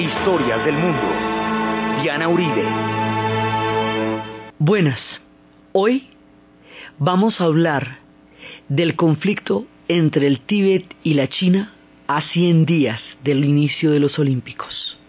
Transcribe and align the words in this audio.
Historias 0.00 0.64
del 0.64 0.76
Mundo. 0.78 1.02
Diana 2.02 2.26
Uribe. 2.26 2.64
Buenas. 4.58 4.98
Hoy 5.72 6.08
vamos 6.98 7.38
a 7.38 7.44
hablar 7.44 7.98
del 8.70 8.96
conflicto 8.96 9.66
entre 9.88 10.26
el 10.26 10.40
Tíbet 10.40 10.96
y 11.02 11.12
la 11.12 11.28
China 11.28 11.74
a 12.06 12.22
100 12.22 12.64
días 12.64 13.02
del 13.22 13.44
inicio 13.44 13.90
de 13.90 14.00
los 14.00 14.18
Olímpicos. 14.18 14.99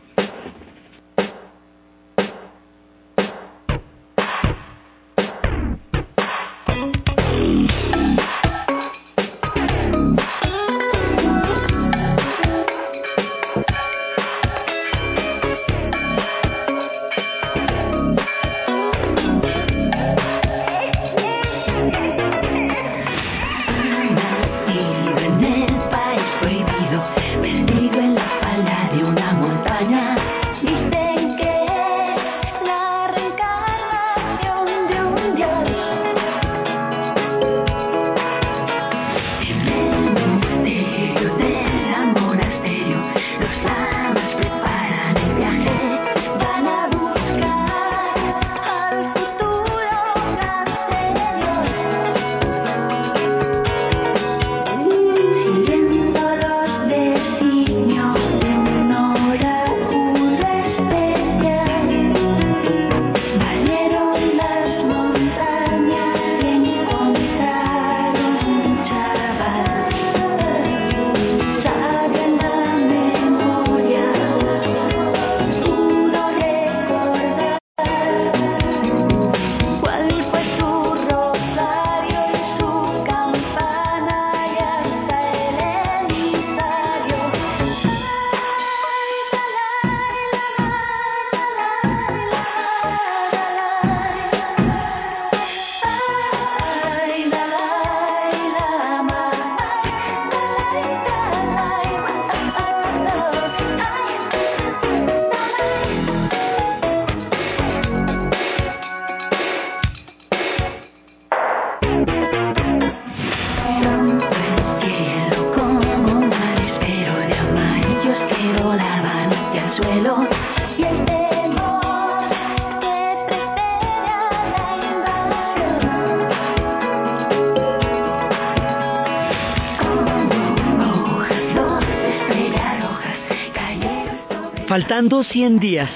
Faltando 134.72 135.26
100 135.26 135.60
días 135.60 135.90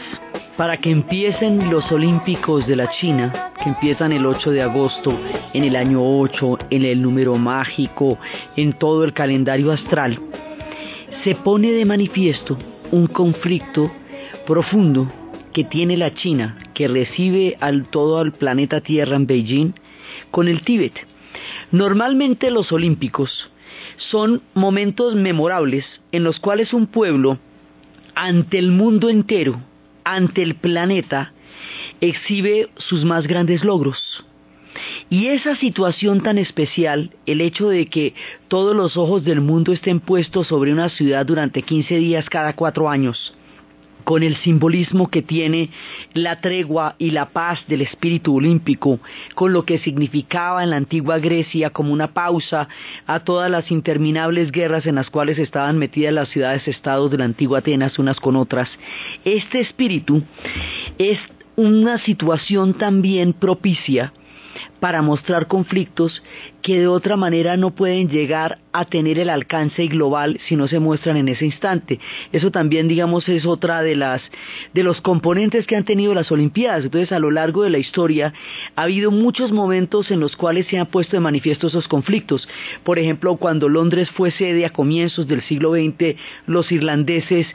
para 0.58 0.75
que 0.75 0.91
empiecen 0.91 1.72
los 1.72 1.90
Olímpicos 1.94 2.68
de 2.68 2.75
la 2.75 2.91
China, 2.91 3.53
que 3.63 3.69
empiezan 3.69 4.12
el 4.12 4.25
8 4.25 4.52
de 4.52 4.63
agosto, 4.63 5.18
en 5.53 5.63
el 5.63 5.78
año 5.78 6.02
8, 6.03 6.58
en 6.72 6.84
el 6.84 7.02
número 7.02 7.38
mágico, 7.38 8.19
en 8.58 8.74
todo 8.74 9.06
el 9.06 9.13
calendario 9.13 9.72
astral, 9.72 10.19
se 11.24 11.36
pone 11.36 11.72
de 11.72 11.86
manifiesto 11.86 12.58
un 12.91 13.08
conflicto 13.08 13.90
profundo 14.46 15.09
que 15.53 15.63
tiene 15.63 15.96
la 15.96 16.13
China, 16.13 16.57
que 16.74 16.90
recibe 16.90 17.56
al 17.62 17.88
todo 17.88 18.19
al 18.19 18.34
planeta 18.34 18.81
Tierra 18.81 19.16
en 19.16 19.25
Beijing, 19.25 19.72
con 20.31 20.50
el 20.50 20.63
Tíbet. 20.63 21.07
Normalmente 21.72 22.52
los 22.52 22.74
Olímpicos 22.74 23.50
son 24.12 24.42
momentos 24.53 25.16
memorables 25.16 25.86
en 26.12 26.25
los 26.25 26.42
cuales 26.42 26.74
un 26.74 26.88
pueblo 26.88 27.40
ante 28.15 28.57
el 28.57 28.71
mundo 28.71 29.09
entero, 29.09 29.61
ante 30.03 30.41
el 30.41 30.55
planeta, 30.55 31.33
exhibe 32.01 32.69
sus 32.77 33.05
más 33.05 33.27
grandes 33.27 33.63
logros. 33.63 34.25
Y 35.09 35.27
esa 35.27 35.55
situación 35.55 36.21
tan 36.21 36.37
especial, 36.37 37.11
el 37.25 37.41
hecho 37.41 37.69
de 37.69 37.87
que 37.87 38.13
todos 38.47 38.75
los 38.75 38.97
ojos 38.97 39.23
del 39.23 39.41
mundo 39.41 39.71
estén 39.71 39.99
puestos 39.99 40.47
sobre 40.47 40.73
una 40.73 40.89
ciudad 40.89 41.25
durante 41.25 41.61
15 41.61 41.97
días 41.97 42.29
cada 42.29 42.53
cuatro 42.53 42.89
años, 42.89 43.33
con 44.05 44.23
el 44.23 44.38
simbolismo 44.38 45.09
que 45.09 45.21
tiene 45.21 45.69
la 46.13 46.39
tregua 46.39 46.95
y 46.97 47.11
la 47.11 47.25
paz 47.25 47.66
del 47.67 47.81
espíritu 47.81 48.38
olímpico, 48.38 48.99
con 49.33 49.51
lo 49.51 49.66
que 49.66 49.79
significaba 49.79 50.63
en 50.63 50.69
la 50.69 50.77
antigua 50.77 51.19
Grecia 51.19 51.71
como 51.71 51.91
una 51.91 52.13
pausa 52.13 52.69
a 53.05 53.19
todas 53.19 53.51
las 53.51 53.71
interminables 53.71 54.51
guerras 54.51 54.85
en 54.85 54.95
las 54.95 55.09
cuales 55.09 55.38
estaban 55.39 55.77
metidas 55.77 56.13
las 56.13 56.29
ciudades-estados 56.29 57.11
de 57.11 57.17
la 57.17 57.25
antigua 57.25 57.59
Atenas 57.59 57.99
unas 57.99 58.19
con 58.21 58.38
otras. 58.38 58.69
Este 59.25 59.59
espíritu 59.59 60.23
es 60.97 61.19
una 61.55 61.97
situación 61.97 62.73
también 62.75 63.33
propicia 63.33 64.13
para 64.85 65.01
mostrar 65.01 65.47
conflictos 65.47 66.22
que 66.62 66.78
de 66.78 66.88
otra 66.88 67.18
manera 67.18 67.57
no 67.57 67.72
pueden 67.73 68.07
llegar 68.07 68.59
a 68.72 68.85
tener 68.85 69.18
el 69.18 69.29
alcance 69.29 69.88
global 69.88 70.40
si 70.47 70.56
no 70.56 70.68
se 70.68 70.79
muestran 70.79 71.18
en 71.18 71.28
ese 71.28 71.46
instante. 71.46 72.00
Eso 72.31 72.51
también, 72.51 72.88
digamos, 72.88 73.28
es 73.28 73.47
otra 73.47 73.81
de 73.81 73.95
las 73.95 74.22
de 74.74 74.84
los 74.84 75.01
componentes 75.01 75.66
que 75.66 75.75
han 75.75 75.85
tenido 75.85 76.13
las 76.13 76.31
Olimpiadas. 76.31 76.84
Entonces, 76.84 77.12
a 77.12 77.19
lo 77.19 77.31
largo 77.31 77.63
de 77.63 77.72
la 77.72 77.79
historia 77.79 78.34
ha 78.75 78.84
habido 78.84 79.09
muchos 79.09 79.51
momentos 79.51 80.12
en 80.12 80.19
los 80.19 80.35
cuales 80.35 80.68
se 80.68 80.78
han 80.78 80.88
puesto 80.88 81.16
de 81.16 81.22
manifiesto 81.22 81.68
esos 81.68 81.88
conflictos. 81.88 82.47
Por 82.84 83.00
ejemplo, 83.00 83.38
cuando 83.38 83.69
Londres 83.69 84.12
fue 84.12 84.29
sede 84.29 84.66
a 84.66 84.72
comienzos 84.72 85.25
del 85.28 85.41
siglo 85.41 85.74
XX, 85.74 86.16
los 86.45 86.72
irlandeses 86.72 87.47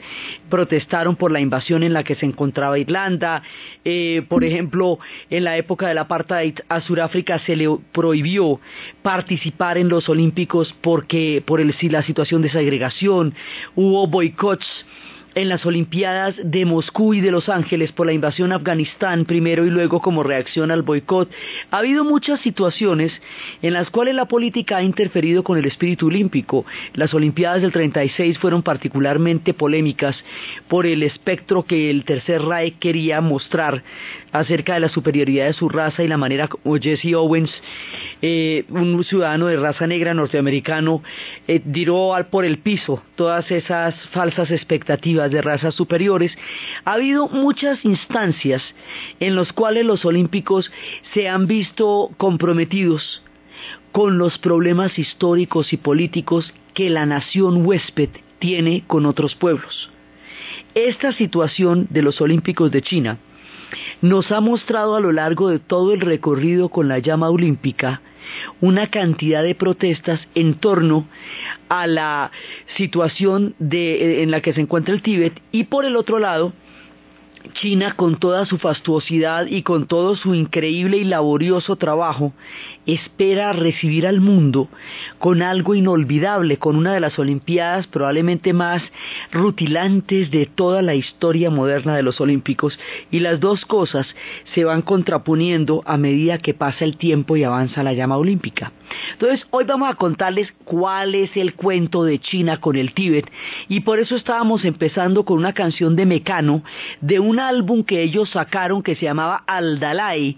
protestaron 0.49 1.15
por 1.15 1.31
la 1.31 1.39
invasión 1.39 1.83
en 1.83 1.93
la 1.93 2.03
que 2.03 2.15
se 2.15 2.25
encontraba 2.25 2.79
Irlanda. 2.79 3.41
Eh, 3.85 4.23
por 4.27 4.43
ejemplo, 4.43 4.99
en 5.29 5.43
la 5.43 5.55
época 5.55 5.87
del 5.87 5.99
apartheid 5.99 6.55
a 6.67 6.81
Sudáfrica 6.81 7.20
se 7.45 7.55
le 7.55 7.67
prohibió 7.91 8.59
participar 9.01 9.77
en 9.77 9.89
los 9.89 10.09
Olímpicos 10.09 10.75
porque 10.81 11.43
por 11.45 11.59
el, 11.59 11.75
la 11.89 12.03
situación 12.03 12.41
de 12.41 12.49
segregación, 12.49 13.33
hubo 13.75 14.07
boicots 14.07 14.67
en 15.35 15.49
las 15.49 15.65
Olimpiadas 15.65 16.35
de 16.43 16.65
Moscú 16.65 17.13
y 17.13 17.21
de 17.21 17.31
Los 17.31 17.49
Ángeles 17.49 17.91
por 17.91 18.05
la 18.05 18.13
invasión 18.13 18.51
a 18.51 18.55
Afganistán 18.55 19.25
primero 19.25 19.65
y 19.65 19.69
luego 19.69 20.01
como 20.01 20.23
reacción 20.23 20.71
al 20.71 20.81
boicot. 20.81 21.31
Ha 21.71 21.77
habido 21.77 22.03
muchas 22.03 22.41
situaciones 22.41 23.13
en 23.61 23.73
las 23.73 23.89
cuales 23.89 24.15
la 24.15 24.25
política 24.25 24.77
ha 24.77 24.83
interferido 24.83 25.43
con 25.43 25.57
el 25.57 25.65
espíritu 25.65 26.07
olímpico. 26.07 26.65
Las 26.93 27.13
Olimpiadas 27.13 27.61
del 27.61 27.71
36 27.71 28.37
fueron 28.39 28.61
particularmente 28.61 29.53
polémicas 29.53 30.15
por 30.67 30.85
el 30.85 31.03
espectro 31.03 31.63
que 31.63 31.89
el 31.89 32.03
Tercer 32.03 32.41
Reich 32.41 32.79
quería 32.79 33.21
mostrar 33.21 33.83
acerca 34.31 34.75
de 34.75 34.79
la 34.81 34.89
superioridad 34.89 35.47
de 35.47 35.53
su 35.53 35.69
raza 35.69 36.03
y 36.03 36.07
la 36.07 36.17
manera 36.17 36.47
como 36.47 36.77
Jesse 36.77 37.13
Owens, 37.13 37.51
eh, 38.21 38.65
un 38.69 39.03
ciudadano 39.03 39.47
de 39.47 39.57
raza 39.57 39.87
negra 39.87 40.13
norteamericano, 40.13 41.03
eh, 41.47 41.59
tiró 41.59 42.15
por 42.29 42.45
el 42.45 42.59
piso 42.59 43.03
todas 43.15 43.51
esas 43.51 43.95
falsas 44.11 44.51
expectativas 44.51 45.20
de 45.29 45.41
razas 45.41 45.75
superiores, 45.75 46.31
ha 46.85 46.93
habido 46.93 47.27
muchas 47.27 47.83
instancias 47.85 48.63
en 49.19 49.35
las 49.35 49.53
cuales 49.53 49.85
los 49.85 50.05
olímpicos 50.05 50.71
se 51.13 51.29
han 51.29 51.47
visto 51.47 52.11
comprometidos 52.17 53.21
con 53.91 54.17
los 54.17 54.39
problemas 54.39 54.97
históricos 54.97 55.73
y 55.73 55.77
políticos 55.77 56.53
que 56.73 56.89
la 56.89 57.05
nación 57.05 57.65
huésped 57.65 58.09
tiene 58.39 58.83
con 58.87 59.05
otros 59.05 59.35
pueblos. 59.35 59.89
esta 60.73 61.11
situación 61.11 61.87
de 61.89 62.01
los 62.01 62.21
Olímpicos 62.21 62.71
de 62.71 62.81
China 62.81 63.17
nos 64.01 64.31
ha 64.31 64.41
mostrado 64.41 64.95
a 64.95 64.99
lo 64.99 65.11
largo 65.11 65.49
de 65.49 65.59
todo 65.59 65.93
el 65.93 66.01
recorrido 66.01 66.69
con 66.69 66.87
la 66.87 66.99
llama 66.99 67.29
olímpica 67.29 68.01
una 68.59 68.87
cantidad 68.87 69.43
de 69.43 69.55
protestas 69.55 70.19
en 70.35 70.55
torno 70.55 71.07
a 71.69 71.87
la 71.87 72.31
situación 72.75 73.55
de, 73.59 74.23
en 74.23 74.31
la 74.31 74.41
que 74.41 74.53
se 74.53 74.61
encuentra 74.61 74.93
el 74.93 75.01
Tíbet 75.01 75.41
y 75.51 75.65
por 75.65 75.85
el 75.85 75.95
otro 75.95 76.19
lado 76.19 76.53
China, 77.53 77.93
con 77.95 78.17
toda 78.17 78.45
su 78.45 78.57
fastuosidad 78.57 79.45
y 79.47 79.63
con 79.63 79.87
todo 79.87 80.15
su 80.15 80.33
increíble 80.35 80.97
y 80.97 81.03
laborioso 81.03 81.75
trabajo, 81.75 82.33
espera 82.85 83.53
recibir 83.53 84.07
al 84.07 84.21
mundo 84.21 84.69
con 85.19 85.41
algo 85.41 85.75
inolvidable, 85.75 86.57
con 86.57 86.75
una 86.75 86.93
de 86.93 86.99
las 86.99 87.17
Olimpiadas 87.19 87.87
probablemente 87.87 88.53
más 88.53 88.81
rutilantes 89.31 90.31
de 90.31 90.45
toda 90.45 90.81
la 90.81 90.95
historia 90.95 91.49
moderna 91.49 91.95
de 91.95 92.03
los 92.03 92.21
Olímpicos, 92.21 92.79
y 93.11 93.19
las 93.19 93.39
dos 93.39 93.65
cosas 93.65 94.07
se 94.53 94.63
van 94.63 94.81
contraponiendo 94.81 95.83
a 95.85 95.97
medida 95.97 96.37
que 96.37 96.53
pasa 96.53 96.85
el 96.85 96.97
tiempo 96.97 97.37
y 97.37 97.43
avanza 97.43 97.83
la 97.83 97.93
llama 97.93 98.17
olímpica. 98.17 98.71
Entonces, 99.13 99.45
hoy 99.51 99.65
vamos 99.65 99.89
a 99.89 99.95
contarles 99.95 100.53
cuál 100.65 101.15
es 101.15 101.35
el 101.37 101.53
cuento 101.53 102.03
de 102.03 102.19
China 102.19 102.59
con 102.59 102.75
el 102.75 102.93
Tíbet, 102.93 103.31
y 103.67 103.81
por 103.81 103.99
eso 103.99 104.15
estábamos 104.15 104.65
empezando 104.65 105.25
con 105.25 105.37
una 105.37 105.53
canción 105.53 105.95
de 105.95 106.05
Mecano, 106.05 106.63
de 107.01 107.19
un 107.19 107.39
álbum 107.39 107.83
que 107.83 108.01
ellos 108.01 108.31
sacaron 108.31 108.83
que 108.83 108.95
se 108.95 109.05
llamaba 109.05 109.43
Al 109.47 109.79
Dalai, 109.79 110.37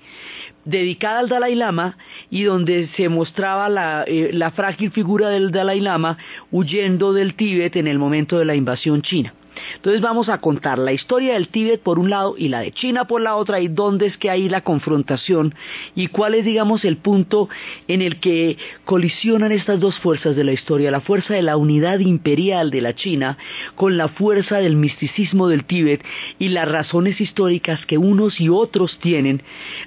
dedicada 0.66 1.20
al 1.20 1.30
Dalai 1.30 1.56
Lama 1.56 1.98
y 2.30 2.44
donde 2.44 2.88
se 2.96 3.10
mostraba 3.10 3.70
la, 3.70 4.06
eh, 4.08 4.30
la 4.32 4.52
frágil 4.52 4.92
figura 4.92 5.30
del 5.30 5.52
Dalai 5.52 5.82
Lama 5.82 6.18
huyendo 6.52 7.14
del 7.14 7.36
Tíbet 7.36 7.76
en 7.76 7.88
el 7.88 8.00
momento 8.00 8.40
de 8.40 8.46
la 8.46 8.56
invasión 8.56 9.02
china. 9.02 9.34
Entonces 9.76 10.02
vamos 10.02 10.30
a 10.30 10.40
contar 10.40 10.80
la 10.80 10.94
historia 10.94 11.34
del 11.34 11.50
Tíbet 11.50 11.82
por 11.82 12.00
un 12.00 12.10
lado 12.10 12.36
y 12.38 12.50
la 12.50 12.62
de 12.62 12.72
China 12.72 13.06
por 13.06 13.22
la 13.22 13.36
otra 13.36 13.60
y 13.60 13.68
dónde 13.68 14.08
es 14.08 14.18
que 14.18 14.30
hay 14.30 14.50
la 14.50 14.62
confrontación 14.62 15.56
y 15.96 16.08
cuál 16.08 16.36
es, 16.36 16.46
digamos, 16.46 16.86
el 16.86 16.98
punto 16.98 17.50
en 17.88 18.02
el 18.02 18.20
que 18.20 18.58
colisionan 18.86 19.52
estas 19.52 19.80
dos 19.80 20.00
fuerzas 20.00 20.36
de 20.36 20.44
la 20.44 20.54
historia, 20.54 20.92
la 20.92 21.02
fuerza 21.02 21.34
de 21.34 21.42
la 21.42 21.58
unidad 21.58 22.00
imperial 22.00 22.72
de 22.72 22.82
la 22.82 22.96
China 22.96 23.38
con 23.76 23.98
la 23.98 24.08
fuerza 24.08 24.58
del 24.58 24.76
misticismo 24.76 25.48
del 25.48 25.66
Tíbet 25.66 26.04
y 26.40 26.50
las 26.50 26.70
razones 26.70 27.22
históricas 27.22 27.86
que 27.86 27.98
unos 27.98 28.40
y 28.40 28.50
otros 28.50 28.98
tienen 29.00 29.42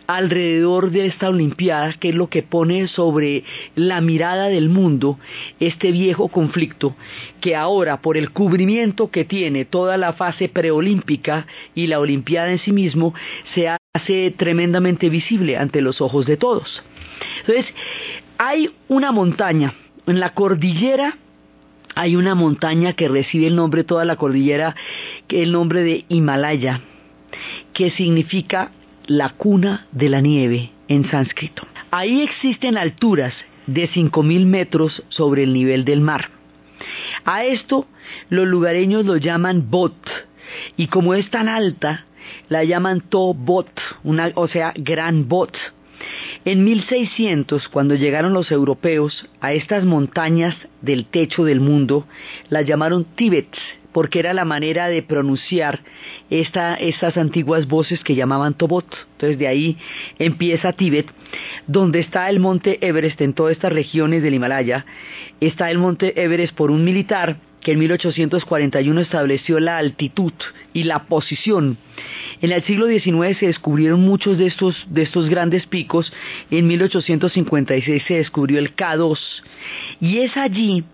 alrededor 0.06 0.90
de 0.90 1.06
esta 1.06 1.28
Olimpiada, 1.28 1.92
que 1.94 2.10
es 2.10 2.14
lo 2.14 2.28
que 2.28 2.42
pone 2.42 2.88
sobre 2.88 3.44
la 3.74 4.00
mirada 4.00 4.48
del 4.48 4.68
mundo 4.68 5.18
este 5.60 5.92
viejo 5.92 6.28
conflicto 6.28 6.94
que 7.40 7.54
ahora, 7.54 8.00
por 8.00 8.16
el 8.16 8.30
cubrimiento 8.30 9.10
que 9.10 9.24
tiene 9.24 9.55
toda 9.64 9.96
la 9.96 10.12
fase 10.12 10.48
preolímpica 10.48 11.46
y 11.74 11.86
la 11.86 12.00
Olimpiada 12.00 12.52
en 12.52 12.58
sí 12.58 12.72
mismo 12.72 13.14
se 13.54 13.68
hace 13.68 14.30
tremendamente 14.32 15.08
visible 15.08 15.56
ante 15.56 15.80
los 15.80 16.00
ojos 16.00 16.26
de 16.26 16.36
todos. 16.36 16.82
Entonces, 17.40 17.66
hay 18.38 18.70
una 18.88 19.12
montaña, 19.12 19.74
en 20.06 20.20
la 20.20 20.30
cordillera 20.34 21.16
hay 21.96 22.14
una 22.14 22.34
montaña 22.34 22.92
que 22.92 23.08
recibe 23.08 23.46
el 23.46 23.56
nombre, 23.56 23.82
toda 23.82 24.04
la 24.04 24.16
cordillera, 24.16 24.76
que 25.26 25.42
el 25.42 25.50
nombre 25.50 25.82
de 25.82 26.04
Himalaya, 26.10 26.82
que 27.72 27.90
significa 27.90 28.70
la 29.06 29.30
cuna 29.30 29.86
de 29.92 30.10
la 30.10 30.20
nieve 30.20 30.72
en 30.88 31.08
sánscrito. 31.08 31.66
Ahí 31.90 32.20
existen 32.20 32.76
alturas 32.76 33.32
de 33.66 33.88
5.000 33.88 34.44
metros 34.44 35.02
sobre 35.08 35.44
el 35.44 35.54
nivel 35.54 35.86
del 35.86 36.02
mar. 36.02 36.35
A 37.24 37.44
esto 37.44 37.86
los 38.28 38.46
lugareños 38.46 39.04
lo 39.04 39.16
llaman 39.16 39.70
bot 39.70 39.94
y 40.76 40.88
como 40.88 41.14
es 41.14 41.30
tan 41.30 41.48
alta, 41.48 42.06
la 42.48 42.64
llaman 42.64 43.00
to 43.00 43.34
bot, 43.34 43.68
o 44.34 44.48
sea, 44.48 44.72
gran 44.76 45.28
bot. 45.28 45.56
En 46.44 46.62
1600, 46.62 47.68
cuando 47.68 47.94
llegaron 47.94 48.32
los 48.32 48.52
europeos 48.52 49.28
a 49.40 49.52
estas 49.52 49.84
montañas 49.84 50.56
del 50.82 51.06
techo 51.06 51.44
del 51.44 51.60
mundo, 51.60 52.06
las 52.48 52.66
llamaron 52.66 53.04
Tíbet, 53.04 53.48
porque 53.96 54.18
era 54.18 54.34
la 54.34 54.44
manera 54.44 54.88
de 54.88 55.02
pronunciar 55.02 55.80
estas 56.28 57.16
antiguas 57.16 57.66
voces 57.66 58.04
que 58.04 58.14
llamaban 58.14 58.52
Tobot. 58.52 58.84
Entonces 59.12 59.38
de 59.38 59.48
ahí 59.48 59.78
empieza 60.18 60.74
Tíbet, 60.74 61.06
donde 61.66 62.00
está 62.00 62.28
el 62.28 62.38
monte 62.38 62.76
Everest 62.86 63.18
en 63.22 63.32
todas 63.32 63.52
estas 63.52 63.72
regiones 63.72 64.22
del 64.22 64.34
Himalaya. 64.34 64.84
Está 65.40 65.70
el 65.70 65.78
monte 65.78 66.12
Everest 66.22 66.54
por 66.54 66.70
un 66.70 66.84
militar 66.84 67.38
que 67.62 67.72
en 67.72 67.78
1841 67.78 69.00
estableció 69.00 69.58
la 69.60 69.78
altitud 69.78 70.34
y 70.74 70.84
la 70.84 71.04
posición. 71.04 71.78
En 72.42 72.52
el 72.52 72.62
siglo 72.64 72.88
XIX 72.88 73.38
se 73.38 73.46
descubrieron 73.46 74.02
muchos 74.02 74.36
de 74.36 74.46
estos, 74.46 74.86
de 74.90 75.04
estos 75.04 75.30
grandes 75.30 75.66
picos. 75.66 76.12
En 76.50 76.66
1856 76.66 78.02
se 78.06 78.14
descubrió 78.18 78.58
el 78.58 78.76
K2. 78.76 79.18
Y 80.02 80.18
es 80.18 80.36
allí, 80.36 80.84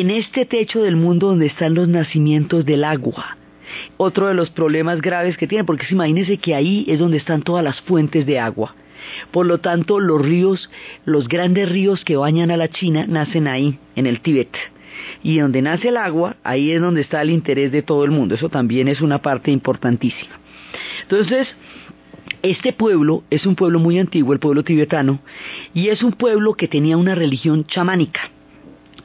en 0.00 0.10
este 0.10 0.46
techo 0.46 0.82
del 0.82 0.96
mundo, 0.96 1.28
donde 1.28 1.46
están 1.46 1.74
los 1.74 1.86
nacimientos 1.86 2.64
del 2.64 2.82
agua. 2.82 3.36
Otro 3.98 4.28
de 4.28 4.34
los 4.34 4.48
problemas 4.48 5.02
graves 5.02 5.36
que 5.36 5.46
tiene, 5.46 5.64
porque 5.64 5.84
imagínense 5.90 6.38
que 6.38 6.54
ahí 6.54 6.86
es 6.88 6.98
donde 6.98 7.18
están 7.18 7.42
todas 7.42 7.62
las 7.62 7.82
fuentes 7.82 8.24
de 8.24 8.38
agua. 8.38 8.74
Por 9.30 9.44
lo 9.44 9.58
tanto, 9.58 10.00
los 10.00 10.24
ríos, 10.24 10.70
los 11.04 11.28
grandes 11.28 11.68
ríos 11.68 12.04
que 12.04 12.16
bañan 12.16 12.50
a 12.50 12.56
la 12.56 12.68
China, 12.68 13.04
nacen 13.06 13.46
ahí, 13.46 13.78
en 13.94 14.06
el 14.06 14.20
Tíbet 14.20 14.56
y 15.22 15.38
donde 15.38 15.62
nace 15.62 15.88
el 15.88 15.96
agua, 15.96 16.36
ahí 16.42 16.70
es 16.70 16.80
donde 16.80 17.02
está 17.02 17.20
el 17.22 17.30
interés 17.30 17.70
de 17.70 17.82
todo 17.82 18.04
el 18.04 18.10
mundo. 18.10 18.34
Eso 18.34 18.48
también 18.48 18.88
es 18.88 19.00
una 19.00 19.20
parte 19.20 19.50
importantísima. 19.50 20.38
Entonces, 21.02 21.48
este 22.42 22.72
pueblo 22.72 23.24
es 23.30 23.46
un 23.46 23.54
pueblo 23.54 23.78
muy 23.78 23.98
antiguo, 23.98 24.32
el 24.32 24.40
pueblo 24.40 24.64
tibetano, 24.64 25.20
y 25.74 25.88
es 25.88 26.02
un 26.02 26.12
pueblo 26.12 26.54
que 26.54 26.68
tenía 26.68 26.96
una 26.96 27.14
religión 27.14 27.64
chamánica. 27.66 28.30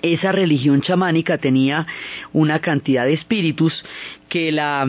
Esa 0.01 0.31
religión 0.31 0.81
chamánica 0.81 1.38
tenía 1.38 1.88
una 2.33 2.59
cantidad 2.59 3.05
de 3.05 3.13
espíritus 3.13 3.83
que 4.29 4.51
la 4.51 4.88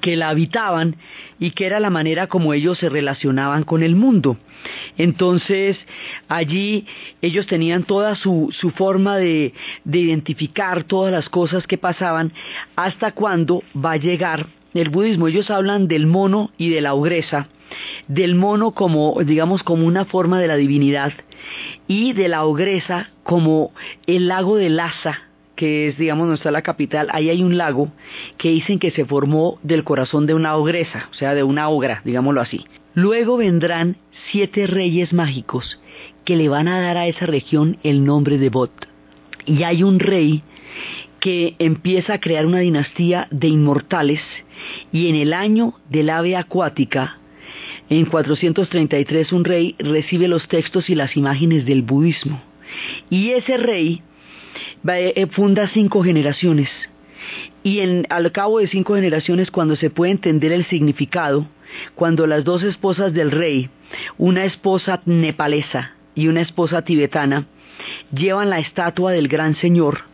que 0.00 0.16
la 0.16 0.30
habitaban 0.30 0.96
y 1.38 1.50
que 1.50 1.66
era 1.66 1.80
la 1.80 1.90
manera 1.90 2.26
como 2.26 2.54
ellos 2.54 2.78
se 2.78 2.88
relacionaban 2.88 3.64
con 3.64 3.82
el 3.82 3.96
mundo. 3.96 4.36
Entonces, 4.96 5.76
allí 6.28 6.86
ellos 7.20 7.46
tenían 7.46 7.82
toda 7.82 8.14
su, 8.14 8.48
su 8.52 8.70
forma 8.70 9.16
de, 9.16 9.52
de 9.84 9.98
identificar 9.98 10.84
todas 10.84 11.12
las 11.12 11.28
cosas 11.28 11.66
que 11.66 11.78
pasaban 11.78 12.32
hasta 12.76 13.12
cuando 13.12 13.62
va 13.74 13.92
a 13.92 13.96
llegar 13.96 14.46
el 14.74 14.90
budismo. 14.90 15.28
Ellos 15.28 15.50
hablan 15.50 15.88
del 15.88 16.06
mono 16.06 16.52
y 16.58 16.70
de 16.70 16.80
la 16.80 16.94
ogresa, 16.94 17.48
del 18.06 18.34
mono 18.34 18.70
como, 18.70 19.18
digamos, 19.24 19.62
como 19.62 19.86
una 19.86 20.04
forma 20.04 20.40
de 20.40 20.46
la 20.46 20.56
divinidad 20.56 21.12
y 21.86 22.12
de 22.12 22.28
la 22.28 22.44
ogresa 22.44 23.10
como 23.22 23.72
el 24.06 24.28
lago 24.28 24.56
de 24.56 24.70
Lhasa, 24.70 25.22
que 25.56 25.88
es, 25.88 25.98
digamos, 25.98 26.26
no 26.26 26.34
está 26.34 26.50
la 26.50 26.62
capital, 26.62 27.08
ahí 27.12 27.30
hay 27.30 27.42
un 27.42 27.56
lago 27.56 27.92
que 28.36 28.50
dicen 28.50 28.78
que 28.78 28.90
se 28.90 29.04
formó 29.04 29.58
del 29.62 29.84
corazón 29.84 30.26
de 30.26 30.34
una 30.34 30.56
ogresa, 30.56 31.08
o 31.10 31.14
sea, 31.14 31.34
de 31.34 31.42
una 31.42 31.68
ogra, 31.68 32.02
digámoslo 32.04 32.40
así. 32.40 32.66
Luego 32.94 33.36
vendrán 33.36 33.96
siete 34.30 34.66
reyes 34.66 35.12
mágicos 35.12 35.80
que 36.24 36.36
le 36.36 36.48
van 36.48 36.68
a 36.68 36.80
dar 36.80 36.96
a 36.96 37.06
esa 37.06 37.26
región 37.26 37.78
el 37.82 38.04
nombre 38.04 38.38
de 38.38 38.50
Bot. 38.50 38.88
Y 39.46 39.62
hay 39.62 39.82
un 39.82 39.98
rey 39.98 40.42
que 41.20 41.54
empieza 41.58 42.14
a 42.14 42.20
crear 42.20 42.46
una 42.46 42.58
dinastía 42.58 43.28
de 43.30 43.48
inmortales 43.48 44.20
y 44.92 45.08
en 45.08 45.14
el 45.14 45.32
año 45.32 45.74
del 45.88 46.10
ave 46.10 46.36
acuática, 46.36 47.18
en 47.98 48.06
433 48.06 49.32
un 49.32 49.44
rey 49.44 49.74
recibe 49.78 50.28
los 50.28 50.48
textos 50.48 50.88
y 50.88 50.94
las 50.94 51.16
imágenes 51.16 51.64
del 51.66 51.82
budismo. 51.82 52.42
Y 53.10 53.30
ese 53.30 53.56
rey 53.56 54.02
eh, 54.88 55.12
eh, 55.16 55.26
funda 55.26 55.68
cinco 55.68 56.02
generaciones. 56.02 56.70
Y 57.62 57.80
al 57.80 58.32
cabo 58.32 58.58
de 58.58 58.66
cinco 58.66 58.96
generaciones, 58.96 59.50
cuando 59.50 59.76
se 59.76 59.90
puede 59.90 60.12
entender 60.12 60.52
el 60.52 60.64
significado, 60.64 61.46
cuando 61.94 62.26
las 62.26 62.44
dos 62.44 62.62
esposas 62.64 63.12
del 63.14 63.30
rey, 63.30 63.70
una 64.18 64.44
esposa 64.44 65.00
nepalesa 65.04 65.92
y 66.14 66.26
una 66.26 66.40
esposa 66.40 66.82
tibetana, 66.82 67.46
llevan 68.12 68.50
la 68.50 68.58
estatua 68.58 69.12
del 69.12 69.28
gran 69.28 69.54
señor, 69.54 70.04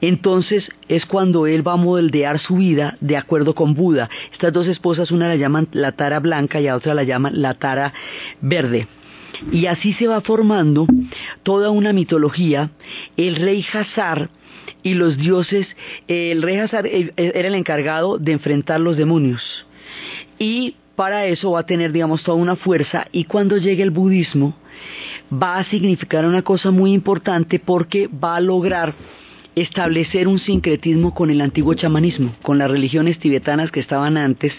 entonces 0.00 0.68
es 0.88 1.06
cuando 1.06 1.46
él 1.46 1.66
va 1.66 1.72
a 1.72 1.76
moldear 1.76 2.38
su 2.38 2.56
vida 2.56 2.96
de 3.00 3.16
acuerdo 3.16 3.54
con 3.54 3.74
Buda. 3.74 4.08
Estas 4.32 4.52
dos 4.52 4.66
esposas, 4.66 5.10
una 5.10 5.28
la 5.28 5.36
llaman 5.36 5.68
la 5.72 5.92
tara 5.92 6.20
blanca 6.20 6.60
y 6.60 6.68
a 6.68 6.76
otra 6.76 6.94
la 6.94 7.04
llaman 7.04 7.40
la 7.40 7.54
tara 7.54 7.92
verde. 8.40 8.88
Y 9.52 9.66
así 9.66 9.92
se 9.92 10.06
va 10.06 10.20
formando 10.20 10.86
toda 11.42 11.70
una 11.70 11.92
mitología. 11.92 12.70
El 13.16 13.36
rey 13.36 13.64
Hazar 13.72 14.30
y 14.82 14.94
los 14.94 15.18
dioses, 15.18 15.66
el 16.08 16.42
rey 16.42 16.56
Hazar 16.56 16.86
eh, 16.86 17.12
era 17.16 17.48
el 17.48 17.54
encargado 17.54 18.18
de 18.18 18.32
enfrentar 18.32 18.80
los 18.80 18.96
demonios. 18.96 19.66
Y 20.38 20.76
para 20.96 21.26
eso 21.26 21.52
va 21.52 21.60
a 21.60 21.66
tener, 21.66 21.92
digamos, 21.92 22.22
toda 22.22 22.38
una 22.38 22.56
fuerza 22.56 23.06
y 23.12 23.24
cuando 23.24 23.58
llegue 23.58 23.82
el 23.82 23.90
budismo 23.90 24.54
va 25.30 25.58
a 25.58 25.64
significar 25.64 26.24
una 26.24 26.42
cosa 26.42 26.70
muy 26.70 26.92
importante 26.92 27.58
porque 27.58 28.08
va 28.08 28.36
a 28.36 28.40
lograr 28.40 28.94
establecer 29.56 30.28
un 30.28 30.38
sincretismo 30.38 31.14
con 31.14 31.30
el 31.30 31.40
antiguo 31.40 31.72
chamanismo, 31.72 32.34
con 32.42 32.58
las 32.58 32.70
religiones 32.70 33.18
tibetanas 33.18 33.70
que 33.70 33.80
estaban 33.80 34.18
antes, 34.18 34.52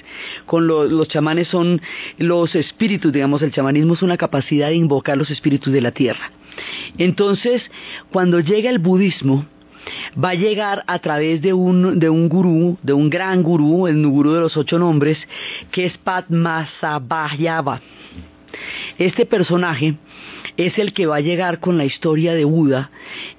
con 0.47 0.65
los 0.67 1.07
chamanes 1.07 1.47
son 1.49 1.79
los 2.17 2.55
espíritus, 2.55 3.13
digamos, 3.13 3.43
el 3.43 3.51
chamanismo 3.51 3.93
es 3.93 4.01
una 4.01 4.17
capacidad 4.17 4.69
de 4.69 4.75
invocar 4.75 5.15
los 5.15 5.29
espíritus 5.29 5.71
de 5.71 5.81
la 5.81 5.91
tierra. 5.91 6.31
Entonces, 6.97 7.61
cuando 8.11 8.39
llega 8.39 8.71
el 8.71 8.79
budismo, 8.79 9.45
va 10.21 10.29
a 10.29 10.35
llegar 10.35 10.83
a 10.87 10.97
través 10.97 11.43
de 11.43 11.53
un, 11.53 11.99
de 11.99 12.09
un 12.09 12.27
gurú, 12.27 12.79
de 12.81 12.93
un 12.93 13.11
gran 13.11 13.43
gurú, 13.43 13.85
el 13.85 14.05
gurú 14.07 14.33
de 14.33 14.41
los 14.41 14.57
ocho 14.57 14.79
nombres, 14.79 15.19
que 15.69 15.85
es 15.85 15.95
Padmasambhava. 15.99 17.81
Este 18.97 19.27
personaje 19.27 19.95
es 20.57 20.79
el 20.79 20.93
que 20.93 21.05
va 21.05 21.17
a 21.17 21.21
llegar 21.21 21.59
con 21.59 21.77
la 21.77 21.85
historia 21.85 22.33
de 22.33 22.43
Buda 22.43 22.89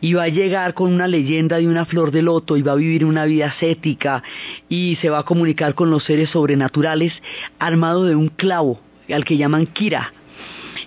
y 0.00 0.14
va 0.14 0.24
a 0.24 0.28
llegar 0.28 0.74
con 0.74 0.92
una 0.92 1.08
leyenda 1.08 1.58
de 1.58 1.66
una 1.66 1.84
flor 1.84 2.12
de 2.12 2.22
loto 2.22 2.56
y 2.56 2.62
va 2.62 2.72
a 2.72 2.76
vivir 2.76 3.04
una 3.04 3.24
vida 3.24 3.46
ascética 3.46 4.22
y 4.68 4.96
se 5.02 5.10
va 5.10 5.18
a 5.18 5.24
comunicar 5.24 5.74
con 5.74 5.90
los 5.90 6.04
seres 6.04 6.30
sobrenaturales 6.30 7.12
armado 7.58 8.04
de 8.04 8.14
un 8.14 8.28
clavo 8.28 8.80
al 9.10 9.24
que 9.24 9.36
llaman 9.36 9.66
Kira. 9.66 10.12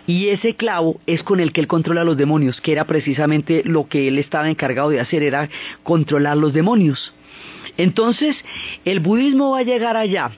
Y 0.08 0.30
ese 0.30 0.56
clavo 0.56 1.00
es 1.06 1.22
con 1.22 1.40
el 1.42 1.52
que 1.52 1.62
él 1.62 1.68
controla 1.68 2.02
a 2.02 2.06
los 2.06 2.18
demonios, 2.18 2.62
que 2.62 2.72
era 2.72 2.86
precisamente 2.86 3.62
lo 3.66 3.88
que 3.88 4.08
él 4.08 4.18
estaba 4.18 4.50
encargado 4.50 4.90
de 4.90 5.00
hacer, 5.00 5.22
era 5.22 5.50
controlar 5.84 6.38
los 6.38 6.54
demonios. 6.54 7.14
Entonces, 7.78 8.36
el 8.86 9.02
budismo 9.02 9.52
va 9.52 9.60
a 9.60 9.64
llegar 9.64 9.98
allá 9.98 10.32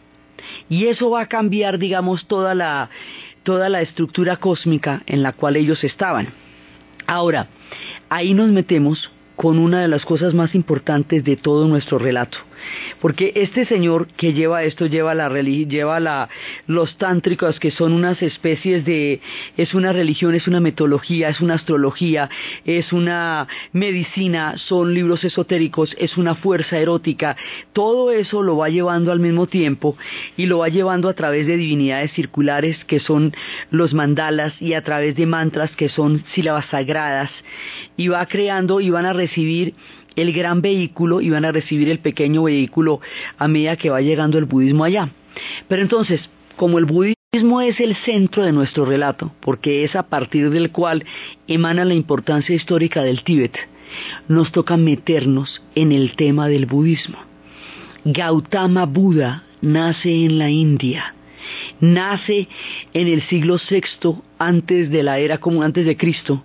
y 0.70 0.88
eso 0.88 1.10
va 1.12 1.22
a 1.22 1.28
cambiar, 1.28 1.78
digamos, 1.78 2.28
toda 2.28 2.56
la, 2.56 2.90
toda 3.44 3.70
la 3.70 3.82
estructura 3.82 4.38
cósmica 4.38 5.04
en 5.06 5.22
la 5.22 5.34
cual 5.34 5.56
ellos 5.56 5.84
estaban. 5.84 6.30
Ahora, 7.06 7.48
ahí 8.10 8.34
nos 8.34 8.50
metemos 8.50 9.12
con 9.36 9.60
una 9.60 9.82
de 9.82 9.88
las 9.88 10.06
cosas 10.06 10.34
más 10.34 10.56
importantes 10.56 11.24
de 11.24 11.36
todo 11.36 11.68
nuestro 11.68 12.00
relato. 12.00 12.38
Porque 13.00 13.32
este 13.36 13.66
señor 13.66 14.08
que 14.08 14.34
lleva 14.34 14.64
esto, 14.64 14.86
lleva 14.86 15.14
la 15.14 15.30
lleva 15.42 16.00
la, 16.00 16.30
los 16.68 16.98
tántricos 16.98 17.60
que 17.60 17.72
son 17.72 17.94
unas 17.94 18.22
especies 18.22 18.86
de, 18.86 19.22
es 19.58 19.74
una 19.74 19.94
religión, 19.94 20.36
es 20.36 20.48
una 20.48 20.60
metodología, 20.60 21.30
es 21.30 21.42
una 21.42 21.56
astrología, 21.56 22.30
es 22.66 22.94
una 22.94 23.48
medicina, 23.72 24.56
son 24.58 24.94
libros 24.94 25.24
esotéricos, 25.24 25.96
es 25.98 26.18
una 26.18 26.36
fuerza 26.36 26.78
erótica, 26.78 27.36
todo 27.74 28.12
eso 28.12 28.44
lo 28.44 28.58
va 28.58 28.70
llevando 28.70 29.12
al 29.12 29.20
mismo 29.20 29.48
tiempo 29.48 29.98
y 30.38 30.46
lo 30.46 30.60
va 30.60 30.70
llevando 30.70 31.10
a 31.10 31.14
través 31.14 31.48
de 31.48 31.58
divinidades 31.58 32.12
circulares 32.14 32.84
que 32.86 33.00
son 33.00 33.34
los 33.72 33.94
mandalas 33.94 34.54
y 34.62 34.74
a 34.74 34.84
través 34.84 35.16
de 35.16 35.26
mantras 35.26 35.72
que 35.72 35.90
son 35.90 36.24
sílabas 36.34 36.66
sagradas. 36.68 37.32
Y 37.96 38.08
va 38.08 38.26
creando 38.26 38.82
y 38.82 38.90
van 38.90 39.06
a 39.06 39.14
recibir 39.14 39.76
el 40.16 40.34
gran 40.34 40.62
vehículo 40.62 41.22
y 41.22 41.30
van 41.30 41.46
a 41.46 41.52
recibir 41.52 41.90
el 41.90 42.00
pequeño 42.00 42.44
vehículo 42.44 43.02
a 43.38 43.48
medida 43.48 43.78
que 43.78 43.90
va 43.90 44.02
llegando 44.02 44.38
el 44.38 44.46
budismo 44.46 44.84
allá. 44.84 45.10
Pero 45.68 45.82
entonces, 45.82 46.30
como 46.56 46.80
el 46.80 46.86
budismo 46.86 47.62
es 47.62 47.80
el 47.80 47.96
centro 47.96 48.44
de 48.44 48.52
nuestro 48.52 48.86
relato, 48.86 49.32
porque 49.40 49.84
es 49.84 49.96
a 49.96 50.04
partir 50.04 50.50
del 50.50 50.72
cual 50.72 51.04
emana 51.48 51.86
la 51.86 51.94
importancia 51.94 52.56
histórica 52.56 53.02
del 53.04 53.24
Tíbet, 53.24 53.58
nos 54.28 54.52
toca 54.52 54.78
meternos 54.78 55.62
en 55.76 55.92
el 55.92 56.16
tema 56.16 56.48
del 56.48 56.66
budismo. 56.66 57.18
Gautama 58.06 58.86
Buda 58.86 59.44
nace 59.62 60.26
en 60.26 60.38
la 60.38 60.50
India, 60.50 61.16
nace 61.80 62.48
en 62.94 63.08
el 63.08 63.22
siglo 63.24 63.58
VI 63.58 64.16
antes 64.40 64.90
de 64.90 65.04
la 65.04 65.20
era 65.20 65.38
como 65.38 65.64
antes 65.64 65.86
de 65.86 65.98
Cristo 65.98 66.44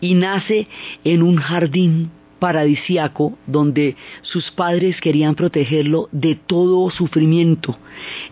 y 0.00 0.14
nace 0.14 0.66
en 1.04 1.22
un 1.22 1.36
jardín 1.36 2.10
paradisiaco 2.38 3.38
donde 3.46 3.96
sus 4.22 4.50
padres 4.50 5.00
querían 5.00 5.34
protegerlo 5.34 6.08
de 6.12 6.34
todo 6.34 6.90
sufrimiento. 6.90 7.78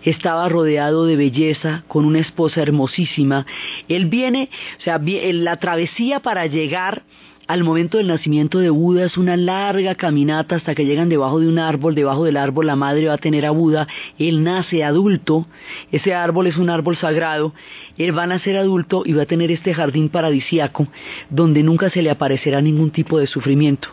Estaba 0.03 0.49
rodeado 0.49 1.07
de 1.07 1.17
belleza, 1.17 1.85
con 1.89 2.05
una 2.05 2.21
esposa 2.21 2.63
hermosísima. 2.63 3.47
Él 3.89 4.07
viene, 4.07 4.51
o 4.79 4.83
sea, 4.83 5.01
la 5.03 5.57
travesía 5.57 6.21
para 6.21 6.47
llegar 6.47 7.03
al 7.47 7.63
momento 7.63 7.99
del 7.99 8.07
nacimiento 8.07 8.59
de 8.59 8.71
Buda 8.71 9.05
es 9.05 9.19
una 9.19 9.37
larga 9.37 9.95
caminata 9.95 10.57
hasta 10.57 10.75
que 10.75 10.87
llegan 10.87 11.09
debajo 11.09 11.41
de 11.41 11.49
un 11.49 11.59
árbol, 11.59 11.95
debajo 11.95 12.25
del 12.25 12.37
árbol 12.37 12.67
la 12.67 12.77
madre 12.77 13.09
va 13.09 13.15
a 13.15 13.19
tener 13.19 13.45
a 13.45 13.51
Buda, 13.51 13.87
él 14.19 14.43
nace 14.43 14.83
adulto, 14.83 15.47
ese 15.93 16.15
árbol 16.15 16.47
es 16.47 16.57
un 16.57 16.71
árbol 16.71 16.97
sagrado, 16.97 17.53
él 17.99 18.17
va 18.17 18.23
a 18.23 18.29
nacer 18.29 18.57
adulto 18.57 19.03
y 19.05 19.13
va 19.13 19.25
a 19.25 19.27
tener 19.27 19.51
este 19.51 19.75
jardín 19.75 20.09
paradisíaco 20.09 20.89
donde 21.29 21.63
nunca 21.63 21.91
se 21.91 22.03
le 22.03 22.11
aparecerá 22.11 22.63
ningún 22.63 22.91
tipo 22.91 23.19
de 23.19 23.27
sufrimiento. 23.27 23.89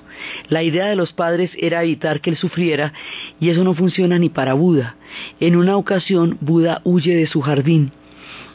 La 0.48 0.64
idea 0.64 0.88
de 0.88 0.96
los 0.96 1.14
padres 1.14 1.52
era 1.58 1.84
evitar 1.84 2.22
que 2.22 2.30
él 2.30 2.38
sufriera 2.38 2.94
y 3.40 3.50
eso 3.50 3.64
no 3.64 3.74
funciona 3.74 4.18
ni 4.18 4.30
para 4.30 4.54
Buda. 4.54 4.96
En 5.40 5.56
una 5.56 5.76
ocasión 5.76 6.38
Buda 6.42 6.82
huye 6.84 7.16
de 7.16 7.28
su 7.28 7.42
jardín 7.42 7.92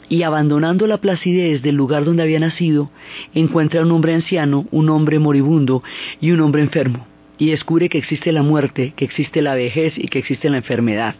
y 0.09 0.23
abandonando 0.23 0.87
la 0.87 0.97
placidez 0.97 1.61
del 1.61 1.75
lugar 1.75 2.05
donde 2.05 2.23
había 2.23 2.39
nacido, 2.39 2.89
encuentra 3.33 3.81
un 3.81 3.91
hombre 3.91 4.13
anciano, 4.13 4.65
un 4.71 4.89
hombre 4.89 5.19
moribundo 5.19 5.83
y 6.21 6.31
un 6.31 6.41
hombre 6.41 6.61
enfermo, 6.61 7.05
y 7.37 7.49
descubre 7.51 7.89
que 7.89 7.97
existe 7.97 8.31
la 8.31 8.43
muerte, 8.43 8.93
que 8.95 9.05
existe 9.05 9.41
la 9.41 9.55
vejez 9.55 9.93
y 9.97 10.07
que 10.07 10.19
existe 10.19 10.49
la 10.49 10.57
enfermedad, 10.57 11.15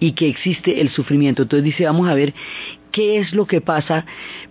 y 0.00 0.12
que 0.12 0.28
existe 0.28 0.80
el 0.80 0.90
sufrimiento. 0.90 1.42
Entonces 1.42 1.64
dice, 1.64 1.84
vamos 1.84 2.08
a 2.08 2.14
ver 2.14 2.34
qué 2.90 3.18
es 3.18 3.32
lo 3.32 3.46
que 3.46 3.60
pasa, 3.60 4.06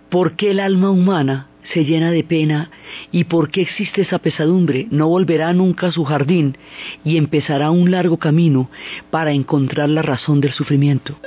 por 0.08 0.36
qué 0.36 0.50
el 0.50 0.60
alma 0.60 0.90
humana 0.90 1.48
se 1.72 1.84
llena 1.84 2.10
de 2.10 2.22
pena 2.22 2.70
y 3.10 3.24
por 3.24 3.50
qué 3.50 3.62
existe 3.62 4.02
esa 4.02 4.18
pesadumbre. 4.18 4.86
No 4.90 5.08
volverá 5.08 5.52
nunca 5.52 5.88
a 5.88 5.92
su 5.92 6.04
jardín 6.04 6.56
y 7.04 7.16
empezará 7.16 7.70
un 7.70 7.90
largo 7.90 8.18
camino 8.18 8.70
para 9.10 9.32
encontrar 9.32 9.88
la 9.88 10.02
razón 10.02 10.40
del 10.40 10.52
sufrimiento. 10.52 11.18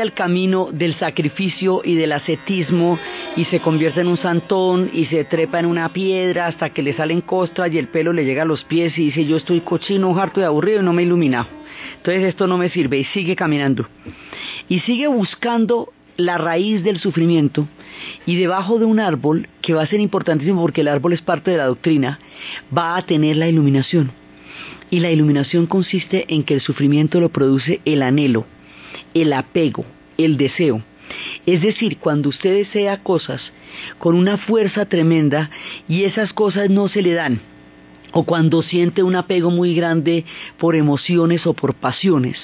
Intenta 0.00 0.02
el 0.02 0.12
camino 0.12 0.68
del 0.72 0.94
sacrificio 0.94 1.82
y 1.84 1.94
del 1.94 2.12
ascetismo 2.12 2.98
y 3.36 3.44
se 3.44 3.60
convierte 3.60 4.00
en 4.00 4.08
un 4.08 4.16
santón 4.16 4.90
y 4.92 5.06
se 5.06 5.24
trepa 5.24 5.60
en 5.60 5.66
una 5.66 5.88
piedra 5.90 6.46
hasta 6.46 6.70
que 6.70 6.82
le 6.82 6.94
salen 6.94 7.20
costras 7.20 7.72
y 7.72 7.78
el 7.78 7.88
pelo 7.88 8.12
le 8.12 8.24
llega 8.24 8.42
a 8.42 8.46
los 8.46 8.64
pies 8.64 8.96
y 8.98 9.06
dice 9.06 9.24
yo 9.24 9.36
estoy 9.36 9.60
cochino, 9.60 10.18
harto 10.18 10.40
y 10.40 10.44
aburrido 10.44 10.80
y 10.80 10.84
no 10.84 10.92
me 10.92 11.02
ilumina. 11.02 11.46
Entonces 11.96 12.24
esto 12.24 12.46
no 12.46 12.56
me 12.56 12.70
sirve 12.70 12.98
y 12.98 13.04
sigue 13.04 13.36
caminando. 13.36 13.86
Y 14.68 14.80
sigue 14.80 15.06
buscando 15.08 15.92
la 16.16 16.38
raíz 16.38 16.82
del 16.82 16.98
sufrimiento 16.98 17.66
y 18.26 18.36
debajo 18.36 18.78
de 18.78 18.84
un 18.84 19.00
árbol, 19.00 19.48
que 19.60 19.74
va 19.74 19.82
a 19.82 19.86
ser 19.86 20.00
importantísimo 20.00 20.62
porque 20.62 20.80
el 20.82 20.88
árbol 20.88 21.12
es 21.12 21.22
parte 21.22 21.50
de 21.50 21.56
la 21.58 21.66
doctrina, 21.66 22.18
va 22.76 22.96
a 22.96 23.02
tener 23.02 23.36
la 23.36 23.48
iluminación. 23.48 24.12
Y 24.90 25.00
la 25.00 25.10
iluminación 25.10 25.66
consiste 25.66 26.26
en 26.28 26.42
que 26.42 26.54
el 26.54 26.60
sufrimiento 26.60 27.20
lo 27.20 27.28
produce 27.28 27.80
el 27.84 28.02
anhelo, 28.02 28.46
el 29.14 29.32
apego, 29.32 29.84
el 30.18 30.36
deseo. 30.36 30.82
Es 31.46 31.62
decir, 31.62 31.98
cuando 31.98 32.28
usted 32.28 32.54
desea 32.54 33.02
cosas 33.02 33.40
con 33.98 34.14
una 34.14 34.36
fuerza 34.36 34.86
tremenda 34.86 35.50
y 35.88 36.04
esas 36.04 36.32
cosas 36.32 36.70
no 36.70 36.88
se 36.88 37.02
le 37.02 37.14
dan, 37.14 37.40
o 38.12 38.24
cuando 38.24 38.62
siente 38.62 39.02
un 39.02 39.16
apego 39.16 39.50
muy 39.50 39.74
grande 39.74 40.24
por 40.58 40.76
emociones 40.76 41.46
o 41.46 41.54
por 41.54 41.74
pasiones, 41.74 42.38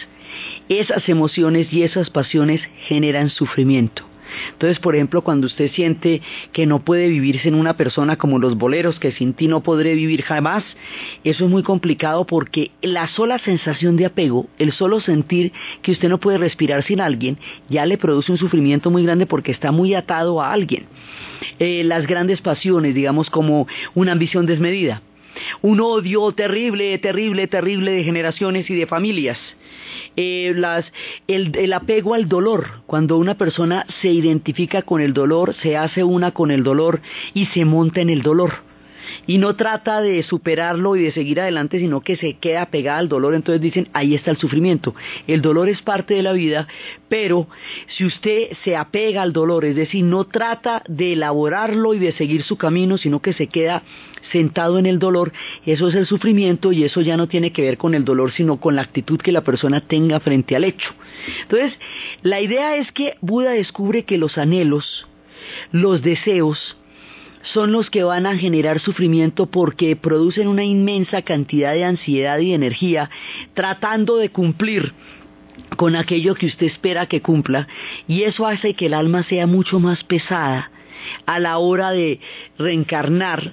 esas 0.68 1.08
emociones 1.08 1.72
y 1.72 1.82
esas 1.82 2.10
pasiones 2.10 2.62
generan 2.86 3.30
sufrimiento. 3.30 4.04
Entonces, 4.52 4.78
por 4.78 4.94
ejemplo, 4.94 5.22
cuando 5.22 5.46
usted 5.46 5.70
siente 5.70 6.22
que 6.52 6.66
no 6.66 6.80
puede 6.80 7.08
vivirse 7.08 7.48
en 7.48 7.54
una 7.54 7.76
persona 7.76 8.16
como 8.16 8.38
los 8.38 8.56
boleros, 8.56 8.98
que 8.98 9.12
sin 9.12 9.34
ti 9.34 9.48
no 9.48 9.62
podré 9.62 9.94
vivir 9.94 10.22
jamás, 10.22 10.64
eso 11.24 11.44
es 11.44 11.50
muy 11.50 11.62
complicado 11.62 12.26
porque 12.26 12.70
la 12.82 13.08
sola 13.08 13.38
sensación 13.38 13.96
de 13.96 14.06
apego, 14.06 14.46
el 14.58 14.72
solo 14.72 15.00
sentir 15.00 15.52
que 15.82 15.92
usted 15.92 16.08
no 16.08 16.18
puede 16.18 16.38
respirar 16.38 16.82
sin 16.84 17.00
alguien, 17.00 17.38
ya 17.68 17.86
le 17.86 17.98
produce 17.98 18.32
un 18.32 18.38
sufrimiento 18.38 18.90
muy 18.90 19.02
grande 19.02 19.26
porque 19.26 19.52
está 19.52 19.72
muy 19.72 19.94
atado 19.94 20.40
a 20.40 20.52
alguien. 20.52 20.86
Eh, 21.58 21.84
las 21.84 22.06
grandes 22.06 22.40
pasiones, 22.40 22.94
digamos, 22.94 23.30
como 23.30 23.66
una 23.94 24.12
ambición 24.12 24.46
desmedida, 24.46 25.02
un 25.62 25.80
odio 25.80 26.32
terrible, 26.32 26.96
terrible, 26.98 27.46
terrible 27.46 27.92
de 27.92 28.04
generaciones 28.04 28.70
y 28.70 28.74
de 28.74 28.86
familias 28.86 29.38
eh, 30.16 30.54
el, 31.26 31.72
apego 31.72 32.14
al 32.14 32.28
dolor, 32.28 32.82
cuando 32.86 33.18
una 33.18 33.36
persona 33.36 33.86
se 34.00 34.08
identifica 34.08 34.82
con 34.82 35.00
el 35.00 35.12
dolor, 35.12 35.54
se 35.62 35.76
hace 35.76 36.04
una 36.04 36.32
con 36.32 36.50
el 36.50 36.62
dolor 36.62 37.00
y 37.34 37.46
se 37.46 37.64
monta 37.64 38.00
en 38.00 38.10
el 38.10 38.22
dolor. 38.22 38.64
Y 39.26 39.38
no 39.38 39.54
trata 39.54 40.00
de 40.00 40.22
superarlo 40.22 40.96
y 40.96 41.02
de 41.02 41.12
seguir 41.12 41.40
adelante, 41.40 41.78
sino 41.78 42.00
que 42.00 42.16
se 42.16 42.34
queda 42.34 42.66
pegada 42.66 42.98
al 42.98 43.08
dolor. 43.08 43.34
Entonces 43.34 43.60
dicen, 43.60 43.88
ahí 43.92 44.14
está 44.14 44.30
el 44.30 44.36
sufrimiento. 44.36 44.94
El 45.26 45.42
dolor 45.42 45.68
es 45.68 45.80
parte 45.82 46.14
de 46.14 46.22
la 46.22 46.32
vida, 46.32 46.66
pero 47.08 47.46
si 47.86 48.04
usted 48.04 48.50
se 48.64 48.74
apega 48.74 49.22
al 49.22 49.32
dolor, 49.32 49.64
es 49.64 49.76
decir, 49.76 50.04
no 50.04 50.24
trata 50.24 50.82
de 50.88 51.12
elaborarlo 51.12 51.94
y 51.94 51.98
de 51.98 52.12
seguir 52.12 52.42
su 52.42 52.56
camino, 52.56 52.98
sino 52.98 53.20
que 53.20 53.32
se 53.32 53.46
queda 53.46 53.82
sentado 54.30 54.78
en 54.78 54.86
el 54.86 54.98
dolor, 54.98 55.32
eso 55.64 55.88
es 55.88 55.94
el 55.94 56.06
sufrimiento 56.06 56.72
y 56.72 56.84
eso 56.84 57.00
ya 57.00 57.16
no 57.16 57.26
tiene 57.26 57.52
que 57.52 57.62
ver 57.62 57.78
con 57.78 57.94
el 57.94 58.04
dolor, 58.04 58.32
sino 58.32 58.58
con 58.58 58.76
la 58.76 58.82
actitud 58.82 59.20
que 59.20 59.32
la 59.32 59.42
persona 59.42 59.80
tenga 59.80 60.20
frente 60.20 60.56
al 60.56 60.64
hecho. 60.64 60.94
Entonces, 61.42 61.78
la 62.22 62.40
idea 62.40 62.76
es 62.76 62.92
que 62.92 63.16
Buda 63.20 63.52
descubre 63.52 64.04
que 64.04 64.18
los 64.18 64.38
anhelos, 64.38 65.06
los 65.72 66.02
deseos, 66.02 66.76
son 67.52 67.72
los 67.72 67.90
que 67.90 68.02
van 68.02 68.26
a 68.26 68.36
generar 68.36 68.80
sufrimiento 68.80 69.46
porque 69.46 69.94
producen 69.96 70.48
una 70.48 70.64
inmensa 70.64 71.22
cantidad 71.22 71.72
de 71.74 71.84
ansiedad 71.84 72.38
y 72.40 72.52
energía 72.52 73.08
tratando 73.54 74.16
de 74.16 74.30
cumplir 74.30 74.92
con 75.76 75.96
aquello 75.96 76.34
que 76.34 76.46
usted 76.46 76.66
espera 76.66 77.06
que 77.06 77.22
cumpla 77.22 77.68
y 78.08 78.22
eso 78.22 78.46
hace 78.46 78.74
que 78.74 78.86
el 78.86 78.94
alma 78.94 79.22
sea 79.22 79.46
mucho 79.46 79.78
más 79.78 80.02
pesada 80.04 80.70
a 81.26 81.40
la 81.40 81.58
hora 81.58 81.90
de 81.90 82.20
reencarnar 82.58 83.52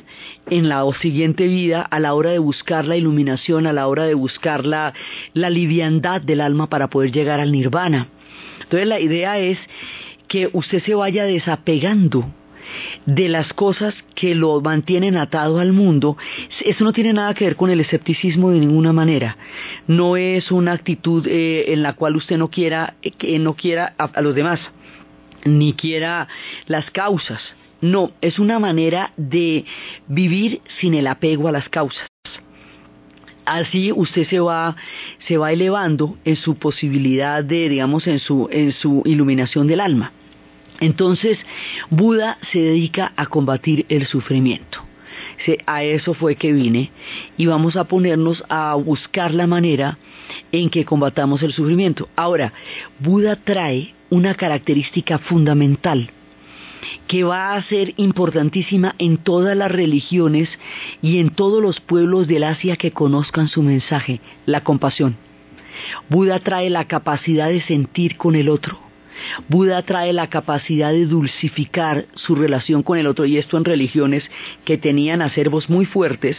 en 0.50 0.69
la 0.69 0.83
siguiente 1.00 1.48
vida, 1.48 1.81
a 1.81 2.00
la 2.00 2.13
hora 2.13 2.31
de 2.31 2.39
buscar 2.39 2.86
la 2.86 2.98
iluminación, 2.98 3.67
a 3.67 3.74
la 3.74 3.88
hora 3.88 4.03
de 4.05 4.13
buscar 4.13 4.65
la, 4.65 4.93
liviandad 5.33 6.22
del 6.22 6.41
alma 6.41 6.69
para 6.69 6.89
poder 6.89 7.12
llegar 7.12 7.39
al 7.39 7.51
nirvana. 7.51 8.07
Entonces 8.62 8.88
la 8.88 9.00
idea 9.00 9.39
es 9.39 9.57
que 10.27 10.50
usted 10.51 10.83
se 10.83 10.95
vaya 10.95 11.25
desapegando 11.25 12.27
de 13.05 13.29
las 13.29 13.51
cosas 13.53 13.93
que 14.15 14.36
lo 14.36 14.62
mantienen 14.62 15.17
atado 15.17 15.60
al 15.60 15.74
mundo, 15.74 16.17
eso 16.63 16.83
no 16.83 16.93
tiene 16.93 17.13
nada 17.13 17.33
que 17.33 17.45
ver 17.45 17.55
con 17.55 17.69
el 17.69 17.81
escepticismo 17.81 18.51
de 18.51 18.60
ninguna 18.60 18.93
manera. 18.93 19.38
No 19.86 20.15
es 20.15 20.50
una 20.51 20.72
actitud 20.72 21.27
eh, 21.27 21.74
en 21.74 21.83
la 21.83 21.93
cual 21.93 22.15
usted 22.15 22.38
no 22.38 22.50
quiera, 22.50 22.95
eh, 23.03 23.12
que 23.12 23.38
no 23.38 23.53
quiera 23.53 23.93
a 23.98 24.22
los 24.22 24.33
demás 24.33 24.60
ni 25.45 25.73
quiera 25.73 26.27
las 26.67 26.89
causas. 26.91 27.41
No, 27.81 28.12
es 28.21 28.39
una 28.39 28.59
manera 28.59 29.12
de 29.17 29.65
vivir 30.07 30.62
sin 30.79 30.93
el 30.93 31.07
apego 31.07 31.47
a 31.47 31.51
las 31.51 31.67
causas. 31.69 32.07
Así 33.45 33.91
usted 33.91 34.25
se 34.27 34.39
va, 34.39 34.75
se 35.27 35.38
va 35.38 35.51
elevando 35.51 36.17
en 36.23 36.38
su 36.38 36.55
posibilidad 36.55 37.43
de, 37.43 37.67
digamos, 37.67 38.07
en 38.07 38.19
su, 38.19 38.47
en 38.51 38.71
su 38.71 39.01
iluminación 39.05 39.67
del 39.67 39.81
alma. 39.81 40.13
Entonces, 40.79 41.38
Buda 41.89 42.38
se 42.51 42.59
dedica 42.59 43.12
a 43.15 43.25
combatir 43.25 43.85
el 43.89 44.05
sufrimiento. 44.07 44.79
A 45.65 45.83
eso 45.83 46.13
fue 46.13 46.35
que 46.35 46.53
vine 46.53 46.91
y 47.38 47.45
vamos 47.47 47.75
a 47.75 47.83
ponernos 47.83 48.43
a 48.50 48.75
buscar 48.75 49.33
la 49.33 49.47
manera 49.47 49.97
en 50.51 50.69
que 50.69 50.85
combatamos 50.85 51.43
el 51.43 51.53
sufrimiento. 51.53 52.07
Ahora, 52.15 52.53
Buda 53.00 53.35
trae 53.35 53.93
una 54.13 54.36
característica 54.36 55.17
fundamental 55.17 56.12
que 57.08 57.24
va 57.24 57.55
a 57.55 57.63
ser 57.63 57.96
importantísima 57.98 58.93
en 59.00 59.17
todas 59.17 59.58
las 59.58 59.72
religiones 59.72 60.50
y 61.01 61.17
en 61.17 61.32
todos 61.32 61.63
los 61.63 61.79
pueblos 61.79 62.27
del 62.27 62.43
Asia 62.43 62.76
que 62.76 62.91
conozcan 62.91 63.47
su 63.47 63.63
mensaje, 63.63 64.21
la 64.45 64.63
compasión. 64.63 65.17
Buda 66.10 66.39
trae 66.39 66.69
la 66.69 66.86
capacidad 66.88 67.49
de 67.49 67.62
sentir 67.62 68.15
con 68.15 68.36
el 68.36 68.49
otro, 68.49 68.78
Buda 69.47 69.81
trae 69.83 70.13
la 70.13 70.27
capacidad 70.27 70.91
de 70.91 71.05
dulcificar 71.05 72.05
su 72.15 72.36
relación 72.36 72.83
con 72.83 72.97
el 72.97 73.07
otro 73.07 73.25
y 73.25 73.38
esto 73.38 73.57
en 73.57 73.65
religiones 73.65 74.23
que 74.65 74.77
tenían 74.77 75.21
acervos 75.21 75.69
muy 75.69 75.86
fuertes 75.86 76.38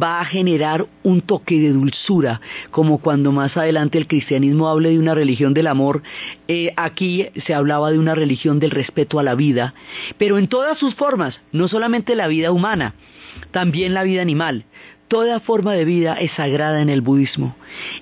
va 0.00 0.20
a 0.20 0.24
generar 0.24 0.86
un 1.02 1.20
toque 1.20 1.58
de 1.58 1.70
dulzura, 1.70 2.40
como 2.70 2.98
cuando 2.98 3.32
más 3.32 3.56
adelante 3.56 3.98
el 3.98 4.06
cristianismo 4.06 4.68
hable 4.68 4.90
de 4.90 4.98
una 4.98 5.14
religión 5.14 5.54
del 5.54 5.66
amor, 5.66 6.02
eh, 6.48 6.72
aquí 6.76 7.26
se 7.44 7.54
hablaba 7.54 7.90
de 7.90 7.98
una 7.98 8.14
religión 8.14 8.60
del 8.60 8.70
respeto 8.70 9.18
a 9.18 9.22
la 9.22 9.34
vida, 9.34 9.74
pero 10.18 10.38
en 10.38 10.48
todas 10.48 10.78
sus 10.78 10.94
formas, 10.94 11.40
no 11.52 11.68
solamente 11.68 12.14
la 12.14 12.28
vida 12.28 12.52
humana, 12.52 12.94
también 13.50 13.94
la 13.94 14.02
vida 14.02 14.22
animal, 14.22 14.64
Toda 15.08 15.40
forma 15.40 15.74
de 15.74 15.84
vida 15.84 16.14
es 16.14 16.32
sagrada 16.32 16.80
en 16.80 16.88
el 16.88 17.02
budismo. 17.02 17.54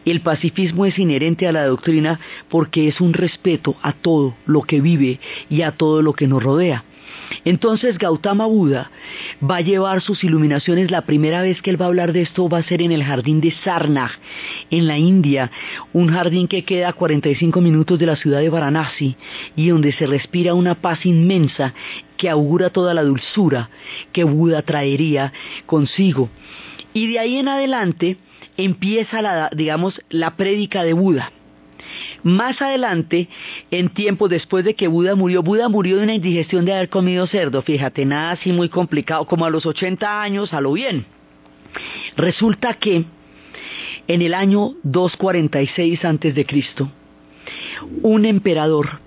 El 0.04 0.20
pacifismo 0.20 0.86
es 0.86 0.98
inherente 0.98 1.48
a 1.48 1.52
la 1.52 1.66
doctrina 1.66 2.20
porque 2.48 2.86
es 2.88 3.00
un 3.00 3.12
respeto 3.12 3.76
a 3.82 3.92
todo 3.92 4.36
lo 4.46 4.62
que 4.62 4.80
vive 4.80 5.18
y 5.48 5.62
a 5.62 5.72
todo 5.72 6.02
lo 6.02 6.12
que 6.12 6.28
nos 6.28 6.42
rodea. 6.42 6.84
Entonces 7.44 7.98
Gautama 7.98 8.46
Buda 8.46 8.90
va 9.42 9.56
a 9.56 9.60
llevar 9.60 10.02
sus 10.02 10.24
iluminaciones, 10.24 10.90
la 10.90 11.02
primera 11.02 11.42
vez 11.42 11.62
que 11.62 11.70
él 11.70 11.80
va 11.80 11.86
a 11.86 11.88
hablar 11.88 12.12
de 12.12 12.22
esto 12.22 12.48
va 12.48 12.58
a 12.58 12.62
ser 12.62 12.82
en 12.82 12.92
el 12.92 13.04
jardín 13.04 13.40
de 13.40 13.50
Sarnag, 13.50 14.10
en 14.70 14.86
la 14.86 14.98
India, 14.98 15.50
un 15.92 16.08
jardín 16.08 16.48
que 16.48 16.64
queda 16.64 16.88
a 16.88 16.92
45 16.92 17.60
minutos 17.60 17.98
de 17.98 18.06
la 18.06 18.16
ciudad 18.16 18.40
de 18.40 18.50
Varanasi 18.50 19.16
y 19.56 19.68
donde 19.68 19.92
se 19.92 20.06
respira 20.06 20.54
una 20.54 20.74
paz 20.74 21.06
inmensa 21.06 21.74
que 22.16 22.28
augura 22.28 22.70
toda 22.70 22.94
la 22.94 23.02
dulzura 23.02 23.70
que 24.12 24.24
Buda 24.24 24.62
traería 24.62 25.32
consigo. 25.66 26.28
Y 26.92 27.12
de 27.12 27.18
ahí 27.18 27.36
en 27.38 27.48
adelante 27.48 28.16
empieza 28.56 29.22
la, 29.22 29.50
digamos, 29.54 30.00
la 30.10 30.36
prédica 30.36 30.82
de 30.82 30.92
Buda. 30.92 31.32
Más 32.22 32.60
adelante, 32.60 33.28
en 33.70 33.88
tiempo 33.88 34.28
después 34.28 34.64
de 34.64 34.74
que 34.74 34.88
Buda 34.88 35.14
murió, 35.14 35.42
Buda 35.42 35.68
murió 35.68 35.96
de 35.96 36.04
una 36.04 36.14
indigestión 36.14 36.64
de 36.64 36.74
haber 36.74 36.88
comido 36.88 37.26
cerdo, 37.26 37.62
fíjate, 37.62 38.04
nada 38.04 38.32
así 38.32 38.52
muy 38.52 38.68
complicado, 38.68 39.24
como 39.26 39.46
a 39.46 39.50
los 39.50 39.66
80 39.66 40.22
años, 40.22 40.52
a 40.52 40.60
lo 40.60 40.72
bien. 40.72 41.06
Resulta 42.16 42.74
que 42.74 43.04
en 44.06 44.22
el 44.22 44.34
año 44.34 44.74
246 44.82 46.04
antes 46.04 46.34
de 46.34 46.44
Cristo, 46.44 46.90
un 48.02 48.24
emperador 48.26 49.00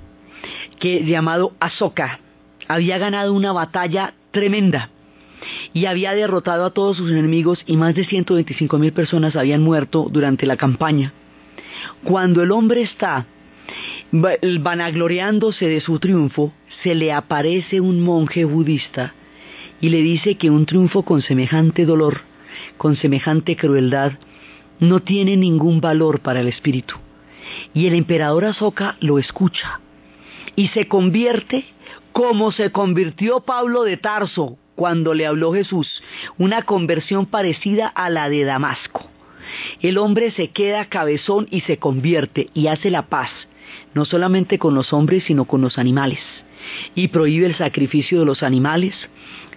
que 0.80 1.04
llamado 1.06 1.54
Asoka 1.60 2.20
había 2.68 2.98
ganado 2.98 3.34
una 3.34 3.52
batalla 3.52 4.14
tremenda 4.32 4.90
y 5.74 5.86
había 5.86 6.14
derrotado 6.14 6.66
a 6.66 6.72
todos 6.72 6.98
sus 6.98 7.12
enemigos 7.12 7.64
y 7.66 7.78
más 7.78 7.96
de 7.96 8.06
125 8.06 8.78
mil 8.78 8.94
personas 8.94 9.36
habían 9.36 9.62
muerto 9.62 10.08
durante 10.12 10.46
la 10.46 10.58
campaña. 10.58 11.14
Cuando 12.04 12.44
el 12.44 12.52
hombre 12.52 12.82
está 12.82 13.26
vanagloriándose 14.12 15.68
de 15.68 15.82
su 15.82 16.00
triunfo, 16.00 16.54
se 16.84 16.96
le 16.96 17.12
aparece 17.12 17.82
un 17.82 18.02
monje 18.02 18.46
budista 18.46 19.14
y 19.82 19.90
le 19.90 20.02
dice 20.02 20.36
que 20.36 20.50
un 20.50 20.66
triunfo 20.66 21.04
con 21.04 21.22
semejante 21.22 21.86
dolor, 21.86 22.22
con 22.78 22.96
semejante 22.96 23.56
crueldad, 23.56 24.14
no 24.80 25.00
tiene 25.00 25.36
ningún 25.38 25.82
valor 25.82 26.20
para 26.20 26.42
el 26.42 26.48
espíritu. 26.48 26.96
Y 27.74 27.88
el 27.88 27.96
emperador 27.96 28.46
Azoka 28.46 28.96
lo 29.00 29.20
escucha 29.20 29.82
y 30.56 30.68
se 30.70 30.88
convierte 30.88 31.66
como 32.12 32.52
se 32.52 32.72
convirtió 32.72 33.42
Pablo 33.42 33.84
de 33.84 33.98
Tarso 33.98 34.58
cuando 34.76 35.14
le 35.14 35.26
habló 35.26 35.54
Jesús, 35.54 36.04
una 36.38 36.64
conversión 36.64 37.26
parecida 37.26 37.88
a 37.88 38.10
la 38.10 38.30
de 38.30 38.44
Damasco. 38.44 39.10
El 39.82 39.98
hombre 39.98 40.32
se 40.32 40.50
queda 40.50 40.86
cabezón 40.86 41.48
y 41.52 41.62
se 41.62 41.78
convierte 41.78 42.50
y 42.54 42.68
hace 42.68 42.90
la 42.90 43.04
paz, 43.04 43.30
no 43.94 44.06
solamente 44.06 44.58
con 44.58 44.74
los 44.74 44.94
hombres, 44.94 45.24
sino 45.26 45.46
con 45.46 45.62
los 45.62 45.78
animales, 45.78 46.20
y 46.96 47.10
prohíbe 47.10 47.48
el 47.48 47.56
sacrificio 47.56 48.20
de 48.20 48.26
los 48.26 48.44
animales, 48.44 48.96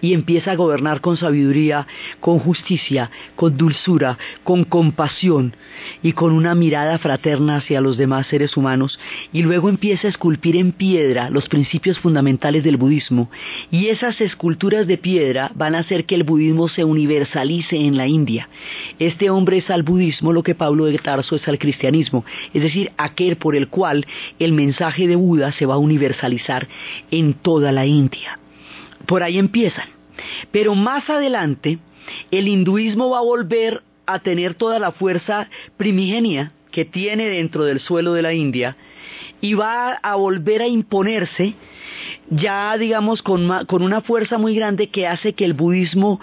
y 0.01 0.13
empieza 0.13 0.51
a 0.51 0.55
gobernar 0.55 1.01
con 1.01 1.17
sabiduría, 1.17 1.87
con 2.19 2.39
justicia, 2.39 3.09
con 3.35 3.57
dulzura, 3.57 4.17
con 4.43 4.63
compasión 4.63 5.55
y 6.03 6.13
con 6.13 6.33
una 6.33 6.55
mirada 6.55 6.97
fraterna 6.97 7.57
hacia 7.57 7.81
los 7.81 7.97
demás 7.97 8.27
seres 8.27 8.57
humanos 8.57 8.99
y 9.33 9.43
luego 9.43 9.69
empieza 9.69 10.07
a 10.07 10.11
esculpir 10.11 10.55
en 10.55 10.71
piedra 10.71 11.29
los 11.29 11.47
principios 11.49 11.99
fundamentales 11.99 12.63
del 12.63 12.77
budismo 12.77 13.29
y 13.71 13.87
esas 13.87 14.19
esculturas 14.21 14.87
de 14.87 14.97
piedra 14.97 15.51
van 15.55 15.75
a 15.75 15.79
hacer 15.79 16.05
que 16.05 16.15
el 16.15 16.23
budismo 16.23 16.67
se 16.67 16.83
universalice 16.83 17.77
en 17.77 17.97
la 17.97 18.07
India. 18.07 18.49
Este 18.99 19.29
hombre 19.29 19.57
es 19.57 19.69
al 19.69 19.83
budismo 19.83 20.33
lo 20.33 20.43
que 20.43 20.55
Pablo 20.55 20.85
de 20.85 20.97
Tarso 20.97 21.35
es 21.35 21.47
al 21.47 21.59
cristianismo, 21.59 22.25
es 22.53 22.61
decir, 22.61 22.91
aquel 22.97 23.37
por 23.37 23.55
el 23.55 23.67
cual 23.67 24.05
el 24.39 24.53
mensaje 24.53 25.07
de 25.07 25.15
Buda 25.15 25.51
se 25.51 25.65
va 25.65 25.75
a 25.75 25.79
universalizar 25.79 26.67
en 27.11 27.33
toda 27.33 27.71
la 27.71 27.85
India. 27.85 28.39
Por 29.05 29.23
ahí 29.23 29.37
empiezan. 29.37 29.87
Pero 30.51 30.75
más 30.75 31.09
adelante, 31.09 31.79
el 32.31 32.47
hinduismo 32.47 33.09
va 33.09 33.19
a 33.19 33.23
volver 33.23 33.83
a 34.05 34.19
tener 34.19 34.55
toda 34.55 34.79
la 34.79 34.91
fuerza 34.91 35.49
primigenia 35.75 36.51
que 36.71 36.85
tiene 36.85 37.27
dentro 37.27 37.65
del 37.65 37.79
suelo 37.79 38.13
de 38.13 38.21
la 38.21 38.33
India 38.33 38.77
y 39.41 39.53
va 39.53 39.93
a 39.93 40.15
volver 40.15 40.61
a 40.61 40.67
imponerse 40.67 41.55
ya 42.29 42.77
digamos 42.77 43.21
con, 43.21 43.49
con, 43.65 43.81
una 43.81 44.01
fuerza 44.01 44.37
muy 44.37 44.55
grande 44.55 44.89
que 44.89 45.07
hace 45.07 45.33
que 45.33 45.45
el 45.45 45.53
budismo 45.53 46.19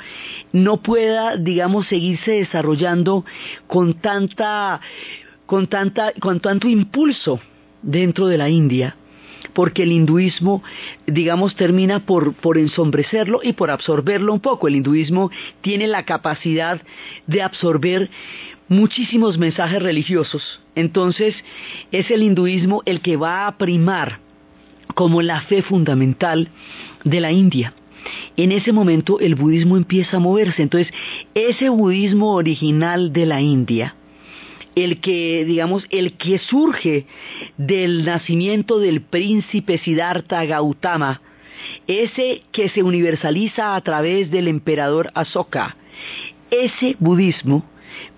no 0.53 0.79
pueda 0.79 1.37
digamos 1.37 1.87
seguirse 1.87 2.33
desarrollando 2.33 3.25
con 3.67 3.95
tanta 3.95 4.81
con 5.47 5.67
tanta 5.67 6.13
con 6.21 6.41
tanto 6.41 6.69
impulso 6.69 7.41
dentro 7.83 8.27
de 8.27 8.39
la 8.39 8.49
India 8.49 8.97
porque 9.55 9.85
el 9.85 9.93
hinduismo, 9.93 10.63
digamos, 11.07 11.55
termina 11.57 12.01
por, 12.01 12.35
ensombrecerlo 12.57 13.41
y 13.43 13.55
por 13.55 13.71
absorberlo 13.71 14.33
un 14.33 14.41
poco. 14.41 14.69
El 14.69 14.77
hinduismo 14.77 15.31
tiene 15.63 15.87
la 15.87 16.03
capacidad 16.03 16.83
de 17.27 17.43
absorber 17.43 18.11
muchísimos 18.69 19.39
mensajes 19.39 19.83
religiosos. 19.83 20.61
Entonces, 20.75 21.37
es 21.93 22.11
el 22.11 22.23
hinduismo 22.23 22.83
el 22.85 23.01
que 23.01 23.17
va 23.17 23.47
a 23.47 23.57
primar 23.57 24.21
como 24.95 25.23
la 25.23 25.41
fe 25.43 25.63
fundamental 25.63 26.49
de 27.05 27.21
la 27.21 27.33
India. 27.33 27.73
En 28.37 28.53
ese 28.53 28.73
momento 28.73 29.19
el 29.21 29.35
budismo 29.35 29.77
empieza 29.77 30.19
a 30.19 30.21
moverse. 30.21 30.63
Entonces, 30.63 30.93
ese 31.35 31.69
budismo 31.69 32.35
original 32.35 33.13
de 33.13 33.27
la 33.27 33.41
India, 33.41 33.95
el 34.75 35.01
que, 35.01 35.45
digamos, 35.45 35.85
el 35.91 36.15
que 36.15 36.39
surge 36.39 37.07
del 37.57 38.05
nacimiento 38.05 38.79
del 38.79 39.03
príncipe 39.03 39.79
Siddhartha 39.79 40.45
Gautama, 40.45 41.21
ese 41.87 42.43
que 42.53 42.69
se 42.69 42.83
universaliza 42.83 43.77
a 43.77 43.81
través 43.81 44.31
del 44.31 44.49
emperador 44.49 45.11
Asoka, 45.15 45.77
ese 46.51 46.97
budismo 46.99 47.65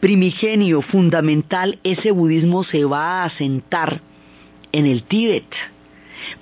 primigenio, 0.00 0.82
fundamental, 0.82 1.78
ese 1.84 2.10
budismo 2.10 2.64
se 2.64 2.84
va 2.84 3.22
a 3.22 3.24
asentar 3.24 4.00
en 4.72 4.86
el 4.86 5.04
Tíbet 5.04 5.46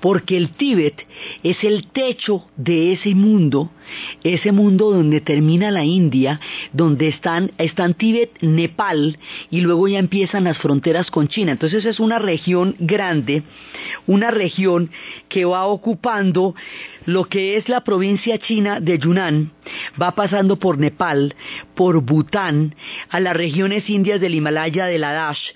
porque 0.00 0.36
el 0.36 0.50
Tíbet 0.50 1.06
es 1.42 1.62
el 1.64 1.88
techo 1.88 2.46
de 2.56 2.92
ese 2.92 3.14
mundo, 3.14 3.70
ese 4.22 4.52
mundo 4.52 4.90
donde 4.90 5.20
termina 5.20 5.70
la 5.70 5.84
India, 5.84 6.40
donde 6.72 7.08
están, 7.08 7.50
Tíbet, 7.96 8.40
Nepal, 8.40 9.18
y 9.50 9.60
luego 9.60 9.88
ya 9.88 9.98
empiezan 9.98 10.44
las 10.44 10.58
fronteras 10.58 11.10
con 11.10 11.28
China. 11.28 11.52
Entonces 11.52 11.84
es 11.84 12.00
una 12.00 12.18
región 12.18 12.76
grande, 12.78 13.42
una 14.06 14.30
región 14.30 14.90
que 15.28 15.44
va 15.44 15.66
ocupando 15.66 16.54
lo 17.06 17.24
que 17.24 17.56
es 17.56 17.68
la 17.68 17.82
provincia 17.82 18.38
china 18.38 18.80
de 18.80 18.98
Yunnan, 18.98 19.52
va 20.00 20.12
pasando 20.12 20.58
por 20.58 20.78
Nepal, 20.78 21.34
por 21.74 22.00
Bután, 22.00 22.74
a 23.10 23.20
las 23.20 23.36
regiones 23.36 23.88
indias 23.90 24.20
del 24.20 24.34
Himalaya 24.34 24.86
de 24.86 24.98
Ladash, 24.98 25.52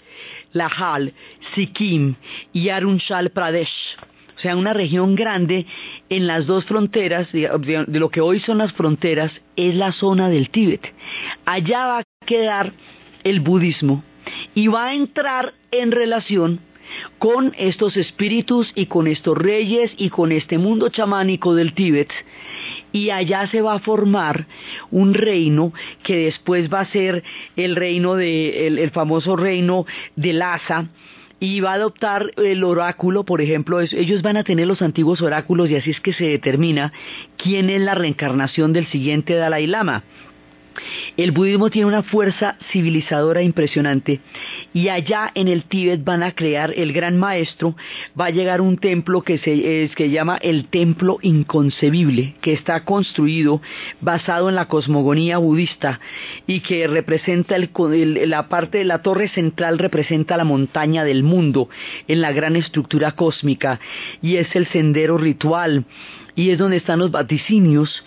Lahal, 0.53 1.15
Sikkim 1.55 2.17
y 2.53 2.69
Arunachal 2.69 3.31
Pradesh. 3.31 3.97
O 4.39 4.41
sea, 4.41 4.55
una 4.55 4.73
región 4.73 5.17
grande 5.17 5.67
en 6.09 6.29
las 6.29 6.47
dos 6.47 6.65
fronteras, 6.65 7.27
de, 7.33 7.85
lo 7.89 8.09
que 8.09 8.21
hoy 8.21 8.39
son 8.39 8.59
las 8.59 8.73
fronteras, 8.73 9.33
es 9.57 9.75
la 9.75 9.91
zona 9.91 10.29
del 10.29 10.51
Tíbet. 10.51 10.95
Allá 11.45 11.87
va 11.87 11.99
a 11.99 12.05
quedar 12.25 12.73
el 13.25 13.41
budismo 13.41 14.05
y 14.55 14.69
va 14.69 14.87
a 14.87 14.95
entrar 14.95 15.55
en 15.73 15.91
relación 15.91 16.61
con 17.19 17.53
estos 17.59 17.97
espíritus 17.97 18.71
y 18.77 18.87
con 18.87 19.09
estos 19.09 19.37
reyes 19.37 19.91
y 19.97 20.09
con 20.09 20.31
este 20.31 20.57
mundo 20.57 20.89
chamánico 20.89 21.57
del 21.57 21.75
Tíbet 21.75 22.13
y 22.93 23.11
allá 23.11 23.47
se 23.49 23.61
va 23.61 23.75
a 23.75 23.81
formar 23.81 24.47
un 24.91 25.15
reino 25.15 25.73
que 26.03 26.17
después 26.17 26.73
va 26.73 26.81
a 26.81 26.91
ser 26.91 27.23
el 27.57 27.77
reino 27.77 28.15
de 28.15 28.67
el, 28.67 28.91
famoso 28.91 29.37
reino 29.37 29.85
de 30.17 30.33
Lhasa 30.33 30.89
y 31.41 31.61
va 31.61 31.73
a 31.73 31.75
adoptar 31.75 32.33
el 32.37 32.65
oráculo, 32.65 33.25
por 33.25 33.41
ejemplo, 33.41 33.81
ellos 33.81 34.23
van 34.23 34.37
a 34.37 34.45
tener 34.45 34.67
los 34.67 34.83
antiguos 34.83 35.23
oráculos 35.23 35.71
y 35.71 35.77
así 35.77 35.91
es 35.91 36.01
que 36.01 36.13
se 36.13 36.25
determina 36.25 36.93
quién 37.37 37.71
es 37.71 37.81
la 37.81 37.95
reencarnación 37.95 38.73
del 38.73 38.87
siguiente 38.87 39.35
Dalai 39.35 39.67
Lama. 39.67 40.05
El 41.17 41.33
budismo 41.33 41.71
tiene 41.71 41.89
una 41.89 42.03
fuerza 42.03 42.57
civilizadora 42.71 43.43
impresionante 43.43 44.21
y 44.73 44.89
allá 44.89 45.31
en 45.35 45.49
el 45.49 45.65
Tíbet 45.65 46.05
van 46.05 46.23
a 46.23 46.33
crear 46.33 46.73
el 46.77 46.93
gran 46.93 47.19
maestro, 47.19 47.77
va 48.19 48.27
a 48.27 48.31
llegar 48.31 48.61
un 48.61 48.79
templo 48.79 49.23
que 49.23 49.39
se 49.39 49.91
que 49.95 50.11
llama 50.11 50.39
el 50.41 50.69
templo 50.69 51.19
inconcebible, 51.23 52.35
que 52.41 52.53
está 52.53 52.85
construido 52.85 53.61
basado 54.01 54.49
en 54.49 54.55
la 54.55 54.67
cosmogonía 54.67 55.39
budista 55.39 56.01
y 56.47 56.61
que 56.61 56.87
representa 56.87 57.57
la 57.59 58.49
parte 58.49 58.79
de 58.79 58.85
la 58.85 59.03
torre 59.03 59.29
central 59.29 59.79
representa 59.79 60.37
la 60.37 60.45
montaña 60.45 61.05
del 61.05 61.23
mundo 61.23 61.69
en 62.07 62.21
la 62.21 62.33
gran 62.33 62.57
estructura 62.57 63.13
cósmica 63.13 63.81
y 64.23 64.37
es 64.37 64.55
el 64.55 64.67
sendero 64.67 65.19
ritual 65.19 65.85
y 66.39 66.51
es 66.51 66.59
donde 66.59 66.77
están 66.77 67.01
los 67.01 67.11
vaticinios, 67.11 68.05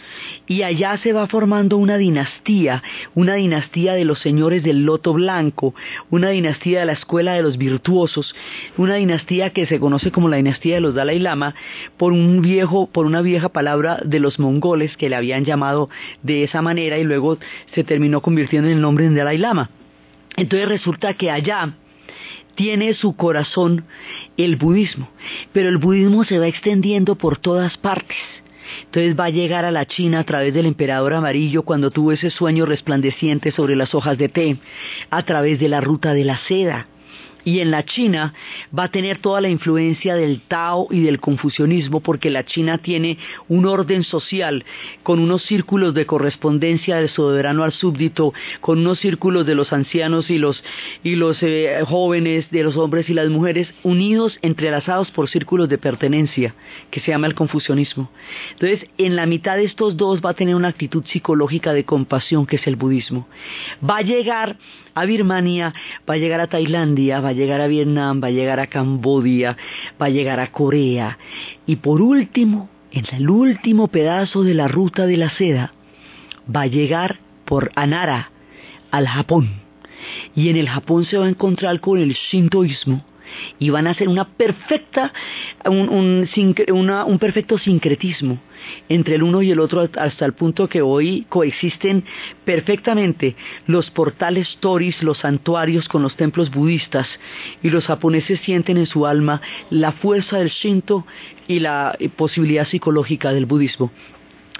y 0.47 0.63
allá 0.63 0.97
se 1.03 1.11
va 1.11 1.27
formando 1.27 1.75
una 1.75 1.97
dinastía, 1.97 2.81
una 3.13 3.33
dinastía 3.33 3.91
de 3.93 4.05
los 4.05 4.19
señores 4.19 4.63
del 4.63 4.85
loto 4.85 5.11
blanco, 5.11 5.75
una 6.09 6.29
dinastía 6.29 6.79
de 6.79 6.85
la 6.85 6.93
escuela 6.93 7.33
de 7.33 7.41
los 7.41 7.57
virtuosos, 7.57 8.33
una 8.77 8.95
dinastía 8.95 9.49
que 9.49 9.65
se 9.65 9.81
conoce 9.81 10.11
como 10.11 10.29
la 10.29 10.37
dinastía 10.37 10.75
de 10.75 10.81
los 10.81 10.95
Dalai 10.95 11.19
Lama 11.19 11.55
por 11.97 12.13
un 12.13 12.41
viejo, 12.41 12.87
por 12.87 13.05
una 13.05 13.21
vieja 13.21 13.49
palabra 13.49 13.99
de 14.05 14.21
los 14.21 14.39
mongoles 14.39 14.95
que 14.95 15.09
le 15.09 15.17
habían 15.17 15.43
llamado 15.43 15.89
de 16.23 16.45
esa 16.45 16.61
manera 16.61 16.97
y 16.97 17.03
luego 17.03 17.37
se 17.73 17.83
terminó 17.83 18.21
convirtiendo 18.21 18.69
en 18.69 18.75
el 18.75 18.81
nombre 18.81 19.09
de 19.09 19.13
Dalai 19.13 19.39
Lama. 19.39 19.69
Entonces 20.37 20.69
resulta 20.69 21.15
que 21.15 21.29
allá 21.29 21.73
tiene 22.55 22.93
su 22.93 23.15
corazón 23.15 23.85
el 24.37 24.55
budismo, 24.55 25.09
pero 25.53 25.69
el 25.69 25.77
budismo 25.77 26.23
se 26.23 26.39
va 26.39 26.47
extendiendo 26.47 27.15
por 27.15 27.37
todas 27.37 27.77
partes. 27.77 28.17
Entonces 28.85 29.19
va 29.19 29.25
a 29.25 29.29
llegar 29.29 29.65
a 29.65 29.71
la 29.71 29.85
China 29.85 30.19
a 30.19 30.23
través 30.23 30.53
del 30.53 30.65
emperador 30.65 31.13
amarillo 31.13 31.63
cuando 31.63 31.91
tuvo 31.91 32.11
ese 32.11 32.29
sueño 32.29 32.65
resplandeciente 32.65 33.51
sobre 33.51 33.75
las 33.75 33.93
hojas 33.93 34.17
de 34.17 34.29
té, 34.29 34.57
a 35.09 35.23
través 35.23 35.59
de 35.59 35.69
la 35.69 35.81
ruta 35.81 36.13
de 36.13 36.23
la 36.23 36.37
seda, 36.47 36.87
y 37.43 37.59
en 37.59 37.71
la 37.71 37.83
China 37.83 38.33
va 38.77 38.85
a 38.85 38.91
tener 38.91 39.17
toda 39.19 39.41
la 39.41 39.49
influencia 39.49 40.15
del 40.15 40.41
Tao 40.41 40.87
y 40.91 41.01
del 41.01 41.19
confucianismo 41.19 42.01
porque 42.01 42.29
la 42.29 42.45
China 42.45 42.77
tiene 42.77 43.17
un 43.47 43.65
orden 43.65 44.03
social 44.03 44.63
con 45.03 45.19
unos 45.19 45.43
círculos 45.43 45.93
de 45.93 46.05
correspondencia 46.05 46.97
del 46.97 47.09
soberano 47.09 47.63
al 47.63 47.73
súbdito, 47.73 48.33
con 48.59 48.79
unos 48.79 48.99
círculos 48.99 49.45
de 49.45 49.55
los 49.55 49.73
ancianos 49.73 50.29
y 50.29 50.37
los, 50.37 50.63
y 51.03 51.15
los 51.15 51.41
eh, 51.41 51.79
jóvenes, 51.87 52.49
de 52.51 52.63
los 52.63 52.77
hombres 52.77 53.09
y 53.09 53.13
las 53.13 53.29
mujeres, 53.29 53.67
unidos, 53.83 54.37
entrelazados 54.41 55.11
por 55.11 55.29
círculos 55.29 55.69
de 55.69 55.77
pertenencia, 55.77 56.55
que 56.89 56.99
se 56.99 57.11
llama 57.11 57.27
el 57.27 57.35
confucianismo. 57.35 58.09
Entonces, 58.51 58.87
en 58.97 59.15
la 59.15 59.25
mitad 59.25 59.57
de 59.57 59.65
estos 59.65 59.97
dos 59.97 60.21
va 60.21 60.31
a 60.31 60.33
tener 60.33 60.55
una 60.55 60.69
actitud 60.69 61.03
psicológica 61.05 61.73
de 61.73 61.85
compasión, 61.85 62.45
que 62.45 62.57
es 62.57 62.67
el 62.67 62.75
budismo. 62.75 63.27
Va 63.87 63.97
a 63.97 64.01
llegar 64.01 64.57
a 64.93 65.05
Birmania, 65.05 65.73
va 66.09 66.15
a 66.15 66.17
llegar 66.17 66.39
a 66.39 66.47
Tailandia, 66.47 67.21
va 67.21 67.30
a 67.31 67.35
llegar 67.35 67.61
a 67.61 67.67
Vietnam, 67.67 68.21
va 68.23 68.27
a 68.27 68.31
llegar 68.31 68.59
a 68.59 68.67
Cambodia, 68.67 69.57
va 70.01 70.05
a 70.05 70.09
llegar 70.09 70.39
a 70.39 70.51
Corea. 70.51 71.17
Y 71.65 71.77
por 71.77 72.01
último, 72.01 72.69
en 72.91 73.05
el 73.11 73.29
último 73.29 73.87
pedazo 73.87 74.43
de 74.43 74.53
la 74.53 74.67
ruta 74.67 75.05
de 75.05 75.17
la 75.17 75.29
seda, 75.29 75.73
va 76.53 76.61
a 76.61 76.67
llegar 76.67 77.19
por 77.45 77.71
Anara 77.75 78.31
al 78.91 79.07
Japón. 79.07 79.49
Y 80.35 80.49
en 80.49 80.57
el 80.57 80.69
Japón 80.69 81.05
se 81.05 81.17
va 81.17 81.25
a 81.25 81.29
encontrar 81.29 81.79
con 81.79 81.99
el 81.99 82.13
Shintoísmo 82.13 83.05
y 83.59 83.69
van 83.69 83.87
a 83.87 83.91
hacer 83.91 84.07
una 84.07 84.25
perfecta, 84.25 85.13
un, 85.65 86.27
perfecto 87.19 87.57
sincretismo 87.57 88.39
entre 88.89 89.15
el 89.15 89.23
uno 89.23 89.41
y 89.41 89.51
el 89.51 89.59
otro 89.59 89.87
hasta 89.97 90.25
el 90.25 90.33
punto 90.33 90.67
que 90.69 90.81
hoy 90.81 91.25
coexisten 91.29 92.03
perfectamente 92.45 93.35
los 93.67 93.89
portales 93.89 94.57
toris, 94.59 95.01
los 95.01 95.19
santuarios 95.19 95.87
con 95.87 96.03
los 96.03 96.15
templos 96.15 96.51
budistas 96.51 97.07
y 97.63 97.69
los 97.69 97.85
japoneses 97.85 98.39
sienten 98.41 98.77
en 98.77 98.85
su 98.85 99.05
alma 99.05 99.41
la 99.69 99.91
fuerza 99.91 100.37
del 100.37 100.49
Shinto 100.49 101.05
y 101.47 101.59
la 101.59 101.97
posibilidad 102.15 102.67
psicológica 102.67 103.33
del 103.33 103.45
budismo. 103.45 103.91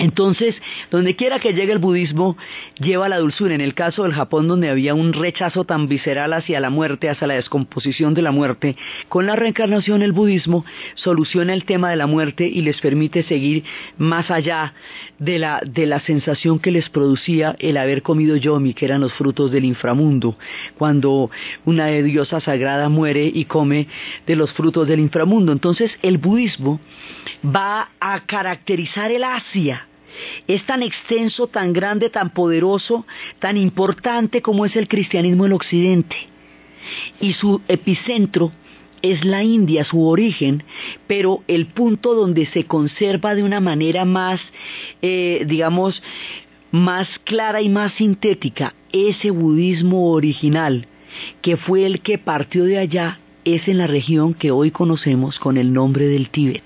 Entonces, 0.01 0.55
donde 0.89 1.15
quiera 1.15 1.37
que 1.37 1.53
llegue 1.53 1.73
el 1.73 1.77
budismo, 1.77 2.35
lleva 2.79 3.07
la 3.07 3.19
dulzura. 3.19 3.53
En 3.53 3.61
el 3.61 3.75
caso 3.75 4.01
del 4.01 4.13
Japón, 4.13 4.47
donde 4.47 4.67
había 4.67 4.95
un 4.95 5.13
rechazo 5.13 5.63
tan 5.63 5.87
visceral 5.87 6.33
hacia 6.33 6.59
la 6.59 6.71
muerte, 6.71 7.07
hacia 7.07 7.27
la 7.27 7.35
descomposición 7.35 8.15
de 8.15 8.23
la 8.23 8.31
muerte, 8.31 8.75
con 9.09 9.27
la 9.27 9.35
reencarnación 9.35 10.01
el 10.01 10.11
budismo 10.11 10.65
soluciona 10.95 11.53
el 11.53 11.65
tema 11.65 11.91
de 11.91 11.97
la 11.97 12.07
muerte 12.07 12.47
y 12.47 12.63
les 12.63 12.81
permite 12.81 13.21
seguir 13.21 13.63
más 13.99 14.31
allá 14.31 14.73
de 15.19 15.37
la, 15.37 15.61
de 15.63 15.85
la 15.85 15.99
sensación 15.99 16.57
que 16.57 16.71
les 16.71 16.89
producía 16.89 17.55
el 17.59 17.77
haber 17.77 18.01
comido 18.01 18.35
yomi, 18.35 18.73
que 18.73 18.85
eran 18.85 19.01
los 19.01 19.13
frutos 19.13 19.51
del 19.51 19.65
inframundo, 19.65 20.35
cuando 20.79 21.29
una 21.63 21.89
diosa 21.89 22.39
sagrada 22.39 22.89
muere 22.89 23.31
y 23.31 23.45
come 23.45 23.87
de 24.25 24.35
los 24.35 24.51
frutos 24.53 24.87
del 24.87 24.99
inframundo. 24.99 25.51
Entonces, 25.51 25.91
el 26.01 26.17
budismo 26.17 26.79
va 27.45 27.91
a 27.99 28.21
caracterizar 28.21 29.11
el 29.11 29.23
Asia 29.23 29.89
es 30.47 30.65
tan 30.65 30.83
extenso, 30.83 31.47
tan 31.47 31.73
grande, 31.73 32.09
tan 32.09 32.31
poderoso, 32.31 33.05
tan 33.39 33.57
importante 33.57 34.41
como 34.41 34.65
es 34.65 34.75
el 34.75 34.87
cristianismo 34.87 35.45
en 35.45 35.53
Occidente. 35.53 36.15
Y 37.19 37.33
su 37.33 37.61
epicentro 37.67 38.51
es 39.01 39.25
la 39.25 39.43
India, 39.43 39.83
su 39.83 40.05
origen, 40.05 40.63
pero 41.07 41.43
el 41.47 41.67
punto 41.67 42.13
donde 42.13 42.45
se 42.45 42.65
conserva 42.65 43.35
de 43.35 43.43
una 43.43 43.59
manera 43.59 44.05
más, 44.05 44.41
eh, 45.01 45.43
digamos, 45.47 46.01
más 46.71 47.07
clara 47.25 47.61
y 47.61 47.69
más 47.69 47.93
sintética 47.93 48.73
ese 48.91 49.31
budismo 49.31 50.11
original, 50.11 50.87
que 51.41 51.57
fue 51.57 51.85
el 51.85 52.01
que 52.01 52.17
partió 52.17 52.63
de 52.63 52.77
allá, 52.77 53.19
es 53.43 53.67
en 53.67 53.79
la 53.79 53.87
región 53.87 54.33
que 54.33 54.51
hoy 54.51 54.71
conocemos 54.71 55.39
con 55.39 55.57
el 55.57 55.73
nombre 55.73 56.05
del 56.05 56.29
Tíbet. 56.29 56.63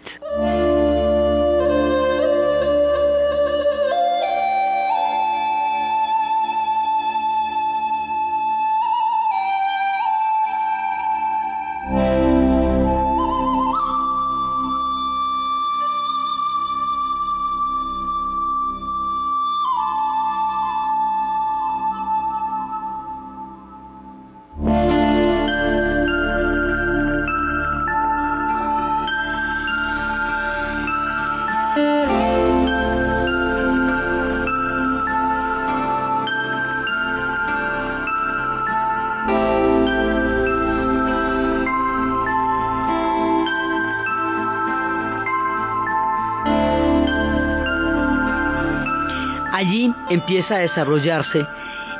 Empieza 50.25 50.55
a 50.55 50.59
desarrollarse 50.59 51.45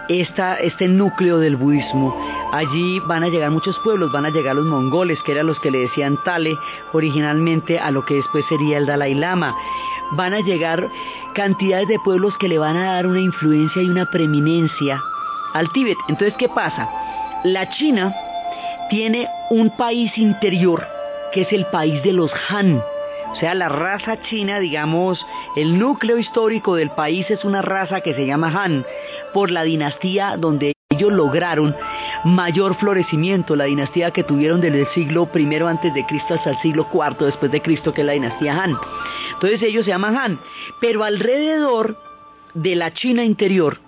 este 0.09 0.87
núcleo 0.87 1.37
del 1.37 1.57
budismo. 1.57 2.15
Allí 2.51 2.99
van 3.01 3.23
a 3.23 3.27
llegar 3.27 3.51
muchos 3.51 3.77
pueblos, 3.83 4.11
van 4.11 4.25
a 4.25 4.31
llegar 4.31 4.55
los 4.55 4.65
mongoles, 4.65 5.19
que 5.23 5.33
eran 5.33 5.45
los 5.45 5.59
que 5.59 5.69
le 5.69 5.77
decían 5.77 6.17
Tale 6.23 6.57
originalmente 6.93 7.77
a 7.77 7.91
lo 7.91 8.03
que 8.03 8.15
después 8.15 8.43
sería 8.49 8.79
el 8.79 8.87
Dalai 8.87 9.13
Lama. 9.13 9.55
Van 10.13 10.33
a 10.33 10.39
llegar 10.39 10.89
cantidades 11.35 11.87
de 11.87 11.99
pueblos 11.99 12.35
que 12.39 12.47
le 12.47 12.57
van 12.57 12.77
a 12.77 12.93
dar 12.93 13.05
una 13.05 13.19
influencia 13.19 13.83
y 13.83 13.89
una 13.89 14.07
preeminencia 14.07 14.99
al 15.53 15.71
Tíbet. 15.71 15.97
Entonces, 16.07 16.33
¿qué 16.39 16.49
pasa? 16.49 16.89
La 17.43 17.69
China 17.69 18.11
tiene 18.89 19.27
un 19.51 19.69
país 19.77 20.17
interior, 20.17 20.83
que 21.31 21.43
es 21.43 21.53
el 21.53 21.67
país 21.67 22.01
de 22.01 22.13
los 22.13 22.31
Han 22.49 22.81
o 23.35 23.37
sea, 23.37 23.53
la 23.53 23.67
raza 23.67 24.21
china, 24.21 24.59
digamos, 24.59 25.19
el 25.55 25.79
núcleo 25.79 26.17
histórico 26.17 26.75
del 26.75 26.91
país 26.91 27.29
es 27.29 27.45
una 27.45 27.61
raza 27.61 28.01
que 28.01 28.13
se 28.13 28.25
llama 28.25 28.51
Han, 28.63 28.85
por 29.33 29.51
la 29.51 29.63
dinastía 29.63 30.37
donde 30.37 30.73
ellos 30.89 31.11
lograron 31.11 31.75
mayor 32.25 32.75
florecimiento, 32.75 33.55
la 33.55 33.65
dinastía 33.65 34.11
que 34.11 34.23
tuvieron 34.23 34.61
desde 34.61 34.81
el 34.81 34.87
siglo 34.89 35.29
I 35.33 35.55
antes 35.63 35.93
de 35.93 36.05
Cristo 36.05 36.33
hasta 36.33 36.51
el 36.51 36.57
siglo 36.57 36.87
IV 36.93 37.25
después 37.25 37.51
de 37.51 37.61
Cristo, 37.61 37.93
que 37.93 38.01
es 38.01 38.07
la 38.07 38.13
dinastía 38.13 38.61
Han. 38.61 38.77
Entonces 39.33 39.61
ellos 39.63 39.85
se 39.85 39.91
llaman 39.91 40.17
Han, 40.17 40.39
pero 40.81 41.03
alrededor 41.03 41.97
de 42.53 42.75
la 42.75 42.93
China 42.93 43.23
interior 43.23 43.79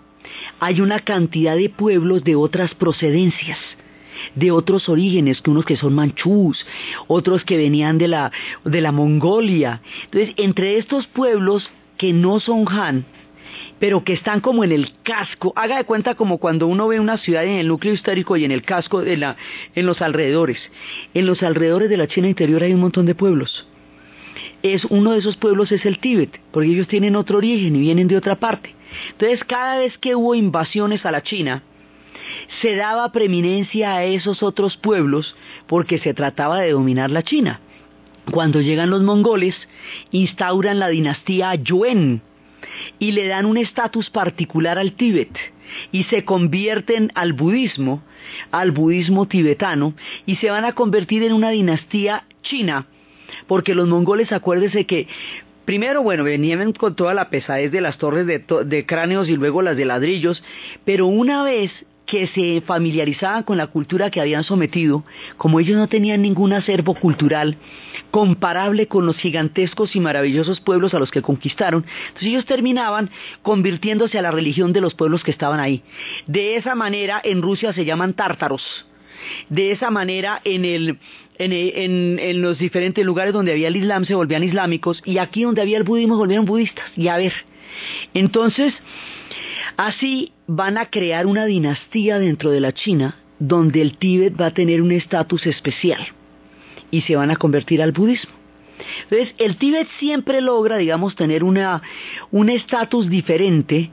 hay 0.59 0.81
una 0.81 0.99
cantidad 0.99 1.55
de 1.55 1.69
pueblos 1.69 2.23
de 2.23 2.35
otras 2.35 2.73
procedencias 2.75 3.57
de 4.35 4.51
otros 4.51 4.89
orígenes, 4.89 5.41
que 5.41 5.51
unos 5.51 5.65
que 5.65 5.77
son 5.77 5.93
manchús, 5.93 6.65
otros 7.07 7.43
que 7.43 7.57
venían 7.57 7.97
de 7.97 8.07
la, 8.07 8.31
de 8.63 8.81
la 8.81 8.91
Mongolia. 8.91 9.81
Entonces, 10.05 10.33
entre 10.37 10.77
estos 10.77 11.07
pueblos 11.07 11.69
que 11.97 12.13
no 12.13 12.39
son 12.39 12.65
Han, 12.69 13.05
pero 13.79 14.03
que 14.03 14.13
están 14.13 14.41
como 14.41 14.63
en 14.63 14.71
el 14.71 14.91
casco. 15.03 15.53
Haga 15.55 15.77
de 15.77 15.83
cuenta 15.83 16.15
como 16.15 16.37
cuando 16.37 16.67
uno 16.67 16.87
ve 16.87 16.99
una 16.99 17.17
ciudad 17.17 17.45
en 17.45 17.57
el 17.57 17.67
núcleo 17.67 17.93
histórico 17.93 18.37
y 18.37 18.45
en 18.45 18.51
el 18.51 18.61
casco, 18.61 19.01
de 19.01 19.17
la, 19.17 19.35
en 19.75 19.85
los 19.85 20.01
alrededores. 20.01 20.59
En 21.13 21.25
los 21.25 21.43
alrededores 21.43 21.89
de 21.89 21.97
la 21.97 22.07
China 22.07 22.27
interior 22.27 22.63
hay 22.63 22.73
un 22.73 22.81
montón 22.81 23.05
de 23.05 23.15
pueblos. 23.15 23.67
Es, 24.61 24.85
uno 24.85 25.11
de 25.11 25.19
esos 25.19 25.37
pueblos 25.37 25.71
es 25.71 25.85
el 25.85 25.99
Tíbet, 25.99 26.39
porque 26.51 26.69
ellos 26.69 26.87
tienen 26.87 27.15
otro 27.15 27.37
origen 27.37 27.75
y 27.75 27.79
vienen 27.79 28.07
de 28.07 28.17
otra 28.17 28.35
parte. 28.35 28.75
Entonces, 29.11 29.43
cada 29.43 29.79
vez 29.79 29.97
que 29.97 30.15
hubo 30.15 30.35
invasiones 30.35 31.05
a 31.05 31.11
la 31.11 31.21
China, 31.21 31.63
se 32.61 32.75
daba 32.75 33.11
preeminencia 33.11 33.95
a 33.95 34.03
esos 34.05 34.43
otros 34.43 34.77
pueblos 34.77 35.35
porque 35.67 35.99
se 35.99 36.13
trataba 36.13 36.61
de 36.61 36.71
dominar 36.71 37.11
la 37.11 37.23
China. 37.23 37.59
Cuando 38.31 38.61
llegan 38.61 38.89
los 38.89 39.03
mongoles, 39.03 39.55
instauran 40.11 40.79
la 40.79 40.89
dinastía 40.89 41.55
Yuen 41.55 42.21
y 42.99 43.11
le 43.11 43.27
dan 43.27 43.45
un 43.45 43.57
estatus 43.57 44.09
particular 44.09 44.77
al 44.77 44.93
Tíbet 44.93 45.37
y 45.91 46.03
se 46.05 46.25
convierten 46.25 47.11
al 47.15 47.33
budismo, 47.33 48.03
al 48.51 48.71
budismo 48.71 49.27
tibetano, 49.27 49.93
y 50.25 50.37
se 50.37 50.49
van 50.49 50.65
a 50.65 50.73
convertir 50.73 51.23
en 51.23 51.33
una 51.33 51.49
dinastía 51.49 52.25
china, 52.41 52.87
porque 53.47 53.75
los 53.75 53.87
mongoles, 53.87 54.31
acuérdense 54.31 54.85
que 54.85 55.07
Primero, 55.65 56.01
bueno, 56.01 56.23
venían 56.23 56.71
con 56.71 56.95
toda 56.95 57.13
la 57.13 57.29
pesadez 57.29 57.73
de 57.73 57.81
las 57.81 57.97
torres 57.97 58.25
de, 58.25 58.39
de, 58.39 58.85
cráneos 58.85 59.27
y 59.27 59.35
luego 59.35 59.61
las 59.61 59.75
de 59.75 59.83
ladrillos, 59.83 60.41
pero 60.85 61.07
una 61.07 61.43
vez 61.43 61.73
que 62.07 62.25
se 62.27 62.61
familiarizaban 62.61 63.43
con 63.43 63.57
la 63.57 63.67
cultura 63.67 64.09
que 64.09 64.21
habían 64.21 64.45
sometido, 64.45 65.03
como 65.35 65.59
ellos 65.59 65.77
no 65.77 65.87
tenían 65.87 66.21
ningún 66.21 66.53
acervo 66.53 66.95
cultural 66.95 67.57
comparable 68.11 68.87
con 68.87 69.05
los 69.05 69.17
gigantescos 69.17 69.95
y 69.95 69.99
maravillosos 69.99 70.61
pueblos 70.61 70.93
a 70.93 70.99
los 70.99 71.11
que 71.11 71.21
conquistaron, 71.21 71.85
entonces 72.07 72.29
ellos 72.29 72.45
terminaban 72.45 73.11
convirtiéndose 73.41 74.17
a 74.17 74.21
la 74.21 74.31
religión 74.31 74.71
de 74.71 74.81
los 74.81 74.95
pueblos 74.95 75.23
que 75.23 75.31
estaban 75.31 75.59
ahí. 75.59 75.83
De 76.25 76.55
esa 76.55 76.75
manera 76.75 77.21
en 77.23 77.41
Rusia 77.41 77.73
se 77.73 77.85
llaman 77.85 78.13
tártaros. 78.13 78.63
De 79.49 79.71
esa 79.71 79.91
manera 79.91 80.39
en 80.45 80.63
el, 80.63 80.99
en, 81.37 82.19
en, 82.19 82.41
los 82.41 82.57
diferentes 82.57 83.05
lugares 83.05 83.33
donde 83.33 83.51
había 83.51 83.67
el 83.67 83.75
Islam 83.75 84.05
se 84.05 84.15
volvían 84.15 84.43
islámicos 84.43 85.01
y 85.03 85.17
aquí 85.17 85.43
donde 85.43 85.61
había 85.61 85.77
el 85.77 85.83
budismo 85.83 86.15
se 86.15 86.19
volvieron 86.19 86.45
budistas. 86.45 86.85
Y 86.95 87.09
a 87.09 87.17
ver, 87.17 87.33
entonces 88.13 88.73
Así 89.75 90.31
van 90.47 90.77
a 90.77 90.85
crear 90.85 91.25
una 91.25 91.45
dinastía 91.45 92.19
dentro 92.19 92.51
de 92.51 92.61
la 92.61 92.71
China 92.71 93.15
donde 93.39 93.81
el 93.81 93.97
Tíbet 93.97 94.39
va 94.39 94.47
a 94.47 94.53
tener 94.53 94.81
un 94.81 94.91
estatus 94.91 95.45
especial 95.45 96.01
y 96.89 97.01
se 97.01 97.15
van 97.15 97.31
a 97.31 97.35
convertir 97.35 97.81
al 97.81 97.91
budismo. 97.91 98.37
Entonces, 99.03 99.33
el 99.39 99.57
Tíbet 99.57 99.87
siempre 99.99 100.39
logra, 100.41 100.77
digamos, 100.77 101.15
tener 101.15 101.43
una, 101.43 101.81
un 102.31 102.49
estatus 102.49 103.09
diferente 103.09 103.89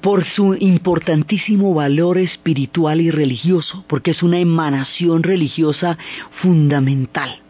por 0.00 0.24
su 0.24 0.54
importantísimo 0.58 1.74
valor 1.74 2.18
espiritual 2.18 3.00
y 3.00 3.10
religioso, 3.10 3.84
porque 3.88 4.12
es 4.12 4.22
una 4.22 4.38
emanación 4.38 5.22
religiosa 5.22 5.98
fundamental. 6.40 7.42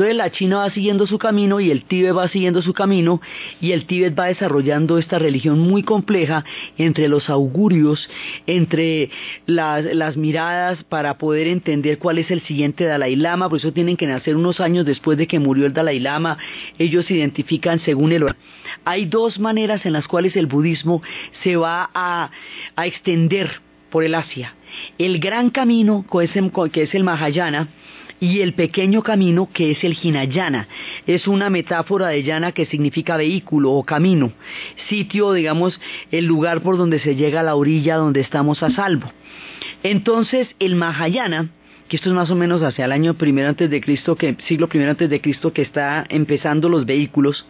Entonces 0.00 0.16
la 0.16 0.32
China 0.32 0.56
va 0.56 0.70
siguiendo 0.70 1.06
su 1.06 1.18
camino 1.18 1.60
y 1.60 1.70
el 1.70 1.84
Tíbet 1.84 2.16
va 2.16 2.26
siguiendo 2.28 2.62
su 2.62 2.72
camino 2.72 3.20
y 3.60 3.72
el 3.72 3.84
Tíbet 3.84 4.18
va 4.18 4.28
desarrollando 4.28 4.96
esta 4.96 5.18
religión 5.18 5.58
muy 5.58 5.82
compleja 5.82 6.42
entre 6.78 7.06
los 7.06 7.28
augurios, 7.28 8.08
entre 8.46 9.10
las, 9.44 10.16
miradas 10.16 10.82
para 10.84 11.18
poder 11.18 11.48
entender 11.48 11.98
cuál 11.98 12.16
es 12.16 12.30
el 12.30 12.40
siguiente 12.40 12.84
Dalai 12.84 13.14
Lama, 13.14 13.50
por 13.50 13.58
eso 13.58 13.74
tienen 13.74 13.98
que 13.98 14.06
nacer 14.06 14.36
unos 14.36 14.58
años 14.60 14.86
después 14.86 15.18
de 15.18 15.26
que 15.26 15.38
murió 15.38 15.66
el 15.66 15.74
Dalai 15.74 16.00
Lama, 16.00 16.38
ellos 16.78 17.04
se 17.04 17.16
identifican 17.16 17.78
según 17.80 18.12
el 18.12 18.24
Hay 18.86 19.04
dos 19.04 19.38
maneras 19.38 19.84
en 19.84 19.92
las 19.92 20.08
cuales 20.08 20.34
el 20.34 20.46
budismo 20.46 21.02
se 21.42 21.56
va 21.56 21.90
a, 21.92 22.30
extender 22.86 23.50
por 23.90 24.02
el 24.02 24.14
Asia. 24.14 24.54
El 24.96 25.18
gran 25.18 25.50
camino, 25.50 26.06
que 26.72 26.82
es 26.84 26.94
el 26.94 27.04
Mahayana, 27.04 27.68
y 28.20 28.42
el 28.42 28.52
pequeño 28.52 29.02
camino 29.02 29.48
que 29.52 29.72
es 29.72 29.82
el 29.82 29.96
Hinayana. 30.00 30.68
Es 31.06 31.26
una 31.26 31.50
metáfora 31.50 32.08
de 32.08 32.22
llana 32.22 32.52
que 32.52 32.66
significa 32.66 33.16
vehículo 33.16 33.72
o 33.72 33.82
camino, 33.82 34.32
sitio, 34.88 35.32
digamos, 35.32 35.80
el 36.12 36.26
lugar 36.26 36.60
por 36.60 36.76
donde 36.76 37.00
se 37.00 37.16
llega 37.16 37.40
a 37.40 37.44
la 37.44 37.56
orilla 37.56 37.96
donde 37.96 38.20
estamos 38.20 38.62
a 38.62 38.70
salvo. 38.70 39.10
Entonces, 39.82 40.48
el 40.58 40.76
Mahayana, 40.76 41.48
que 41.90 41.96
esto 41.96 42.08
es 42.08 42.14
más 42.14 42.30
o 42.30 42.36
menos 42.36 42.62
hacia 42.62 42.84
el 42.84 42.92
año 42.92 43.14
primero 43.14 43.48
antes 43.48 43.68
de 43.68 43.80
Cristo, 43.80 44.14
que 44.14 44.36
siglo 44.46 44.68
primero 44.68 44.92
antes 44.92 45.10
de 45.10 45.20
Cristo, 45.20 45.52
que 45.52 45.62
está 45.62 46.04
empezando 46.08 46.68
los 46.68 46.86
vehículos. 46.86 47.44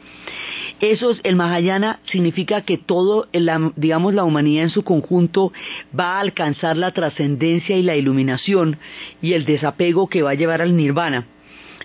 Eso 0.81 1.15
el 1.25 1.37
Mahayana 1.37 2.01
significa 2.07 2.63
que 2.63 2.79
todo, 2.79 3.29
digamos, 3.77 4.15
la 4.15 4.25
humanidad 4.25 4.65
en 4.65 4.71
su 4.71 4.83
conjunto 4.83 5.53
va 5.97 6.17
a 6.17 6.21
alcanzar 6.21 6.79
la 6.79 6.91
trascendencia 6.93 7.77
y 7.77 7.83
la 7.83 7.97
iluminación 7.97 8.79
y 9.21 9.35
el 9.35 9.45
desapego 9.45 10.09
que 10.09 10.23
va 10.23 10.31
a 10.31 10.37
llevar 10.37 10.63
al 10.63 10.75
Nirvana. 10.75 11.27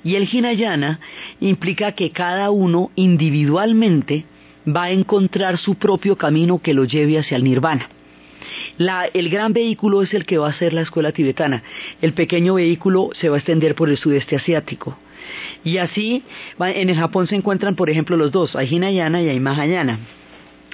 Y 0.05 0.15
el 0.15 0.29
Hinayana 0.31 1.01
implica 1.41 1.91
que 1.91 2.11
cada 2.11 2.51
uno 2.51 2.89
individualmente 2.95 4.23
va 4.65 4.83
a 4.83 4.91
encontrar 4.91 5.57
su 5.57 5.75
propio 5.75 6.15
camino 6.15 6.61
que 6.61 6.73
lo 6.73 6.85
lleve 6.85 7.19
hacia 7.19 7.35
el 7.35 7.43
Nirvana 7.43 7.89
el 9.13 9.29
gran 9.29 9.53
vehículo 9.53 10.01
es 10.01 10.13
el 10.13 10.25
que 10.25 10.37
va 10.37 10.49
a 10.49 10.57
ser 10.57 10.73
la 10.73 10.81
escuela 10.81 11.11
tibetana. 11.11 11.63
El 12.01 12.13
pequeño 12.13 12.55
vehículo 12.55 13.09
se 13.19 13.29
va 13.29 13.35
a 13.35 13.39
extender 13.39 13.75
por 13.75 13.89
el 13.89 13.97
sudeste 13.97 14.35
asiático. 14.35 14.97
Y 15.63 15.77
así, 15.77 16.23
en 16.59 16.89
el 16.89 16.95
Japón 16.95 17.27
se 17.27 17.35
encuentran, 17.35 17.75
por 17.75 17.89
ejemplo, 17.89 18.17
los 18.17 18.31
dos, 18.31 18.55
hay 18.55 18.73
Hinayana 18.73 19.21
y 19.21 19.29
hay 19.29 19.39
Mahayana. 19.39 19.99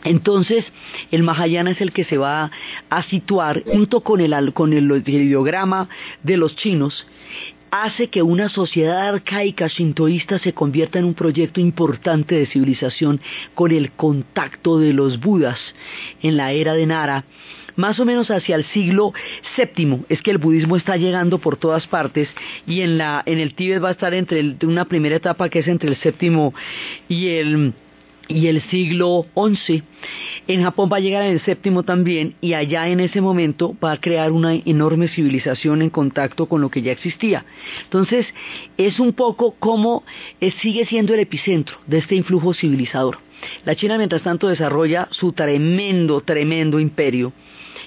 Entonces, 0.03 0.65
el 1.11 1.23
Mahayana 1.23 1.71
es 1.71 1.81
el 1.81 1.91
que 1.91 2.03
se 2.03 2.17
va 2.17 2.51
a 2.89 3.03
situar 3.03 3.63
junto 3.67 4.01
con 4.01 4.19
el, 4.19 4.53
con 4.53 4.73
el 4.73 4.91
ideograma 5.07 5.87
de 6.23 6.37
los 6.37 6.55
chinos 6.55 7.05
hace 7.71 8.09
que 8.09 8.21
una 8.21 8.49
sociedad 8.49 9.07
arcaica 9.07 9.67
shintoísta 9.67 10.39
se 10.39 10.53
convierta 10.53 10.99
en 10.99 11.05
un 11.05 11.13
proyecto 11.13 11.61
importante 11.61 12.35
de 12.35 12.45
civilización 12.45 13.21
con 13.55 13.71
el 13.71 13.93
contacto 13.93 14.77
de 14.77 14.91
los 14.91 15.21
budas 15.21 15.57
en 16.21 16.35
la 16.35 16.51
era 16.51 16.73
de 16.73 16.85
Nara 16.85 17.23
más 17.75 17.99
o 17.99 18.05
menos 18.05 18.29
hacia 18.31 18.55
el 18.55 18.65
siglo 18.65 19.13
VII 19.57 20.05
es 20.09 20.21
que 20.21 20.31
el 20.31 20.37
budismo 20.37 20.75
está 20.75 20.97
llegando 20.97 21.39
por 21.39 21.57
todas 21.57 21.87
partes 21.87 22.29
y 22.67 22.81
en, 22.81 22.97
la, 22.97 23.23
en 23.25 23.39
el 23.39 23.53
Tíbet 23.53 23.83
va 23.83 23.89
a 23.89 23.93
estar 23.93 24.13
entre 24.13 24.55
una 24.63 24.85
primera 24.85 25.15
etapa 25.15 25.49
que 25.49 25.59
es 25.59 25.67
entre 25.67 25.89
el 25.89 25.97
séptimo 25.97 26.53
y 27.07 27.27
el 27.29 27.73
y 28.31 28.47
el 28.47 28.61
siglo 28.63 29.25
XI. 29.35 29.83
En 30.47 30.63
Japón 30.63 30.89
va 30.91 30.97
a 30.97 31.01
llegar 31.01 31.23
en 31.23 31.33
el 31.33 31.41
séptimo 31.41 31.83
también 31.83 32.35
y 32.41 32.53
allá 32.53 32.87
en 32.87 32.99
ese 32.99 33.21
momento 33.21 33.75
va 33.83 33.91
a 33.91 33.99
crear 33.99 34.31
una 34.31 34.53
enorme 34.53 35.07
civilización 35.07 35.81
en 35.81 35.89
contacto 35.89 36.47
con 36.47 36.61
lo 36.61 36.69
que 36.69 36.81
ya 36.81 36.91
existía. 36.91 37.45
Entonces 37.83 38.25
es 38.77 38.99
un 38.99 39.13
poco 39.13 39.55
como 39.59 40.03
eh, 40.39 40.51
sigue 40.59 40.85
siendo 40.85 41.13
el 41.13 41.19
epicentro 41.19 41.77
de 41.87 41.99
este 41.99 42.15
influjo 42.15 42.53
civilizador. 42.53 43.19
La 43.65 43.75
China 43.75 43.97
mientras 43.97 44.21
tanto 44.21 44.47
desarrolla 44.47 45.07
su 45.11 45.33
tremendo, 45.33 46.21
tremendo 46.21 46.79
imperio 46.79 47.33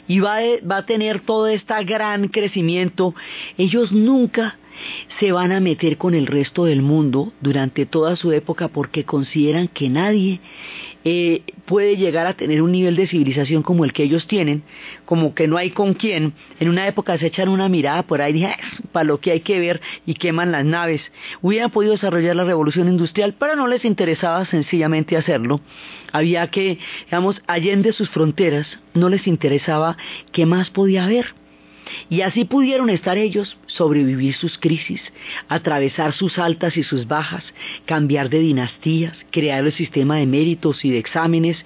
y 0.08 0.20
va, 0.20 0.38
a 0.70 0.86
tener 0.86 1.20
todo 1.20 1.46
este 1.46 1.84
gran 1.84 2.28
crecimiento. 2.28 3.14
Ellos 3.58 3.92
nunca 3.92 4.58
se 5.20 5.32
van 5.32 5.52
a 5.52 5.60
meter 5.60 5.96
con 5.96 6.14
el 6.14 6.26
resto 6.26 6.64
del 6.64 6.82
mundo 6.82 7.32
durante 7.40 7.86
toda 7.86 8.16
su 8.16 8.32
época 8.32 8.68
porque 8.68 9.04
consideran 9.04 9.68
que 9.68 9.88
nadie 9.88 10.40
eh, 11.04 11.42
puede 11.66 11.96
llegar 11.96 12.26
a 12.26 12.34
tener 12.34 12.62
un 12.62 12.72
nivel 12.72 12.96
de 12.96 13.06
civilización 13.06 13.62
como 13.62 13.84
el 13.84 13.92
que 13.92 14.02
ellos 14.02 14.26
tienen, 14.26 14.62
como 15.04 15.34
que 15.34 15.46
no 15.46 15.56
hay 15.56 15.70
con 15.70 15.94
quién. 15.94 16.32
En 16.58 16.68
una 16.68 16.88
época 16.88 17.18
se 17.18 17.26
echan 17.26 17.48
una 17.48 17.68
mirada 17.68 18.02
por 18.02 18.20
ahí, 18.20 18.32
dije, 18.32 18.46
ah, 18.46 18.73
para 18.94 19.04
lo 19.04 19.20
que 19.20 19.32
hay 19.32 19.40
que 19.40 19.58
ver 19.58 19.82
y 20.06 20.14
queman 20.14 20.52
las 20.52 20.64
naves. 20.64 21.02
Hubieran 21.42 21.70
podido 21.70 21.92
desarrollar 21.92 22.36
la 22.36 22.44
revolución 22.44 22.88
industrial, 22.88 23.34
pero 23.38 23.56
no 23.56 23.66
les 23.66 23.84
interesaba 23.84 24.46
sencillamente 24.46 25.16
hacerlo. 25.18 25.60
Había 26.12 26.46
que, 26.46 26.78
digamos, 27.06 27.42
allende 27.48 27.92
sus 27.92 28.08
fronteras, 28.08 28.66
no 28.94 29.08
les 29.08 29.26
interesaba 29.26 29.96
qué 30.32 30.46
más 30.46 30.70
podía 30.70 31.04
haber. 31.04 31.34
Y 32.08 32.22
así 32.22 32.44
pudieron 32.44 32.90
estar 32.90 33.18
ellos, 33.18 33.56
sobrevivir 33.66 34.34
sus 34.34 34.58
crisis, 34.58 35.00
atravesar 35.48 36.12
sus 36.12 36.38
altas 36.38 36.76
y 36.76 36.82
sus 36.82 37.06
bajas, 37.06 37.44
cambiar 37.86 38.30
de 38.30 38.38
dinastías, 38.38 39.16
crear 39.30 39.64
el 39.64 39.72
sistema 39.72 40.16
de 40.16 40.26
méritos 40.26 40.84
y 40.84 40.90
de 40.90 40.98
exámenes, 40.98 41.56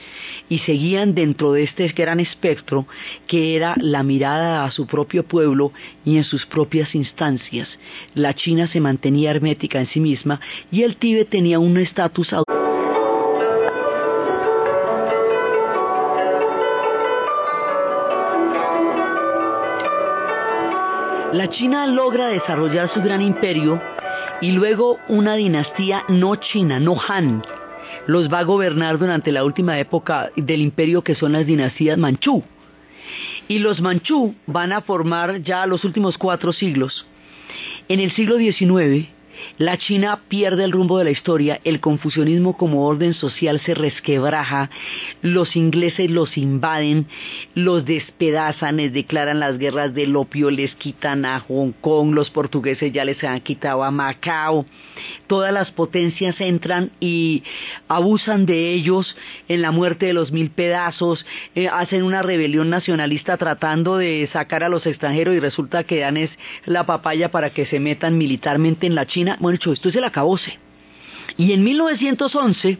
y 0.49 0.59
seguían 0.59 1.15
dentro 1.15 1.53
de 1.53 1.65
este 1.65 1.89
gran 1.89 2.21
espectro 2.21 2.87
que 3.27 3.57
era 3.57 3.75
la 3.79 4.03
mirada 4.03 4.65
a 4.65 4.71
su 4.71 4.87
propio 4.87 5.25
pueblo 5.25 5.73
y 6.05 6.17
en 6.17 6.25
sus 6.25 6.47
propias 6.47 6.95
instancias. 6.95 7.69
La 8.15 8.35
China 8.35 8.69
se 8.69 8.81
mantenía 8.81 9.31
hermética 9.31 9.81
en 9.81 9.89
sí 9.89 10.01
misma 10.01 10.41
y 10.71 10.83
el 10.83 10.97
Tíbet 10.97 11.29
tenía 11.29 11.59
un 11.59 11.77
estatus 11.77 12.33
La 21.33 21.51
China 21.51 21.87
logra 21.87 22.29
desarrollar 22.29 22.91
su 22.95 23.03
gran 23.03 23.21
imperio 23.21 23.79
y 24.41 24.53
luego 24.53 24.99
una 25.09 25.35
dinastía 25.35 26.03
no 26.09 26.37
china, 26.37 26.81
no 26.81 26.97
Han, 27.07 27.43
los 28.07 28.33
va 28.33 28.39
a 28.39 28.45
gobernar 28.45 28.99
durante 28.99 29.31
la 29.31 29.45
última 29.45 29.79
época 29.79 30.31
del 30.37 30.63
imperio 30.63 31.03
que 31.03 31.15
son 31.15 31.33
las 31.33 31.45
dinastías 31.45 31.99
manchú. 31.99 32.43
Y 33.47 33.59
los 33.59 33.83
manchú 33.83 34.35
van 34.47 34.73
a 34.73 34.81
formar 34.81 35.43
ya 35.43 35.67
los 35.67 35.85
últimos 35.85 36.17
cuatro 36.17 36.55
siglos. 36.55 37.05
En 37.89 38.01
el 38.01 38.11
siglo 38.13 38.39
XIX, 38.39 39.09
la 39.59 39.77
China 39.77 40.21
pierde 40.29 40.65
el 40.65 40.73
rumbo 40.73 40.99
de 40.99 41.05
la 41.05 41.11
historia, 41.11 41.61
el 41.65 41.81
confucianismo 41.81 42.57
como 42.57 42.87
orden 42.87 43.15
social 43.15 43.61
se 43.61 43.75
resquebraja, 43.75 44.71
los 45.23 45.57
ingleses 45.57 46.11
los 46.11 46.37
invaden, 46.37 47.07
los 47.55 47.85
despedazan, 47.85 48.77
les 48.77 48.93
declaran 48.93 49.41
las 49.41 49.59
guerras 49.59 49.95
del 49.95 50.17
opio, 50.17 50.51
les 50.51 50.75
quitan 50.75 51.25
a 51.25 51.41
Hong 51.41 51.73
Kong, 51.81 52.15
los 52.15 52.31
portugueses 52.31 52.93
ya 52.93 53.05
les 53.05 53.23
han 53.25 53.41
quitado 53.41 53.85
a 53.85 53.91
Macao, 53.91 54.67
todas 55.27 55.53
las 55.53 55.71
potencias 55.73 56.41
entran 56.41 56.91
y 57.01 57.43
abusan 57.89 58.47
de 58.47 58.73
ellos 58.73 59.17
en 59.49 59.63
la 59.63 59.71
muerte 59.71 60.07
de 60.07 60.13
los 60.13 60.33
mil 60.33 60.51
pedazos, 60.51 61.25
eh, 61.55 61.69
hacen 61.69 62.03
una 62.03 62.23
rebelión 62.23 62.71
nacionalista 62.71 63.37
tratando 63.37 63.97
de 63.97 64.29
sacar 64.33 64.65
a 64.65 64.69
los 64.69 64.87
extranjeros 64.87 65.35
y 65.35 65.41
resulta 65.41 65.85
que 65.85 66.01
dan 66.01 66.17
es 66.17 66.31
la 66.65 66.87
papaya 66.87 67.31
para 67.31 67.51
que 67.51 67.67
se 67.67 67.81
metan 67.81 68.19
militarmente 68.19 68.87
en 68.87 68.95
la 68.95 69.07
China 69.07 69.28
bueno, 69.41 69.57
hecho, 69.57 69.73
esto 69.73 69.89
es 69.89 69.97
el 69.97 70.05
acabose. 70.05 70.59
Y 71.37 71.53
en 71.53 71.63
1911 71.63 72.79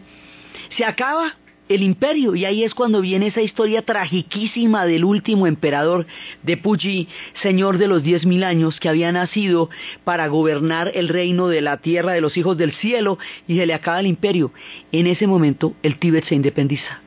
se 0.75 0.85
acaba 0.85 1.33
el 1.69 1.83
imperio 1.83 2.35
y 2.35 2.45
ahí 2.45 2.63
es 2.63 2.73
cuando 2.73 2.99
viene 2.99 3.27
esa 3.27 3.41
historia 3.41 3.83
tragiquísima 3.83 4.85
del 4.85 5.05
último 5.05 5.45
emperador 5.45 6.07
de 6.41 6.57
Puyi, 6.57 7.07
señor 7.41 7.77
de 7.77 7.87
los 7.87 8.03
diez 8.03 8.25
mil 8.25 8.43
años, 8.43 8.79
que 8.79 8.89
había 8.89 9.11
nacido 9.11 9.69
para 10.03 10.27
gobernar 10.27 10.91
el 10.95 11.07
reino 11.07 11.47
de 11.47 11.61
la 11.61 11.77
tierra 11.77 12.13
de 12.13 12.21
los 12.21 12.35
hijos 12.37 12.57
del 12.57 12.73
cielo 12.73 13.19
y 13.47 13.57
se 13.57 13.67
le 13.67 13.75
acaba 13.75 13.99
el 13.99 14.07
imperio. 14.07 14.51
En 14.91 15.05
ese 15.05 15.27
momento 15.27 15.75
el 15.83 15.99
Tíbet 15.99 16.25
se 16.25 16.35
independiza. 16.35 17.01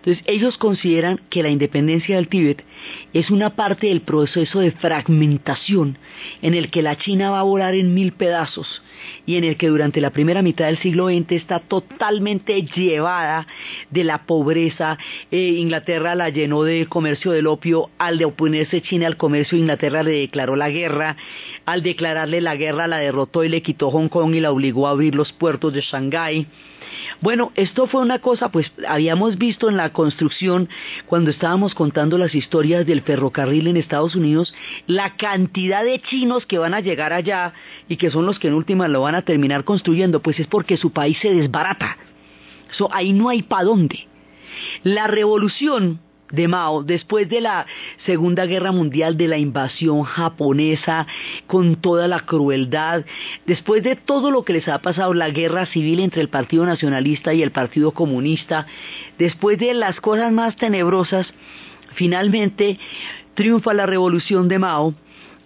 Entonces, 0.00 0.24
ellos 0.26 0.56
consideran 0.56 1.20
que 1.28 1.42
la 1.42 1.50
independencia 1.50 2.16
del 2.16 2.28
Tíbet 2.28 2.64
es 3.12 3.30
una 3.30 3.50
parte 3.50 3.88
del 3.88 4.00
proceso 4.00 4.60
de 4.60 4.72
fragmentación 4.72 5.98
en 6.40 6.54
el 6.54 6.70
que 6.70 6.80
la 6.80 6.96
China 6.96 7.30
va 7.30 7.40
a 7.40 7.44
volar 7.44 7.74
en 7.74 7.92
mil 7.92 8.12
pedazos 8.12 8.82
y 9.26 9.36
en 9.36 9.44
el 9.44 9.58
que 9.58 9.68
durante 9.68 10.00
la 10.00 10.10
primera 10.10 10.40
mitad 10.40 10.66
del 10.66 10.78
siglo 10.78 11.08
XX 11.08 11.32
está 11.32 11.60
totalmente 11.60 12.62
llevada 12.62 13.46
de 13.90 14.04
la 14.04 14.24
pobreza. 14.24 14.96
Eh, 15.30 15.56
Inglaterra 15.58 16.14
la 16.14 16.30
llenó 16.30 16.62
de 16.62 16.86
comercio 16.86 17.32
del 17.32 17.46
opio. 17.46 17.90
Al 17.98 18.16
de 18.16 18.24
oponerse 18.24 18.80
China 18.80 19.06
al 19.06 19.18
comercio, 19.18 19.58
Inglaterra 19.58 20.02
le 20.02 20.12
declaró 20.12 20.56
la 20.56 20.70
guerra. 20.70 21.16
Al 21.66 21.82
declararle 21.82 22.40
la 22.40 22.56
guerra, 22.56 22.88
la 22.88 22.98
derrotó 22.98 23.44
y 23.44 23.50
le 23.50 23.60
quitó 23.60 23.90
Hong 23.90 24.08
Kong 24.08 24.34
y 24.34 24.40
la 24.40 24.50
obligó 24.50 24.86
a 24.86 24.92
abrir 24.92 25.14
los 25.14 25.32
puertos 25.32 25.74
de 25.74 25.82
Shanghái. 25.82 26.46
Bueno, 27.20 27.52
esto 27.54 27.86
fue 27.86 28.00
una 28.00 28.20
cosa, 28.20 28.50
pues 28.50 28.72
habíamos 28.86 29.38
visto 29.38 29.68
en 29.68 29.76
la 29.76 29.90
construcción, 29.90 30.68
cuando 31.06 31.30
estábamos 31.30 31.74
contando 31.74 32.18
las 32.18 32.34
historias 32.34 32.86
del 32.86 33.02
ferrocarril 33.02 33.66
en 33.66 33.76
Estados 33.76 34.14
Unidos, 34.14 34.54
la 34.86 35.16
cantidad 35.16 35.84
de 35.84 36.00
chinos 36.00 36.46
que 36.46 36.58
van 36.58 36.74
a 36.74 36.80
llegar 36.80 37.12
allá 37.12 37.52
y 37.88 37.96
que 37.96 38.10
son 38.10 38.26
los 38.26 38.38
que 38.38 38.48
en 38.48 38.54
última 38.54 38.88
lo 38.88 39.02
van 39.02 39.14
a 39.14 39.22
terminar 39.22 39.64
construyendo, 39.64 40.20
pues 40.20 40.38
es 40.40 40.46
porque 40.46 40.76
su 40.76 40.92
país 40.92 41.18
se 41.18 41.34
desbarata. 41.34 41.98
So, 42.70 42.88
ahí 42.92 43.12
no 43.12 43.28
hay 43.28 43.42
para 43.42 43.64
dónde. 43.64 44.06
La 44.84 45.06
revolución 45.06 46.00
de 46.30 46.48
Mao, 46.48 46.82
después 46.82 47.28
de 47.28 47.40
la 47.40 47.66
Segunda 48.04 48.46
Guerra 48.46 48.72
Mundial, 48.72 49.16
de 49.16 49.28
la 49.28 49.38
invasión 49.38 50.02
japonesa, 50.02 51.06
con 51.46 51.76
toda 51.76 52.08
la 52.08 52.20
crueldad, 52.20 53.04
después 53.46 53.82
de 53.82 53.96
todo 53.96 54.30
lo 54.30 54.44
que 54.44 54.52
les 54.52 54.68
ha 54.68 54.78
pasado, 54.80 55.14
la 55.14 55.30
guerra 55.30 55.66
civil 55.66 56.00
entre 56.00 56.20
el 56.20 56.28
Partido 56.28 56.64
Nacionalista 56.66 57.34
y 57.34 57.42
el 57.42 57.52
Partido 57.52 57.92
Comunista, 57.92 58.66
después 59.18 59.58
de 59.58 59.74
las 59.74 60.00
cosas 60.00 60.32
más 60.32 60.56
tenebrosas, 60.56 61.26
finalmente 61.92 62.78
triunfa 63.34 63.74
la 63.74 63.86
revolución 63.86 64.48
de 64.48 64.58
Mao, 64.58 64.94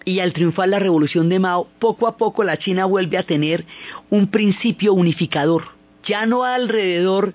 y 0.04 0.20
al 0.20 0.32
triunfar 0.32 0.68
la 0.68 0.78
revolución 0.78 1.28
de 1.28 1.38
Mao, 1.38 1.66
poco 1.78 2.06
a 2.06 2.16
poco 2.16 2.44
la 2.44 2.58
China 2.58 2.84
vuelve 2.84 3.16
a 3.16 3.22
tener 3.22 3.64
un 4.10 4.26
principio 4.28 4.92
unificador, 4.92 5.73
ya 6.06 6.26
no 6.26 6.44
alrededor 6.44 7.34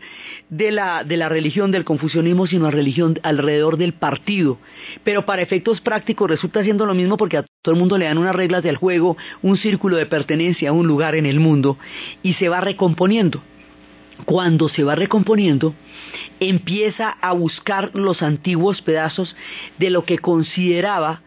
de 0.50 0.72
la, 0.72 1.04
de 1.04 1.18
la 1.18 1.30
religión 1.30 1.72
del 1.72 1.86
confucianismo, 1.86 2.48
sino 2.48 2.68
a 2.68 2.72
religión, 2.72 3.20
alrededor 3.24 3.78
del 3.78 3.94
partido. 3.94 4.58
Pero 5.04 5.26
para 5.26 5.42
efectos 5.42 5.82
prácticos 5.82 6.30
resulta 6.30 6.64
siendo 6.64 6.86
lo 6.86 6.94
mismo 6.94 7.18
porque 7.18 7.38
a 7.38 7.46
todo 7.62 7.74
el 7.74 7.80
mundo 7.80 7.98
le 7.98 8.06
dan 8.06 8.18
unas 8.18 8.36
reglas 8.36 8.64
del 8.64 8.78
juego, 8.78 9.18
un 9.42 9.58
círculo 9.58 9.98
de 9.98 10.06
pertenencia 10.06 10.70
a 10.70 10.74
un 10.74 10.88
lugar 10.88 11.16
en 11.16 11.26
el 11.26 11.40
mundo 11.40 11.78
y 12.24 12.34
se 12.34 12.50
va 12.50 12.62
recomponiendo. 12.62 13.42
Cuando 14.26 14.68
se 14.68 14.84
va 14.84 14.96
recomponiendo, 14.96 15.74
empieza 16.40 17.10
a 17.10 17.32
buscar 17.32 17.92
los 17.94 18.22
antiguos 18.22 18.82
pedazos 18.82 19.36
de 19.78 19.90
lo 19.90 20.04
que 20.04 20.20
consideraba 20.20 21.22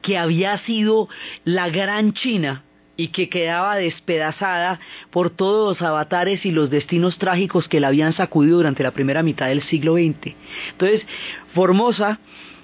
que 0.00 0.16
había 0.16 0.56
sido 0.58 1.08
la 1.44 1.68
gran 1.68 2.14
China 2.14 2.64
y 2.98 3.08
que 3.08 3.28
quedaba 3.30 3.76
despedazada 3.76 4.80
por 5.10 5.30
todos 5.30 5.78
los 5.78 5.88
avatares 5.88 6.44
y 6.44 6.50
los 6.50 6.68
destinos 6.68 7.16
trágicos 7.16 7.68
que 7.68 7.78
la 7.78 7.88
habían 7.88 8.12
sacudido 8.12 8.56
durante 8.56 8.82
la 8.82 8.90
primera 8.90 9.22
mitad 9.22 9.46
del 9.46 9.62
siglo 9.62 9.94
XX. 9.94 10.34
Entonces, 10.72 11.06
Formosa 11.54 12.18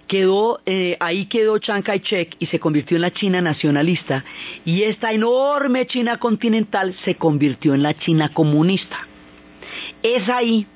quedó, 0.08 0.60
eh, 0.66 0.96
ahí 0.98 1.26
quedó 1.26 1.56
Chiang 1.58 1.82
Kai-shek 1.82 2.36
y 2.40 2.46
se 2.46 2.58
convirtió 2.58 2.96
en 2.96 3.02
la 3.02 3.12
China 3.12 3.40
nacionalista 3.40 4.24
y 4.64 4.82
esta 4.82 5.12
enorme 5.12 5.86
China 5.86 6.18
continental 6.18 6.96
se 7.04 7.14
convirtió 7.14 7.72
en 7.72 7.84
la 7.84 7.94
China 7.94 8.28
comunista. 8.34 9.06
Es 10.02 10.28
ahí, 10.28 10.66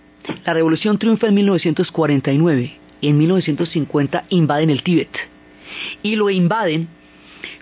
la 0.47 0.55
revolución 0.55 0.99
triunfa 0.99 1.27
en 1.27 1.35
1949 1.35 2.79
y 3.01 3.09
en 3.09 3.19
1950 3.19 4.25
invaden 4.29 4.71
el 4.71 4.85
Tíbet 4.85 5.11
y 6.05 6.15
lo 6.15 6.31
invaden 6.31 6.89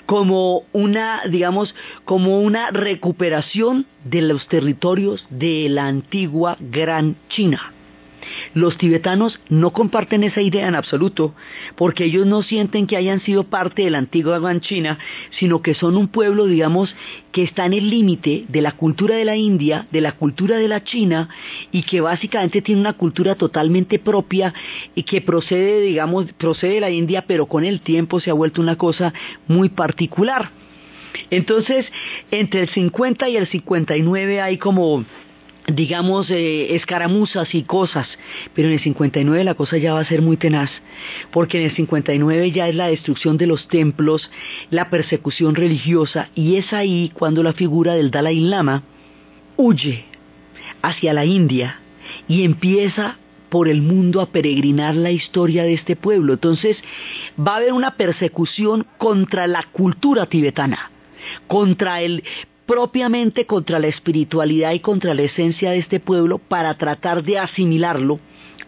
como 0.07 0.63
una, 0.73 1.23
digamos, 1.29 1.75
como 2.05 2.41
una 2.41 2.71
recuperación 2.71 3.87
de 4.05 4.23
los 4.23 4.47
territorios 4.49 5.27
de 5.31 5.69
la 5.69 5.87
antigua 5.87 6.57
Gran 6.61 7.17
China. 7.29 7.73
Los 8.55 8.79
tibetanos 8.79 9.41
no 9.49 9.73
comparten 9.73 10.25
esa 10.25 10.41
idea 10.41 10.69
en 10.69 10.75
absoluto, 10.75 11.35
porque 11.77 12.05
ellos 12.05 12.27
no 12.27 12.43
sienten 12.43 12.87
que 12.87 12.97
hayan 12.97 13.21
sido 13.21 13.45
parte 13.45 13.83
de 13.83 13.91
la 13.91 13.99
antigua 13.99 14.39
Gran 14.39 14.61
China, 14.61 14.99
sino 15.31 15.63
que 15.63 15.75
son 15.75 15.97
un 15.97 16.09
pueblo, 16.09 16.47
digamos, 16.47 16.95
que 17.33 17.43
está 17.43 17.67
en 17.67 17.75
el 17.75 17.91
límite 17.91 18.47
de 18.49 18.63
la 18.63 18.73
cultura 18.73 19.17
de 19.17 19.25
la 19.25 19.37
India, 19.37 19.87
de 19.91 20.01
la 20.01 20.13
cultura 20.13 20.57
de 20.57 20.69
la 20.69 20.83
China, 20.85 21.29
y 21.73 21.83
que 21.83 22.01
básicamente 22.01 22.63
tiene 22.63 22.81
una 22.81 22.95
cultura 22.95 23.35
totalmente 23.35 23.99
propia 23.99 24.55
y 24.95 25.03
que 25.03 25.21
procede, 25.21 25.81
digamos, 25.81 26.33
procede 26.33 26.75
de 26.75 26.81
la 26.81 26.91
India, 26.91 27.25
pero 27.27 27.47
con 27.47 27.65
el 27.65 27.81
tiempo 27.81 28.21
se 28.21 28.31
ha 28.31 28.35
vuelto 28.35 28.61
una 28.61 28.77
cosa 28.77 29.13
muy 29.49 29.69
particular. 29.69 30.51
Entonces, 31.31 31.87
entre 32.31 32.63
el 32.63 32.69
50 32.69 33.29
y 33.29 33.37
el 33.37 33.47
59 33.47 34.41
hay 34.41 34.59
como 34.59 35.05
digamos, 35.73 36.31
eh, 36.31 36.77
escaramuzas 36.77 37.55
y 37.55 37.63
cosas, 37.65 38.07
pero 38.55 38.69
en 38.69 38.75
el 38.75 38.81
59 38.81 39.45
la 39.45 39.55
cosa 39.55 39.79
ya 39.79 39.95
va 39.95 40.01
a 40.01 40.05
ser 40.05 40.23
muy 40.23 40.37
tenaz, 40.37 40.71
porque 41.33 41.59
en 41.59 41.65
el 41.65 41.75
59 41.75 42.53
ya 42.53 42.69
es 42.69 42.75
la 42.75 42.89
destrucción 42.89 43.37
de 43.37 43.47
los 43.47 43.67
templos, 43.69 44.31
la 44.71 44.91
persecución 44.91 45.55
religiosa, 45.55 46.31
y 46.35 46.57
es 46.57 46.73
ahí 46.73 47.11
cuando 47.15 47.43
la 47.43 47.53
figura 47.53 47.95
del 47.95 48.11
Dalai 48.11 48.41
Lama 48.41 48.83
huye 49.57 50.05
hacia 50.83 51.13
la 51.13 51.25
India 51.25 51.81
y 52.29 52.45
empieza 52.45 53.19
por 53.49 53.69
el 53.69 53.83
mundo 53.83 54.21
a 54.21 54.27
peregrinar 54.27 54.95
la 54.95 55.11
historia 55.11 55.65
de 55.65 55.75
este 55.75 55.97
pueblo. 55.97 56.35
Entonces 56.35 56.77
va 57.39 57.55
a 57.55 57.57
haber 57.57 57.73
una 57.73 57.93
persecución 57.93 58.87
contra 58.99 59.47
la 59.47 59.63
cultura 59.73 60.27
tibetana, 60.27 60.91
contra 61.47 62.03
el 62.03 62.23
propiamente 62.67 63.47
contra 63.47 63.79
la 63.79 63.87
espiritualidad 63.87 64.73
y 64.73 64.81
contra 64.81 65.15
la 65.15 65.23
esencia 65.23 65.71
de 65.71 65.79
este 65.79 66.01
pueblo 66.01 66.39
para 66.39 66.75
tratar 66.75 67.23
de 67.23 67.39
asimilarlo 67.39 68.19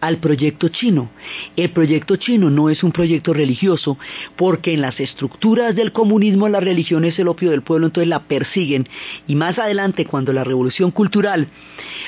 al 0.01 0.17
proyecto 0.17 0.69
chino. 0.69 1.09
El 1.55 1.71
proyecto 1.71 2.15
chino 2.15 2.49
no 2.49 2.69
es 2.69 2.83
un 2.83 2.91
proyecto 2.91 3.33
religioso 3.33 3.97
porque 4.35 4.73
en 4.73 4.81
las 4.81 4.99
estructuras 4.99 5.75
del 5.75 5.91
comunismo 5.91 6.49
la 6.49 6.59
religión 6.59 7.05
es 7.05 7.17
el 7.19 7.27
opio 7.27 7.51
del 7.51 7.61
pueblo, 7.61 7.87
entonces 7.87 8.09
la 8.09 8.23
persiguen 8.23 8.87
y 9.27 9.35
más 9.35 9.57
adelante 9.59 10.05
cuando 10.05 10.33
la 10.33 10.43
revolución 10.43 10.91
cultural 10.91 11.47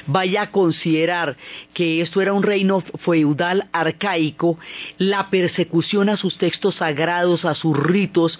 vaya 0.08 0.44
a 0.44 0.52
considerar 0.52 1.38
que 1.74 2.02
esto 2.02 2.22
era 2.22 2.34
un 2.34 2.44
reino 2.44 2.84
feudal 3.00 3.68
arcaico, 3.72 4.58
la 4.98 5.30
persecución 5.30 6.10
a 6.10 6.18
sus 6.18 6.38
textos 6.38 6.76
sagrados, 6.76 7.46
a 7.46 7.56
sus 7.56 7.78
ritos, 7.78 8.39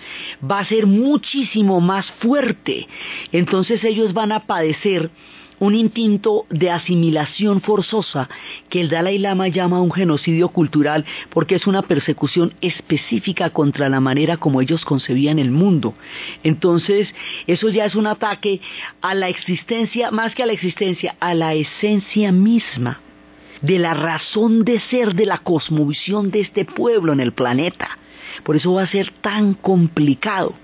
va 0.50 0.60
a 0.60 0.66
ser 0.66 0.88
muchísimo 0.88 1.82
más 1.82 2.06
fuerte. 2.20 2.88
Entonces 3.32 3.84
ellos 3.84 4.14
van 4.14 4.32
a 4.32 4.42
padecer 4.42 5.10
un 5.62 5.76
instinto 5.76 6.48
de 6.50 6.72
asimilación 6.72 7.62
forzosa 7.62 8.28
que 8.68 8.82
el 8.82 8.90
Dalai 8.90 9.20
Lama 9.20 9.48
llama 9.48 9.80
un 9.80 9.92
genocidio 9.92 10.50
cultural 10.50 11.06
porque 11.30 11.54
es 11.54 11.68
una 11.68 11.84
persecución 11.84 12.56
específica 12.62 13.52
contra 13.52 13.88
la 13.88 14.00
manera 14.00 14.38
como 14.38 14.60
ellos 14.60 14.84
concebían 14.84 15.38
el 15.38 15.52
mundo. 15.52 15.94
Entonces, 16.44 17.14
eso 17.46 17.70
ya 17.70 17.86
es 17.86 17.94
un 17.94 18.08
ataque 18.08 18.60
a 19.02 19.14
la 19.14 19.30
existencia, 19.30 20.10
más 20.10 20.34
que 20.34 20.42
a 20.42 20.48
la 20.48 20.54
existencia, 20.54 21.16
a 21.20 21.36
la 21.36 21.54
esencia 21.54 22.32
misma 22.32 23.00
de 23.62 23.78
la 23.78 23.94
razón 23.94 24.66
de 24.66 24.80
ser 24.80 25.14
de 25.14 25.28
la 25.28 25.38
cosmovisión 25.38 26.32
de 26.32 26.40
este 26.40 26.66
pueblo 26.66 27.14
en 27.14 27.20
el 27.20 27.34
planeta. 27.34 28.00
Por 28.44 28.56
eso 28.56 28.74
va 28.74 28.82
a 28.82 28.88
ser 28.88 29.12
tan 29.22 29.54
complicado. 29.54 30.56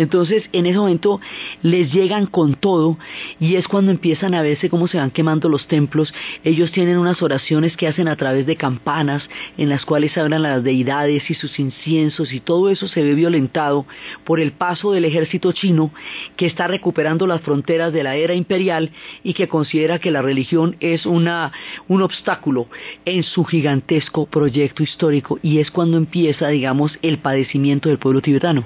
Entonces, 0.00 0.48
en 0.52 0.64
ese 0.64 0.78
momento 0.78 1.20
les 1.60 1.92
llegan 1.92 2.24
con 2.24 2.54
todo 2.54 2.96
y 3.38 3.56
es 3.56 3.68
cuando 3.68 3.90
empiezan 3.90 4.32
a 4.34 4.40
verse 4.40 4.70
cómo 4.70 4.88
se 4.88 4.96
van 4.96 5.10
quemando 5.10 5.50
los 5.50 5.66
templos. 5.68 6.14
Ellos 6.42 6.72
tienen 6.72 6.96
unas 6.96 7.20
oraciones 7.20 7.76
que 7.76 7.86
hacen 7.86 8.08
a 8.08 8.16
través 8.16 8.46
de 8.46 8.56
campanas 8.56 9.28
en 9.58 9.68
las 9.68 9.84
cuales 9.84 10.16
hablan 10.16 10.40
las 10.40 10.64
deidades 10.64 11.30
y 11.30 11.34
sus 11.34 11.58
inciensos 11.60 12.32
y 12.32 12.40
todo 12.40 12.70
eso 12.70 12.88
se 12.88 13.02
ve 13.02 13.14
violentado 13.14 13.84
por 14.24 14.40
el 14.40 14.52
paso 14.52 14.92
del 14.92 15.04
ejército 15.04 15.52
chino 15.52 15.90
que 16.34 16.46
está 16.46 16.66
recuperando 16.66 17.26
las 17.26 17.42
fronteras 17.42 17.92
de 17.92 18.02
la 18.02 18.16
era 18.16 18.32
imperial 18.32 18.92
y 19.22 19.34
que 19.34 19.48
considera 19.48 19.98
que 19.98 20.10
la 20.10 20.22
religión 20.22 20.76
es 20.80 21.04
una, 21.04 21.52
un 21.88 22.00
obstáculo 22.00 22.68
en 23.04 23.22
su 23.22 23.44
gigantesco 23.44 24.24
proyecto 24.24 24.82
histórico 24.82 25.38
y 25.42 25.58
es 25.58 25.70
cuando 25.70 25.98
empieza, 25.98 26.48
digamos, 26.48 26.98
el 27.02 27.18
padecimiento 27.18 27.90
del 27.90 27.98
pueblo 27.98 28.22
tibetano. 28.22 28.64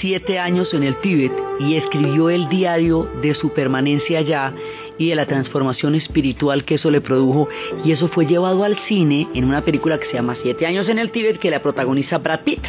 Siete 0.00 0.38
años 0.38 0.72
en 0.74 0.82
el 0.82 0.96
Tíbet 1.00 1.32
y 1.60 1.76
escribió 1.76 2.30
el 2.30 2.48
diario 2.48 3.08
de 3.22 3.34
su 3.34 3.50
permanencia 3.50 4.20
allá 4.20 4.54
y 4.98 5.08
de 5.08 5.14
la 5.14 5.26
transformación 5.26 5.94
espiritual 5.94 6.64
que 6.64 6.76
eso 6.76 6.90
le 6.90 7.00
produjo 7.00 7.48
y 7.84 7.92
eso 7.92 8.08
fue 8.08 8.26
llevado 8.26 8.64
al 8.64 8.76
cine 8.86 9.28
en 9.34 9.44
una 9.44 9.64
película 9.64 9.98
que 9.98 10.06
se 10.06 10.14
llama 10.14 10.36
Siete 10.42 10.66
años 10.66 10.88
en 10.88 10.98
el 10.98 11.10
Tíbet 11.10 11.38
que 11.38 11.50
la 11.50 11.62
protagoniza 11.62 12.18
Brad 12.18 12.40
Pitt. 12.40 12.62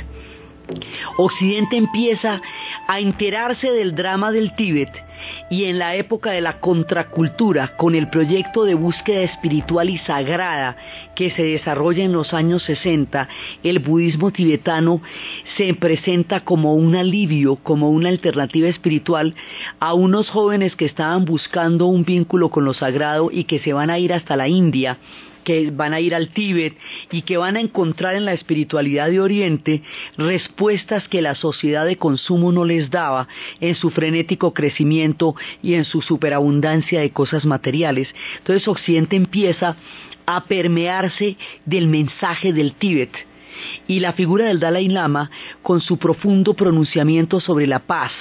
Occidente 1.17 1.77
empieza 1.77 2.41
a 2.87 2.99
enterarse 2.99 3.71
del 3.71 3.95
drama 3.95 4.31
del 4.31 4.55
Tíbet 4.55 4.89
y 5.49 5.65
en 5.65 5.79
la 5.79 5.95
época 5.95 6.31
de 6.31 6.41
la 6.41 6.59
contracultura, 6.59 7.75
con 7.75 7.95
el 7.95 8.09
proyecto 8.09 8.63
de 8.63 8.75
búsqueda 8.75 9.21
espiritual 9.21 9.89
y 9.89 9.97
sagrada 9.97 10.77
que 11.15 11.31
se 11.31 11.43
desarrolla 11.43 12.03
en 12.03 12.13
los 12.13 12.33
años 12.33 12.63
60, 12.63 13.27
el 13.63 13.79
budismo 13.79 14.31
tibetano 14.31 15.01
se 15.57 15.73
presenta 15.73 16.41
como 16.41 16.73
un 16.75 16.95
alivio, 16.95 17.57
como 17.57 17.89
una 17.89 18.09
alternativa 18.09 18.69
espiritual 18.69 19.35
a 19.79 19.93
unos 19.93 20.29
jóvenes 20.29 20.75
que 20.75 20.85
estaban 20.85 21.25
buscando 21.25 21.87
un 21.87 22.03
vínculo 22.03 22.49
con 22.49 22.65
lo 22.65 22.73
sagrado 22.73 23.29
y 23.31 23.43
que 23.43 23.59
se 23.59 23.73
van 23.73 23.89
a 23.89 23.99
ir 23.99 24.13
hasta 24.13 24.37
la 24.37 24.47
India 24.47 24.97
que 25.43 25.71
van 25.71 25.93
a 25.93 25.99
ir 25.99 26.15
al 26.15 26.29
Tíbet 26.29 26.77
y 27.11 27.21
que 27.23 27.37
van 27.37 27.55
a 27.55 27.61
encontrar 27.61 28.15
en 28.15 28.25
la 28.25 28.33
espiritualidad 28.33 29.09
de 29.09 29.19
Oriente 29.19 29.81
respuestas 30.17 31.07
que 31.07 31.21
la 31.21 31.35
sociedad 31.35 31.85
de 31.85 31.97
consumo 31.97 32.51
no 32.51 32.65
les 32.65 32.89
daba 32.89 33.27
en 33.59 33.75
su 33.75 33.89
frenético 33.89 34.53
crecimiento 34.53 35.35
y 35.61 35.75
en 35.75 35.85
su 35.85 36.01
superabundancia 36.01 37.01
de 37.01 37.11
cosas 37.11 37.45
materiales. 37.45 38.07
Entonces 38.37 38.67
Occidente 38.67 39.15
empieza 39.15 39.75
a 40.25 40.43
permearse 40.45 41.37
del 41.65 41.87
mensaje 41.87 42.53
del 42.53 42.73
Tíbet 42.73 43.28
y 43.87 43.99
la 43.99 44.13
figura 44.13 44.45
del 44.45 44.59
Dalai 44.59 44.87
Lama 44.87 45.29
con 45.61 45.81
su 45.81 45.97
profundo 45.97 46.53
pronunciamiento 46.53 47.39
sobre 47.39 47.67
la 47.67 47.79
paz. 47.79 48.11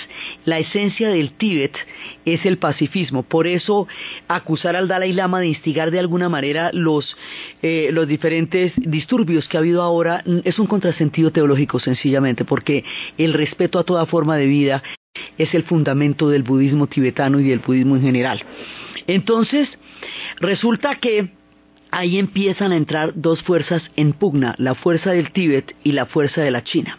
La 0.45 0.59
esencia 0.59 1.09
del 1.09 1.33
Tíbet 1.33 1.77
es 2.25 2.45
el 2.47 2.59
pacifismo. 2.59 3.23
Por 3.23 3.47
eso 3.47 3.87
acusar 4.29 4.77
al 4.77 4.89
Dalai 4.89 5.13
Lama 5.13 5.41
de 5.41 5.49
instigar 5.49 5.91
de 5.91 5.99
alguna 5.99 6.29
manera 6.29 6.71
los, 6.73 7.17
eh, 7.63 7.91
los 7.93 8.07
diferentes 8.09 8.73
disturbios 8.77 9.49
que 9.49 9.57
ha 9.57 9.61
habido 9.61 9.83
ahora 9.83 10.23
es 10.45 10.59
un 10.59 10.67
contrasentido 10.67 11.31
teológico 11.31 11.81
sencillamente, 11.81 12.45
porque 12.45 12.85
el 13.17 13.33
respeto 13.33 13.79
a 13.79 13.85
toda 13.85 14.07
forma 14.07 14.37
de 14.37 14.47
vida 14.47 14.83
es 15.37 15.55
el 15.55 15.65
fundamento 15.65 16.29
del 16.29 16.43
budismo 16.43 16.87
tibetano 16.87 17.41
y 17.41 17.45
del 17.45 17.61
budismo 17.61 17.97
en 17.97 18.03
general. 18.03 18.43
Entonces, 19.07 19.69
resulta 20.41 20.97
que 20.97 21.38
ahí 21.91 22.19
empiezan 22.19 22.73
a 22.73 22.77
entrar 22.77 23.13
dos 23.15 23.43
fuerzas 23.43 23.83
en 23.97 24.13
pugna, 24.13 24.55
la 24.59 24.75
fuerza 24.75 25.13
del 25.13 25.33
Tíbet 25.33 25.75
y 25.85 25.93
la 25.93 26.07
fuerza 26.07 26.43
de 26.43 26.51
la 26.51 26.65
China. 26.65 26.99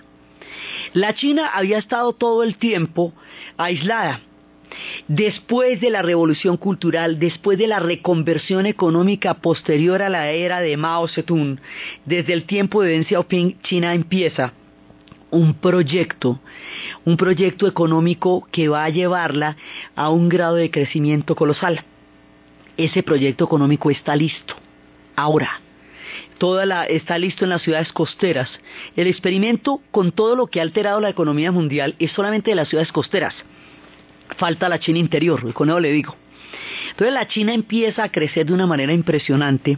La 0.94 1.14
China 1.14 1.52
había 1.54 1.78
estado 1.78 2.14
todo 2.14 2.44
el 2.44 2.58
tiempo 2.58 3.14
aislada. 3.58 4.22
Después 5.08 5.82
de 5.82 5.90
la 5.90 6.02
revolución 6.02 6.58
cultural, 6.58 7.20
después 7.20 7.58
de 7.58 7.68
la 7.68 7.80
reconversión 7.80 8.66
económica 8.66 9.36
posterior 9.36 10.02
a 10.02 10.10
la 10.10 10.30
era 10.30 10.62
de 10.62 10.78
Mao 10.78 11.08
Zedong, 11.08 11.60
desde 12.06 12.34
el 12.34 12.46
tiempo 12.46 12.82
de 12.82 12.92
Deng 12.92 13.06
Xiaoping, 13.06 13.62
China 13.62 13.94
empieza 13.94 14.54
un 15.32 15.56
proyecto, 15.56 16.40
un 17.06 17.18
proyecto 17.18 17.68
económico 17.68 18.48
que 18.52 18.68
va 18.68 18.84
a 18.84 18.90
llevarla 18.90 19.58
a 19.96 20.10
un 20.10 20.30
grado 20.30 20.56
de 20.56 20.72
crecimiento 20.72 21.36
colosal. 21.36 21.84
Ese 22.78 23.04
proyecto 23.04 23.46
económico 23.46 23.92
está 23.92 24.16
listo 24.16 24.59
ahora. 25.22 25.62
Toda 26.38 26.66
la, 26.66 26.86
está 26.86 27.18
listo 27.18 27.44
en 27.44 27.50
las 27.50 27.62
ciudades 27.62 27.92
costeras. 27.92 28.50
El 28.96 29.08
experimento 29.08 29.82
con 29.92 30.12
todo 30.12 30.36
lo 30.36 30.48
que 30.48 30.60
ha 30.60 30.64
alterado 30.64 31.02
la 31.02 31.10
economía 31.10 31.52
mundial 31.52 31.96
es 32.00 32.12
solamente 32.12 32.52
de 32.52 32.56
las 32.56 32.70
ciudades 32.70 32.92
costeras. 32.92 33.34
Falta 34.38 34.70
la 34.70 34.80
China 34.80 35.00
interior, 35.00 35.54
con 35.54 35.70
eso 35.70 35.80
le 35.80 35.92
digo. 35.92 36.16
Entonces 36.92 37.14
la 37.14 37.28
China 37.28 37.54
empieza 37.54 38.04
a 38.04 38.12
crecer 38.12 38.46
de 38.46 38.54
una 38.54 38.68
manera 38.68 38.94
impresionante 38.94 39.78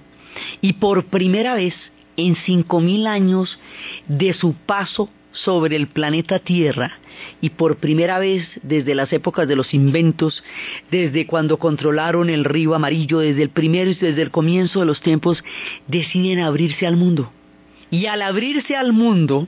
y 0.62 0.74
por 0.74 1.06
primera 1.06 1.56
vez 1.56 1.76
en 2.18 2.36
5.000 2.36 3.08
años 3.08 3.60
de 4.08 4.34
su 4.34 4.54
paso 4.54 5.10
sobre 5.32 5.76
el 5.76 5.88
planeta 5.88 6.40
Tierra 6.40 6.92
y 7.40 7.52
por 7.52 7.78
primera 7.78 8.20
vez 8.20 8.48
desde 8.64 8.96
las 8.96 9.12
épocas 9.14 9.48
de 9.48 9.56
los 9.56 9.74
inventos, 9.74 10.44
desde 10.90 11.26
cuando 11.26 11.58
controlaron 11.58 12.30
el 12.30 12.46
río 12.46 12.76
amarillo, 12.76 13.20
desde 13.20 13.44
el 13.44 13.50
primero 13.50 13.92
y 13.92 13.96
desde 13.96 14.22
el 14.22 14.32
comienzo 14.32 14.80
de 14.80 14.86
los 14.86 15.02
tiempos, 15.02 15.44
deciden 15.88 16.40
abrirse 16.40 16.86
al 16.86 16.98
mundo. 16.98 17.32
Y 17.90 18.06
al 18.06 18.22
abrirse 18.22 18.76
al 18.76 18.94
mundo, 18.94 19.48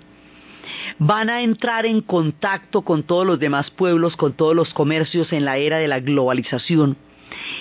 van 0.97 1.29
a 1.29 1.41
entrar 1.41 1.85
en 1.85 2.01
contacto 2.01 2.81
con 2.81 3.03
todos 3.03 3.25
los 3.25 3.39
demás 3.39 3.71
pueblos, 3.71 4.15
con 4.15 4.33
todos 4.33 4.55
los 4.55 4.73
comercios 4.73 5.33
en 5.33 5.45
la 5.45 5.57
era 5.57 5.77
de 5.77 5.87
la 5.87 5.99
globalización. 5.99 6.97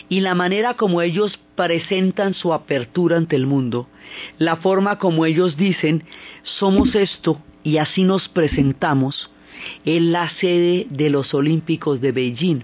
Y 0.08 0.20
la 0.20 0.34
manera 0.34 0.74
como 0.74 1.00
ellos 1.00 1.38
presentan 1.56 2.34
su 2.34 2.52
apertura 2.52 3.16
ante 3.16 3.36
el 3.36 3.46
mundo, 3.46 3.88
la 4.38 4.56
forma 4.56 4.98
como 4.98 5.24
ellos 5.24 5.56
dicen, 5.56 6.04
somos 6.42 6.94
esto 6.94 7.40
y 7.64 7.78
así 7.78 8.04
nos 8.04 8.28
presentamos, 8.28 9.30
en 9.84 10.12
la 10.12 10.28
sede 10.28 10.86
de 10.90 11.10
los 11.10 11.34
Olímpicos 11.34 12.00
de 12.00 12.12
Beijing. 12.12 12.60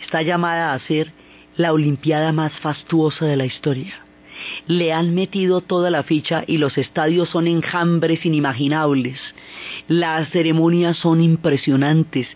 Está 0.00 0.22
llamada 0.22 0.72
a 0.72 0.78
ser 0.80 1.12
la 1.56 1.72
Olimpiada 1.72 2.32
más 2.32 2.52
fastuosa 2.60 3.26
de 3.26 3.36
la 3.36 3.44
historia. 3.44 3.94
Le 4.66 4.92
han 4.92 5.14
metido 5.14 5.60
toda 5.60 5.90
la 5.90 6.02
ficha 6.02 6.44
y 6.46 6.58
los 6.58 6.78
estadios 6.78 7.28
son 7.28 7.46
enjambres 7.46 8.24
inimaginables. 8.24 9.18
Las 9.88 10.30
ceremonias 10.30 10.96
son 10.96 11.22
impresionantes. 11.22 12.26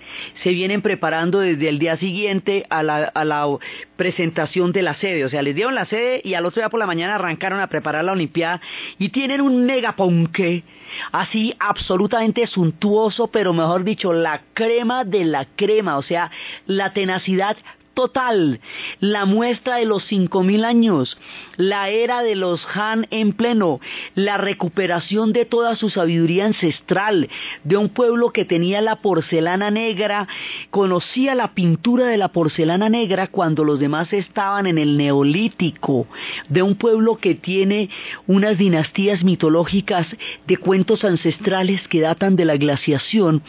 Se 0.42 0.50
vienen 0.50 0.82
preparando 0.82 1.40
desde 1.40 1.68
el 1.68 1.78
día 1.78 1.96
siguiente 1.96 2.66
a 2.70 2.82
la, 2.82 3.58
presentación 3.96 4.72
de 4.72 4.82
la 4.82 4.94
sede. 4.94 5.24
O 5.24 5.30
sea, 5.30 5.42
les 5.42 5.54
dieron 5.54 5.74
la 5.74 5.86
sede 5.86 6.20
y 6.22 6.34
al 6.34 6.44
otro 6.44 6.60
día 6.60 6.68
por 6.68 6.80
la 6.80 6.86
mañana 6.86 7.14
arrancaron 7.14 7.60
a 7.60 7.68
preparar 7.68 8.04
la 8.04 8.12
Olimpiada 8.12 8.60
y 8.98 9.08
tienen 9.08 9.40
un 9.40 9.64
megaponque 9.64 10.64
así 11.12 11.54
absolutamente 11.58 12.46
suntuoso, 12.46 13.28
pero 13.28 13.52
mejor 13.52 13.84
dicho, 13.84 14.12
la 14.12 14.42
crema 14.52 15.04
de 15.04 15.24
la 15.24 15.46
crema. 15.56 15.96
O 15.96 16.02
sea, 16.02 16.30
la 16.66 16.92
tenacidad 16.92 17.56
total, 17.96 18.60
la 19.00 19.24
muestra 19.24 19.76
de 19.76 19.86
los 19.86 20.04
cinco 20.04 20.42
mil 20.42 20.66
años, 20.66 21.16
la 21.56 21.88
era 21.88 22.22
de 22.22 22.36
los 22.36 22.60
Han 22.74 23.06
en 23.10 23.32
pleno, 23.32 23.80
la 24.14 24.36
recuperación 24.36 25.32
de 25.32 25.46
toda 25.46 25.76
su 25.76 25.88
sabiduría 25.88 26.44
ancestral, 26.44 27.30
de 27.64 27.78
un 27.78 27.88
pueblo 27.88 28.32
que 28.32 28.44
tenía 28.44 28.82
la 28.82 28.96
porcelana 28.96 29.70
negra, 29.70 30.28
conocía 30.70 31.34
la 31.34 31.54
pintura 31.54 32.06
de 32.08 32.18
la 32.18 32.28
porcelana 32.28 32.90
negra 32.90 33.28
cuando 33.28 33.64
los 33.64 33.80
demás 33.80 34.12
estaban 34.12 34.66
en 34.66 34.76
el 34.76 34.98
neolítico, 34.98 36.06
de 36.50 36.60
un 36.60 36.74
pueblo 36.74 37.16
que 37.16 37.34
tiene 37.34 37.88
unas 38.26 38.58
dinastías 38.58 39.24
mitológicas 39.24 40.06
de 40.46 40.58
cuentos 40.58 41.02
ancestrales 41.02 41.80
que 41.88 42.02
datan 42.02 42.36
de 42.36 42.44
la 42.44 42.58
glaciación, 42.58 43.42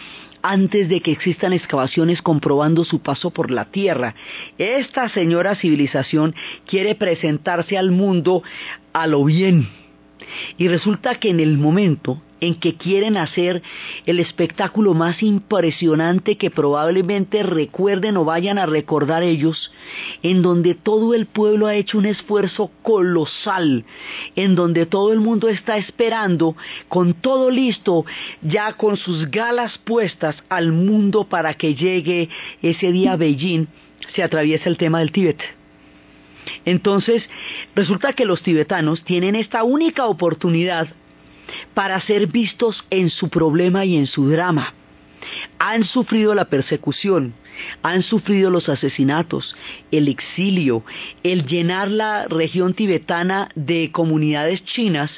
antes 0.47 0.87
de 0.87 1.01
que 1.01 1.11
existan 1.11 1.51
excavaciones 1.51 2.21
comprobando 2.21 2.85
su 2.85 2.99
paso 2.99 3.31
por 3.31 3.51
la 3.51 3.65
Tierra. 3.65 4.15
Esta 4.57 5.09
señora 5.09 5.55
civilización 5.55 6.33
quiere 6.65 6.95
presentarse 6.95 7.77
al 7.77 7.91
mundo 7.91 8.43
a 8.93 9.07
lo 9.07 9.25
bien. 9.25 9.67
Y 10.57 10.69
resulta 10.69 11.15
que 11.15 11.29
en 11.29 11.41
el 11.41 11.57
momento 11.57 12.21
en 12.41 12.55
que 12.55 12.75
quieren 12.75 13.17
hacer 13.17 13.61
el 14.05 14.19
espectáculo 14.19 14.93
más 14.93 15.23
impresionante 15.23 16.37
que 16.37 16.51
probablemente 16.51 17.43
recuerden 17.43 18.17
o 18.17 18.25
vayan 18.25 18.57
a 18.57 18.65
recordar 18.65 19.23
ellos, 19.23 19.71
en 20.23 20.41
donde 20.41 20.75
todo 20.75 21.13
el 21.13 21.25
pueblo 21.25 21.67
ha 21.67 21.75
hecho 21.75 21.97
un 21.97 22.05
esfuerzo 22.05 22.71
colosal, 22.83 23.85
en 24.35 24.55
donde 24.55 24.85
todo 24.85 25.13
el 25.13 25.19
mundo 25.19 25.49
está 25.49 25.77
esperando, 25.77 26.55
con 26.87 27.13
todo 27.13 27.49
listo, 27.49 28.05
ya 28.41 28.73
con 28.73 28.97
sus 28.97 29.29
galas 29.29 29.77
puestas 29.79 30.35
al 30.49 30.71
mundo 30.71 31.25
para 31.25 31.53
que 31.53 31.75
llegue 31.75 32.29
ese 32.61 32.91
día 32.91 33.15
Beijing, 33.15 33.67
se 34.13 34.23
atraviesa 34.23 34.69
el 34.69 34.77
tema 34.77 34.99
del 34.99 35.11
Tíbet. 35.11 35.41
Entonces, 36.65 37.23
resulta 37.75 38.13
que 38.13 38.25
los 38.25 38.41
tibetanos 38.41 39.03
tienen 39.03 39.35
esta 39.35 39.63
única 39.63 40.05
oportunidad 40.05 40.87
para 41.73 41.99
ser 42.01 42.27
vistos 42.27 42.85
en 42.89 43.09
su 43.09 43.29
problema 43.29 43.85
y 43.85 43.97
en 43.97 44.07
su 44.07 44.29
drama. 44.29 44.73
Han 45.59 45.83
sufrido 45.83 46.35
la 46.35 46.45
persecución, 46.45 47.33
han 47.81 48.03
sufrido 48.03 48.49
los 48.49 48.69
asesinatos, 48.69 49.55
el 49.91 50.07
exilio, 50.07 50.83
el 51.23 51.45
llenar 51.45 51.89
la 51.89 52.27
región 52.27 52.73
tibetana 52.73 53.49
de 53.55 53.91
comunidades 53.91 54.63
chinas 54.63 55.11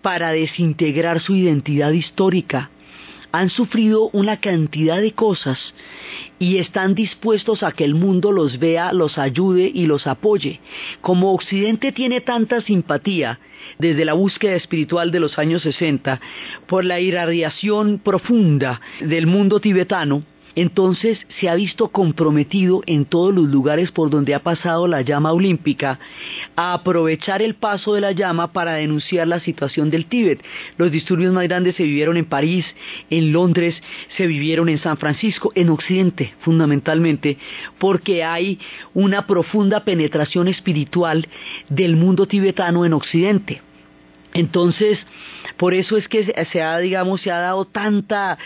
para 0.00 0.32
desintegrar 0.32 1.20
su 1.20 1.36
identidad 1.36 1.92
histórica. 1.92 2.70
Han 3.32 3.50
sufrido 3.50 4.10
una 4.12 4.38
cantidad 4.38 5.00
de 5.00 5.12
cosas 5.12 5.58
y 6.38 6.58
están 6.58 6.94
dispuestos 6.94 7.62
a 7.62 7.72
que 7.72 7.84
el 7.84 7.94
mundo 7.94 8.30
los 8.30 8.58
vea, 8.58 8.92
los 8.92 9.18
ayude 9.18 9.70
y 9.72 9.86
los 9.86 10.06
apoye. 10.06 10.60
Como 11.00 11.32
Occidente 11.32 11.92
tiene 11.92 12.20
tanta 12.20 12.60
simpatía 12.60 13.40
desde 13.78 14.04
la 14.04 14.12
búsqueda 14.12 14.54
espiritual 14.54 15.10
de 15.10 15.20
los 15.20 15.38
años 15.38 15.62
60 15.62 16.20
por 16.66 16.84
la 16.84 17.00
irradiación 17.00 17.98
profunda 17.98 18.80
del 19.00 19.26
mundo 19.26 19.60
tibetano, 19.60 20.22
entonces 20.54 21.18
se 21.40 21.48
ha 21.48 21.54
visto 21.54 21.88
comprometido 21.88 22.82
en 22.86 23.04
todos 23.04 23.34
los 23.34 23.48
lugares 23.48 23.90
por 23.90 24.10
donde 24.10 24.34
ha 24.34 24.40
pasado 24.40 24.86
la 24.86 25.02
llama 25.02 25.32
olímpica 25.32 25.98
a 26.56 26.74
aprovechar 26.74 27.42
el 27.42 27.54
paso 27.54 27.94
de 27.94 28.00
la 28.00 28.12
llama 28.12 28.52
para 28.52 28.74
denunciar 28.74 29.28
la 29.28 29.40
situación 29.40 29.90
del 29.90 30.06
Tíbet. 30.06 30.42
Los 30.76 30.90
disturbios 30.90 31.32
más 31.32 31.44
grandes 31.44 31.76
se 31.76 31.84
vivieron 31.84 32.16
en 32.16 32.24
París, 32.24 32.66
en 33.10 33.32
Londres, 33.32 33.74
se 34.16 34.26
vivieron 34.26 34.68
en 34.68 34.78
San 34.78 34.96
Francisco, 34.96 35.52
en 35.54 35.70
Occidente 35.70 36.34
fundamentalmente, 36.40 37.38
porque 37.78 38.24
hay 38.24 38.58
una 38.94 39.26
profunda 39.26 39.84
penetración 39.84 40.48
espiritual 40.48 41.26
del 41.68 41.96
mundo 41.96 42.26
tibetano 42.26 42.84
en 42.84 42.92
Occidente. 42.92 43.62
Entonces, 44.34 44.98
por 45.56 45.74
eso 45.74 45.96
es 45.96 46.08
que 46.08 46.24
se 46.50 46.62
ha, 46.62 46.78
digamos, 46.78 47.20
se 47.20 47.30
ha 47.30 47.38
dado 47.38 47.66
tanta, 47.66 48.38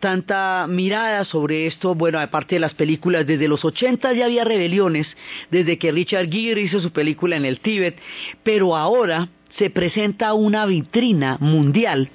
tanta 0.00 0.66
mirada 0.68 1.24
sobre 1.24 1.66
esto. 1.66 1.94
Bueno, 1.94 2.18
aparte 2.18 2.56
de 2.56 2.60
las 2.60 2.74
películas, 2.74 3.26
desde 3.26 3.48
los 3.48 3.64
80 3.64 4.12
ya 4.14 4.24
había 4.24 4.44
rebeliones, 4.44 5.06
desde 5.50 5.78
que 5.78 5.92
Richard 5.92 6.30
Gere 6.30 6.62
hizo 6.62 6.80
su 6.80 6.92
película 6.92 7.36
en 7.36 7.44
el 7.44 7.60
Tíbet, 7.60 7.98
pero 8.42 8.76
ahora 8.76 9.28
se 9.58 9.70
presenta 9.70 10.34
una 10.34 10.66
vitrina 10.66 11.36
mundial 11.40 12.10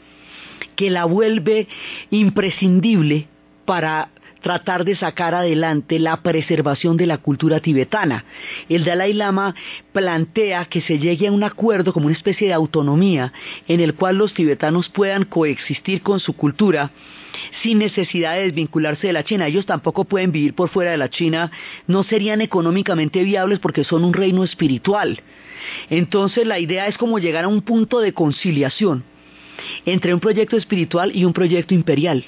que 0.76 0.90
la 0.90 1.06
vuelve 1.06 1.68
imprescindible 2.10 3.28
para 3.66 4.10
tratar 4.42 4.86
de 4.86 4.96
sacar 4.96 5.36
adelante 5.36 6.00
la 6.00 6.18
preservación 6.22 6.98
de 6.98 7.06
la 7.06 7.18
cultura 7.18 7.60
tibetana. 7.60 8.26
El 8.68 8.84
Dalai 8.84 9.14
Lama 9.14 9.56
plantea 9.92 10.66
que 10.66 10.82
se 10.82 11.00
llegue 11.00 11.28
a 11.28 11.32
un 11.32 11.44
acuerdo 11.44 11.94
como 11.94 12.08
una 12.08 12.16
especie 12.16 12.48
de 12.48 12.54
autonomía 12.54 13.34
en 13.68 13.80
el 13.80 13.96
cual 13.96 14.18
los 14.18 14.34
tibetanos 14.34 14.90
puedan 14.90 15.24
coexistir 15.24 16.02
con 16.02 16.20
su 16.20 16.34
cultura 16.34 16.92
sin 17.62 17.80
necesidad 17.80 18.36
de 18.36 18.44
desvincularse 18.44 19.08
de 19.08 19.14
la 19.14 19.24
China. 19.24 19.48
Ellos 19.48 19.66
tampoco 19.66 20.06
pueden 20.06 20.32
vivir 20.32 20.54
por 20.54 20.70
fuera 20.70 20.92
de 20.92 20.98
la 20.98 21.10
China, 21.10 21.52
no 21.88 22.04
serían 22.04 22.42
económicamente 22.42 23.24
viables 23.24 23.60
porque 23.60 23.84
son 23.84 24.04
un 24.04 24.14
reino 24.14 24.44
espiritual. 24.44 25.22
Entonces 25.90 26.48
la 26.48 26.60
idea 26.60 26.88
es 26.88 26.98
como 26.98 27.20
llegar 27.20 27.46
a 27.46 27.50
un 27.50 27.62
punto 27.62 28.00
de 28.00 28.14
conciliación 28.14 29.04
entre 29.86 30.14
un 30.14 30.20
proyecto 30.20 30.58
espiritual 30.58 31.12
y 31.14 31.26
un 31.26 31.34
proyecto 31.34 31.74
imperial. 31.74 32.26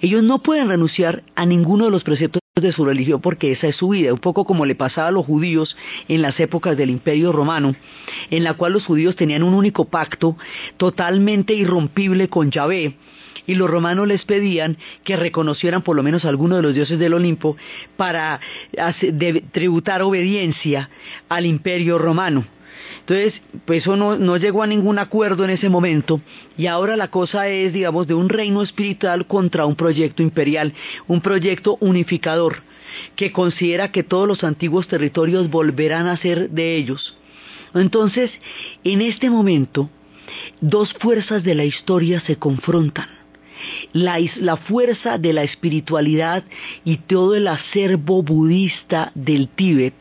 Ellos 0.00 0.22
no 0.22 0.40
pueden 0.40 0.68
renunciar 0.68 1.22
a 1.34 1.46
ninguno 1.46 1.86
de 1.86 1.90
los 1.90 2.04
preceptos 2.04 2.40
de 2.60 2.72
su 2.72 2.84
religión 2.84 3.20
porque 3.20 3.52
esa 3.52 3.68
es 3.68 3.76
su 3.76 3.90
vida, 3.90 4.12
un 4.12 4.18
poco 4.18 4.44
como 4.44 4.66
le 4.66 4.74
pasaba 4.74 5.08
a 5.08 5.12
los 5.12 5.26
judíos 5.26 5.76
en 6.08 6.22
las 6.22 6.38
épocas 6.40 6.76
del 6.76 6.90
Imperio 6.90 7.32
Romano, 7.32 7.74
en 8.30 8.44
la 8.44 8.54
cual 8.54 8.72
los 8.72 8.84
judíos 8.84 9.16
tenían 9.16 9.42
un 9.42 9.54
único 9.54 9.84
pacto 9.86 10.36
totalmente 10.76 11.54
irrompible 11.54 12.28
con 12.28 12.50
Yahvé, 12.50 12.96
y 13.46 13.54
los 13.54 13.70
romanos 13.70 14.06
les 14.06 14.24
pedían 14.24 14.76
que 15.04 15.16
reconocieran 15.16 15.82
por 15.82 15.96
lo 15.96 16.02
menos 16.02 16.24
alguno 16.24 16.56
de 16.56 16.62
los 16.62 16.74
dioses 16.74 16.98
del 16.98 17.14
Olimpo 17.14 17.56
para 17.96 18.40
tributar 19.52 20.02
obediencia 20.02 20.90
al 21.28 21.46
imperio 21.46 21.98
romano. 21.98 22.44
Entonces, 23.08 23.40
pues 23.64 23.80
eso 23.80 23.96
no, 23.96 24.18
no, 24.18 24.36
llegó 24.36 24.62
a 24.62 24.66
ningún 24.66 24.98
acuerdo 24.98 25.42
en 25.42 25.48
ese 25.48 25.70
momento 25.70 26.20
y 26.58 26.66
ahora 26.66 26.94
la 26.94 27.08
cosa 27.08 27.48
es, 27.48 27.72
digamos, 27.72 28.06
de 28.06 28.12
un 28.12 28.28
reino 28.28 28.62
espiritual 28.62 29.26
contra 29.26 29.64
un 29.64 29.76
proyecto 29.76 30.22
imperial, 30.22 30.74
un 31.06 31.22
proyecto 31.22 31.78
unificador 31.80 32.56
que 33.16 33.32
considera 33.32 33.90
que 33.92 34.02
todos 34.02 34.28
los 34.28 34.44
antiguos 34.44 34.88
territorios 34.88 35.48
volverán 35.48 36.06
a 36.06 36.18
ser 36.18 36.50
de 36.50 36.76
ellos. 36.76 37.16
Entonces, 37.74 38.30
en 38.84 39.00
este 39.00 39.30
momento, 39.30 39.88
dos 40.60 40.92
fuerzas 41.00 41.42
de 41.42 41.54
la 41.54 41.64
historia 41.64 42.20
se 42.20 42.36
confrontan 42.36 43.17
la, 43.92 44.56
fuerza 44.56 45.18
de 45.18 45.32
la 45.32 45.42
espiritualidad 45.42 46.44
y 46.84 46.98
todo 46.98 47.34
el 47.34 47.48
acervo 47.48 48.22
budista 48.22 49.12
del 49.14 49.48
Tíbet, 49.48 49.94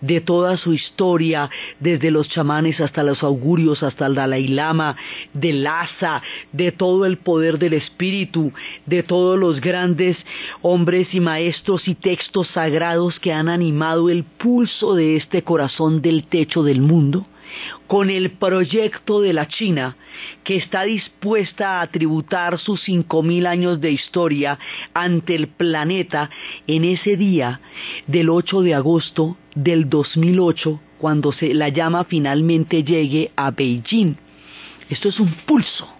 de 0.00 0.20
toda 0.20 0.56
su 0.56 0.72
historia, 0.72 1.50
desde 1.80 2.10
los 2.10 2.28
chamanes 2.28 2.80
hasta 2.80 3.02
los 3.02 3.22
augurios, 3.22 3.82
hasta 3.82 4.06
el 4.06 4.14
Dalai 4.14 4.48
Lama, 4.48 4.96
de 5.32 5.52
Lhasa, 5.52 6.22
de 6.52 6.72
todo 6.72 7.06
el 7.06 7.18
poder 7.18 7.58
del 7.58 7.74
espíritu, 7.74 8.52
de 8.86 9.02
todos 9.02 9.38
los 9.38 9.60
grandes 9.60 10.16
hombres 10.62 11.12
y 11.12 11.20
maestros 11.20 11.88
y 11.88 11.94
textos 11.94 12.48
sagrados 12.48 13.18
que 13.20 13.32
han 13.32 13.48
animado 13.48 14.10
el 14.10 14.24
pulso 14.24 14.94
de 14.94 15.16
este 15.16 15.42
corazón 15.42 16.02
del 16.02 16.24
techo 16.24 16.62
del 16.62 16.80
mundo 16.80 17.26
con 17.86 18.10
el 18.10 18.30
proyecto 18.32 19.20
de 19.20 19.32
la 19.32 19.48
China, 19.48 19.96
que 20.44 20.56
está 20.56 20.84
dispuesta 20.84 21.80
a 21.80 21.86
tributar 21.88 22.58
sus 22.58 22.82
cinco 22.82 23.22
mil 23.22 23.46
años 23.46 23.80
de 23.80 23.92
historia 23.92 24.58
ante 24.94 25.34
el 25.34 25.48
planeta 25.48 26.30
en 26.66 26.84
ese 26.84 27.16
día 27.16 27.60
del 28.06 28.30
8 28.30 28.62
de 28.62 28.74
agosto 28.74 29.36
del 29.54 29.88
2008, 29.88 30.80
cuando 30.98 31.32
se, 31.32 31.54
la 31.54 31.68
llama 31.68 32.04
finalmente 32.04 32.82
llegue 32.82 33.30
a 33.36 33.50
Beijing. 33.50 34.16
Esto 34.88 35.08
es 35.08 35.18
un 35.18 35.32
pulso 35.46 35.95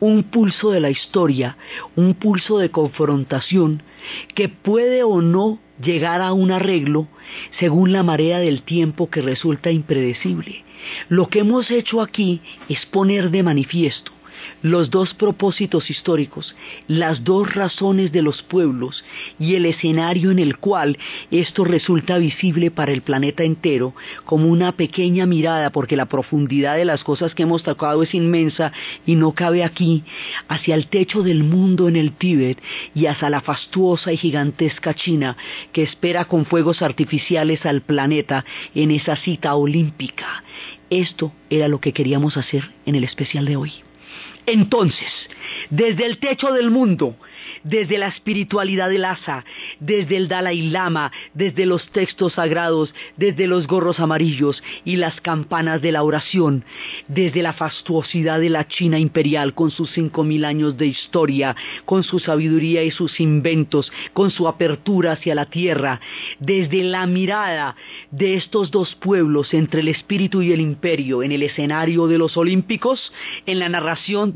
un 0.00 0.24
pulso 0.24 0.70
de 0.70 0.80
la 0.80 0.90
historia, 0.90 1.56
un 1.94 2.14
pulso 2.14 2.58
de 2.58 2.70
confrontación 2.70 3.82
que 4.34 4.48
puede 4.48 5.02
o 5.02 5.20
no 5.20 5.58
llegar 5.80 6.22
a 6.22 6.32
un 6.32 6.50
arreglo 6.50 7.06
según 7.58 7.92
la 7.92 8.02
marea 8.02 8.38
del 8.38 8.62
tiempo 8.62 9.10
que 9.10 9.22
resulta 9.22 9.70
impredecible. 9.70 10.64
Lo 11.08 11.28
que 11.28 11.40
hemos 11.40 11.70
hecho 11.70 12.00
aquí 12.00 12.40
es 12.68 12.84
poner 12.86 13.30
de 13.30 13.42
manifiesto 13.42 14.15
los 14.62 14.90
dos 14.90 15.14
propósitos 15.14 15.90
históricos, 15.90 16.54
las 16.88 17.24
dos 17.24 17.54
razones 17.54 18.12
de 18.12 18.22
los 18.22 18.42
pueblos 18.42 19.04
y 19.38 19.54
el 19.54 19.66
escenario 19.66 20.30
en 20.30 20.38
el 20.38 20.58
cual 20.58 20.98
esto 21.30 21.64
resulta 21.64 22.18
visible 22.18 22.70
para 22.70 22.92
el 22.92 23.02
planeta 23.02 23.44
entero 23.44 23.94
como 24.24 24.48
una 24.48 24.72
pequeña 24.72 25.26
mirada, 25.26 25.70
porque 25.70 25.96
la 25.96 26.06
profundidad 26.06 26.76
de 26.76 26.84
las 26.84 27.04
cosas 27.04 27.34
que 27.34 27.44
hemos 27.44 27.62
tocado 27.62 28.02
es 28.02 28.14
inmensa 28.14 28.72
y 29.04 29.16
no 29.16 29.32
cabe 29.32 29.64
aquí, 29.64 30.04
hacia 30.48 30.74
el 30.74 30.88
techo 30.88 31.22
del 31.22 31.44
mundo 31.44 31.88
en 31.88 31.96
el 31.96 32.12
Tíbet 32.12 32.60
y 32.94 33.06
hacia 33.06 33.30
la 33.30 33.40
fastuosa 33.40 34.12
y 34.12 34.16
gigantesca 34.16 34.94
China 34.94 35.36
que 35.72 35.82
espera 35.82 36.24
con 36.24 36.46
fuegos 36.46 36.82
artificiales 36.82 37.64
al 37.66 37.82
planeta 37.82 38.44
en 38.74 38.90
esa 38.90 39.16
cita 39.16 39.54
olímpica. 39.54 40.44
Esto 40.90 41.32
era 41.50 41.68
lo 41.68 41.80
que 41.80 41.92
queríamos 41.92 42.36
hacer 42.36 42.70
en 42.84 42.94
el 42.94 43.04
especial 43.04 43.44
de 43.44 43.56
hoy. 43.56 43.85
Entonces, 44.46 45.10
desde 45.70 46.06
el 46.06 46.18
techo 46.18 46.52
del 46.52 46.70
mundo, 46.70 47.16
desde 47.64 47.98
la 47.98 48.06
espiritualidad 48.06 48.88
del 48.88 49.04
asa, 49.04 49.44
desde 49.80 50.16
el 50.16 50.28
Dalai 50.28 50.62
Lama, 50.62 51.10
desde 51.34 51.66
los 51.66 51.90
textos 51.90 52.34
sagrados, 52.34 52.94
desde 53.16 53.48
los 53.48 53.66
gorros 53.66 53.98
amarillos 53.98 54.62
y 54.84 54.96
las 54.96 55.20
campanas 55.20 55.82
de 55.82 55.90
la 55.90 56.04
oración, 56.04 56.64
desde 57.08 57.42
la 57.42 57.52
fastuosidad 57.52 58.38
de 58.38 58.50
la 58.50 58.68
China 58.68 58.98
imperial 58.98 59.54
con 59.54 59.72
sus 59.72 59.90
cinco 59.90 60.22
mil 60.22 60.44
años 60.44 60.76
de 60.76 60.86
historia, 60.86 61.56
con 61.84 62.04
su 62.04 62.20
sabiduría 62.20 62.84
y 62.84 62.92
sus 62.92 63.18
inventos, 63.18 63.92
con 64.12 64.30
su 64.30 64.46
apertura 64.46 65.12
hacia 65.12 65.34
la 65.34 65.46
tierra, 65.46 66.00
desde 66.38 66.84
la 66.84 67.06
mirada 67.06 67.74
de 68.12 68.34
estos 68.34 68.70
dos 68.70 68.94
pueblos 68.94 69.52
entre 69.54 69.80
el 69.80 69.88
espíritu 69.88 70.40
y 70.40 70.52
el 70.52 70.60
imperio 70.60 71.24
en 71.24 71.32
el 71.32 71.42
escenario 71.42 72.06
de 72.06 72.18
los 72.18 72.36
Olímpicos, 72.36 73.12
en 73.44 73.58
la 73.58 73.68
narración 73.68 74.35